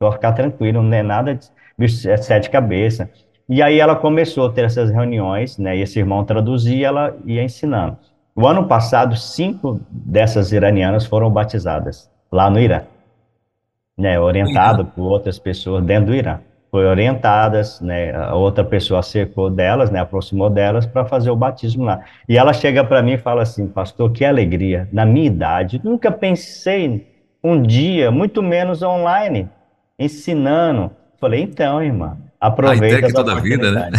[0.00, 3.06] pode ficar tranquilo, não é nada de é sete cabeças.
[3.48, 7.44] E aí ela começou a ter essas reuniões, né, e esse irmão traduzia, ela ia
[7.44, 7.96] ensinando.
[8.34, 12.82] O ano passado, cinco dessas iranianas foram batizadas lá no Irã,
[13.96, 16.40] né, orientado por outras pessoas dentro do Irã
[16.74, 21.84] foi orientadas, né, a outra pessoa cercou delas, né, aproximou delas para fazer o batismo
[21.84, 22.00] lá.
[22.28, 26.10] E ela chega para mim e fala assim, pastor, que alegria, na minha idade, nunca
[26.10, 27.06] pensei
[27.44, 29.48] um dia, muito menos online,
[29.96, 30.90] ensinando.
[31.20, 33.90] Falei, então, irmã, aproveita as toda a vida, né?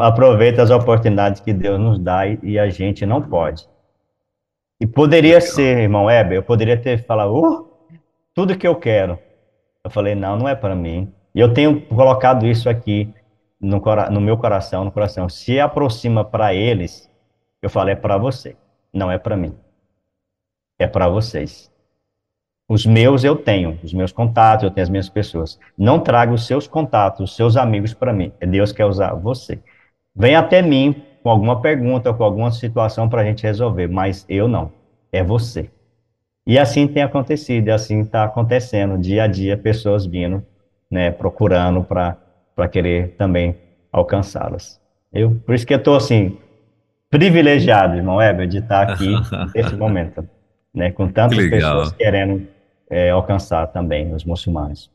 [0.00, 3.66] aproveita as oportunidades que Deus nos dá e, e a gente não pode.
[4.78, 5.48] E poderia Legal.
[5.48, 7.70] ser, irmão Weber, eu poderia ter falado, uh,
[8.34, 9.18] tudo que eu quero.
[9.82, 13.12] Eu falei, não, não é para mim e eu tenho colocado isso aqui
[13.60, 13.80] no,
[14.10, 15.28] no meu coração, no coração.
[15.28, 17.10] Se aproxima para eles,
[17.62, 18.56] eu falo, é para você,
[18.92, 19.54] não é para mim.
[20.78, 21.70] É para vocês.
[22.68, 25.58] Os meus eu tenho, os meus contatos, eu tenho as minhas pessoas.
[25.76, 28.32] Não traga os seus contatos, os seus amigos para mim.
[28.40, 29.60] É Deus quer usar você.
[30.14, 34.48] Vem até mim com alguma pergunta, com alguma situação para a gente resolver, mas eu
[34.48, 34.72] não.
[35.12, 35.70] É você.
[36.46, 40.44] E assim tem acontecido, e assim está acontecendo dia a dia, pessoas vindo
[40.90, 43.56] né, procurando para querer também
[43.92, 44.80] alcançá-las.
[45.12, 46.38] Eu, por isso que eu estou assim,
[47.08, 49.14] privilegiado, irmão Weber, de estar aqui
[49.54, 50.28] nesse momento,
[50.74, 52.46] né, com tantas pessoas querendo
[52.88, 54.90] é, alcançar também os muçulmanos.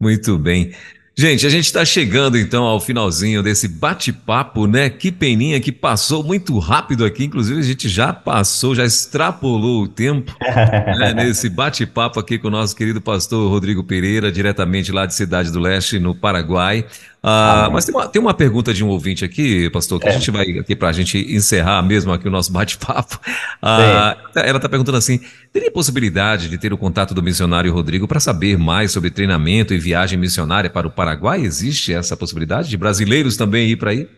[0.00, 0.72] Muito bem.
[1.16, 4.90] Gente, a gente está chegando então ao finalzinho desse bate-papo, né?
[4.90, 7.24] Que peninha que passou muito rápido aqui.
[7.24, 11.14] Inclusive, a gente já passou, já extrapolou o tempo né?
[11.14, 15.60] nesse bate-papo aqui com o nosso querido pastor Rodrigo Pereira, diretamente lá de Cidade do
[15.60, 16.84] Leste, no Paraguai.
[17.26, 20.10] Ah, mas tem uma, tem uma pergunta de um ouvinte aqui, pastor, que é.
[20.10, 23.18] a gente vai aqui para a gente encerrar mesmo aqui o nosso bate-papo.
[23.62, 25.18] Ah, ela está perguntando assim:
[25.50, 29.78] teria possibilidade de ter o contato do missionário Rodrigo para saber mais sobre treinamento e
[29.78, 31.03] viagem missionária para o Paraguai?
[31.44, 34.08] Existe essa possibilidade de brasileiros também ir para aí?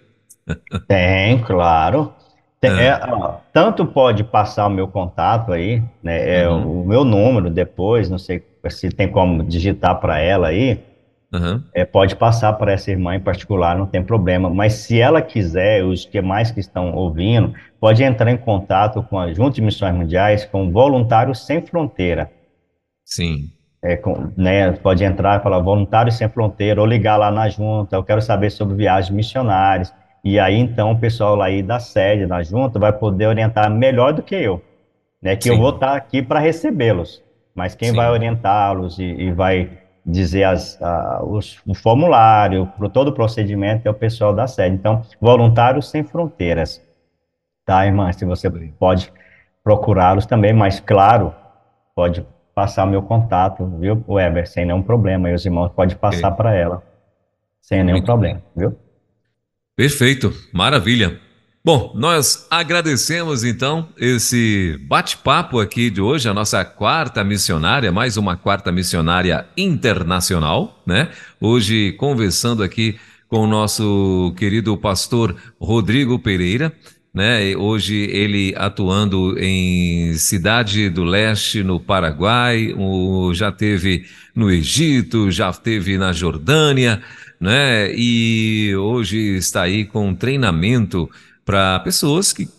[0.87, 2.13] Tem, claro.
[2.61, 2.87] Tem, é.
[2.87, 6.43] É, ó, tanto pode passar o meu contato aí, né?
[6.43, 6.83] É uhum.
[6.83, 10.81] o meu número depois, não sei se tem como digitar para ela aí.
[11.33, 11.63] Uhum.
[11.75, 14.49] É, pode passar para essa irmã em particular, não tem problema.
[14.49, 19.19] Mas se ela quiser, os que mais que estão ouvindo, pode entrar em contato com
[19.19, 22.31] a Junta de Missões Mundiais, com Voluntários Sem Fronteira.
[23.05, 23.51] Sim.
[23.87, 27.95] É, com, né, pode entrar e falar Voluntários Sem Fronteira, ou ligar lá na junta,
[27.95, 29.95] eu quero saber sobre viagens missionárias.
[30.25, 34.13] E aí, então, o pessoal lá aí da sede, da junta, vai poder orientar melhor
[34.13, 34.61] do que eu,
[35.23, 35.37] né?
[35.37, 35.51] Que Sim.
[35.51, 37.23] eu vou estar aqui para recebê-los,
[37.55, 37.97] mas quem Sim.
[37.97, 39.71] vai orientá-los e, e, vai
[40.05, 44.75] dizer as, a, os, o formulário, todo o procedimento é o pessoal da sede.
[44.75, 46.83] Então, Voluntários Sem Fronteiras,
[47.65, 48.13] tá, irmã?
[48.13, 49.13] Se você pode
[49.63, 51.33] procurá-los também, mas, claro,
[51.95, 52.25] pode
[52.57, 55.29] passar meu contato, viu, Weber, sem nenhum problema.
[55.29, 56.37] E os irmãos podem passar okay.
[56.39, 56.83] para ela,
[57.61, 58.45] sem nenhum Muito problema, bem.
[58.57, 58.79] viu?
[59.77, 61.21] Perfeito, maravilha.
[61.63, 68.39] Bom, nós agradecemos então esse bate-papo aqui de hoje, a nossa quarta missionária, mais uma
[68.39, 71.11] quarta missionária internacional, né?
[71.39, 76.73] Hoje conversando aqui com o nosso querido pastor Rodrigo Pereira
[77.17, 77.57] né?
[77.57, 85.51] Hoje ele atuando em Cidade do Leste, no Paraguai, o, já teve no Egito, já
[85.51, 87.01] teve na Jordânia,
[87.41, 87.91] né?
[87.97, 91.09] E hoje está aí com treinamento
[91.43, 92.51] para pessoas que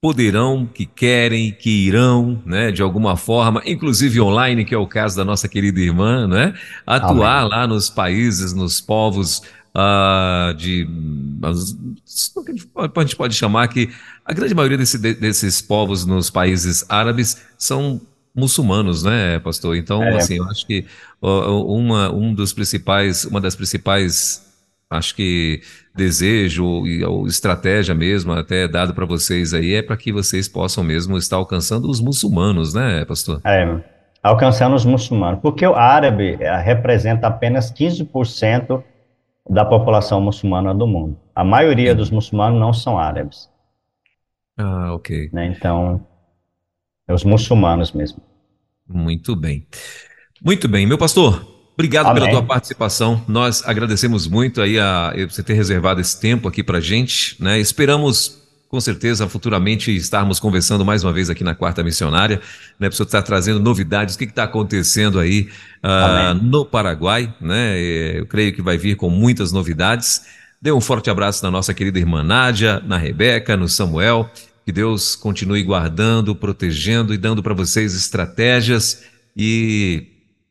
[0.00, 5.16] poderão, que querem, que irão, né, de alguma forma, inclusive online, que é o caso
[5.16, 6.52] da nossa querida irmã, né,
[6.86, 7.50] atuar Amém.
[7.50, 9.42] lá nos países, nos povos
[9.76, 10.88] uh, de.
[11.42, 13.90] A gente pode chamar que
[14.24, 18.00] a grande maioria desse, desses povos nos países árabes são
[18.34, 19.76] muçulmanos, né, pastor?
[19.76, 20.16] Então, é.
[20.16, 20.86] assim, eu acho que
[21.20, 24.42] uma, um dos principais, uma das principais,
[24.90, 25.60] acho que
[25.94, 26.64] desejo
[27.06, 31.36] ou estratégia mesmo, até dado para vocês aí, é para que vocês possam mesmo estar
[31.36, 33.40] alcançando os muçulmanos, né, pastor?
[33.44, 33.78] É,
[34.22, 38.82] alcançando os muçulmanos, porque o árabe eh, representa apenas 15%
[39.48, 41.18] da população muçulmana do mundo.
[41.34, 43.50] A maioria dos muçulmanos não são árabes.
[44.56, 45.30] Ah, ok.
[45.32, 45.46] Né?
[45.46, 46.06] Então,
[47.06, 48.22] é os muçulmanos mesmo.
[48.88, 49.66] Muito bem.
[50.42, 51.46] Muito bem, meu pastor.
[51.74, 52.22] Obrigado Amém.
[52.22, 53.22] pela tua participação.
[53.26, 57.58] Nós agradecemos muito aí a você ter reservado esse tempo aqui para gente, né?
[57.58, 58.43] Esperamos
[58.74, 62.40] com certeza futuramente estarmos conversando mais uma vez aqui na Quarta Missionária,
[62.76, 62.90] né?
[62.90, 65.48] Para estar trazendo novidades, o que está acontecendo aí
[65.78, 67.78] uh, no Paraguai, né?
[67.78, 70.22] Eu creio que vai vir com muitas novidades.
[70.60, 74.28] Dê um forte abraço na nossa querida irmã Nádia, na Rebeca, no Samuel.
[74.66, 79.04] Que Deus continue guardando, protegendo e dando para vocês estratégias
[79.36, 80.08] e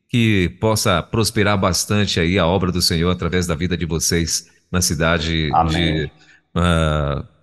[0.08, 4.80] que possa prosperar bastante aí a obra do Senhor através da vida de vocês na
[4.80, 5.72] cidade Amém.
[5.74, 6.10] de
[6.56, 7.33] uh,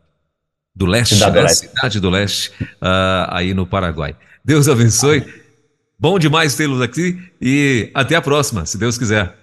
[0.75, 1.41] do Leste, Cidade, né?
[1.41, 1.67] do, leste.
[1.67, 4.15] Cidade do Leste, uh, aí no Paraguai.
[4.43, 5.25] Deus abençoe.
[5.99, 9.35] Bom demais tê-los aqui e até a próxima, se Deus quiser.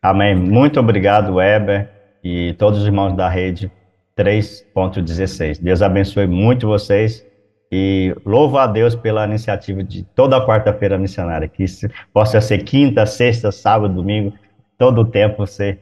[0.00, 0.34] Amém.
[0.34, 1.90] Muito obrigado, Weber
[2.24, 3.70] e todos os irmãos da rede
[4.16, 5.60] 3.16.
[5.60, 7.24] Deus abençoe muito vocês
[7.70, 11.64] e louvo a Deus pela iniciativa de toda quarta-feira missionária, que
[12.12, 14.32] possa ser quinta, sexta, sábado, domingo,
[14.78, 15.80] todo o tempo ser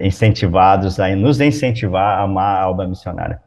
[0.00, 3.40] incentivados a nos incentivar a amar a obra missionária.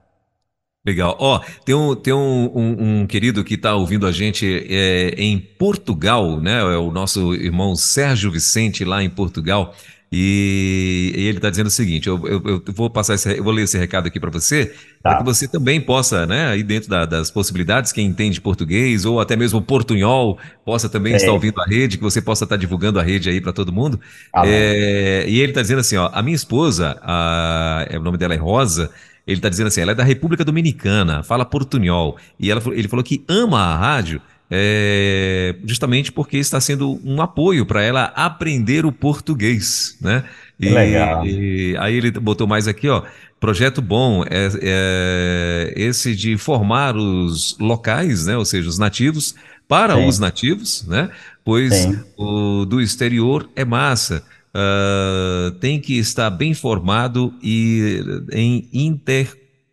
[0.88, 1.18] Legal.
[1.20, 5.38] Ó, tem um, tem um, um, um querido que está ouvindo a gente é, em
[5.38, 6.60] Portugal, né?
[6.62, 9.76] É o nosso irmão Sérgio Vicente lá em Portugal.
[10.10, 13.52] E, e ele está dizendo o seguinte: eu, eu, eu, vou passar esse, eu vou
[13.52, 14.68] ler esse recado aqui para você,
[15.04, 15.10] tá.
[15.10, 19.20] para que você também possa, né, aí dentro da, das possibilidades, quem entende português ou
[19.20, 21.18] até mesmo portunhol, possa também é.
[21.18, 24.00] estar ouvindo a rede, que você possa estar divulgando a rede aí para todo mundo.
[24.46, 28.38] É, e ele está dizendo assim: ó, a minha esposa, a, o nome dela é
[28.38, 28.90] Rosa.
[29.28, 32.18] Ele está dizendo assim, ela é da República Dominicana, fala portunhol.
[32.40, 37.66] E ela, ele falou que ama a rádio é, justamente porque está sendo um apoio
[37.66, 40.24] para ela aprender o português, né?
[40.60, 41.26] E, Legal.
[41.26, 43.04] E, aí ele botou mais aqui, ó.
[43.40, 48.38] Projeto bom é, é, esse de formar os locais, né?
[48.38, 49.36] Ou seja, os nativos
[49.68, 50.08] para Sim.
[50.08, 51.10] os nativos, né?
[51.44, 52.00] Pois Sim.
[52.18, 54.24] o do exterior é massa
[54.58, 58.02] uh, tem que estar bem formado e
[58.32, 59.28] em inter.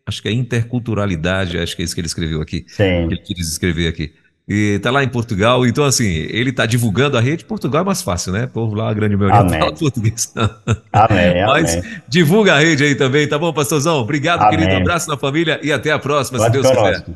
[0.06, 2.64] Acho que é interculturalidade, acho que é isso que ele escreveu aqui.
[2.68, 3.08] Sim.
[3.08, 4.12] Que ele quis escrever aqui.
[4.46, 8.02] E tá lá em Portugal, então assim, ele tá divulgando a rede, Portugal é mais
[8.02, 8.44] fácil, né?
[8.44, 9.58] O povo lá, a grande maioria amém.
[9.58, 10.34] fala português.
[10.92, 11.92] Amém, Mas amém.
[12.06, 13.96] divulga a rede aí também, tá bom, pastorzão?
[13.96, 14.58] Obrigado, amém.
[14.58, 17.06] querido, abraço na família e até a próxima, Pode se Deus quiser.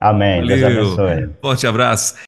[0.00, 0.56] Amém, Valeu.
[0.56, 1.30] Deus abençoe.
[1.42, 2.14] Forte abraço.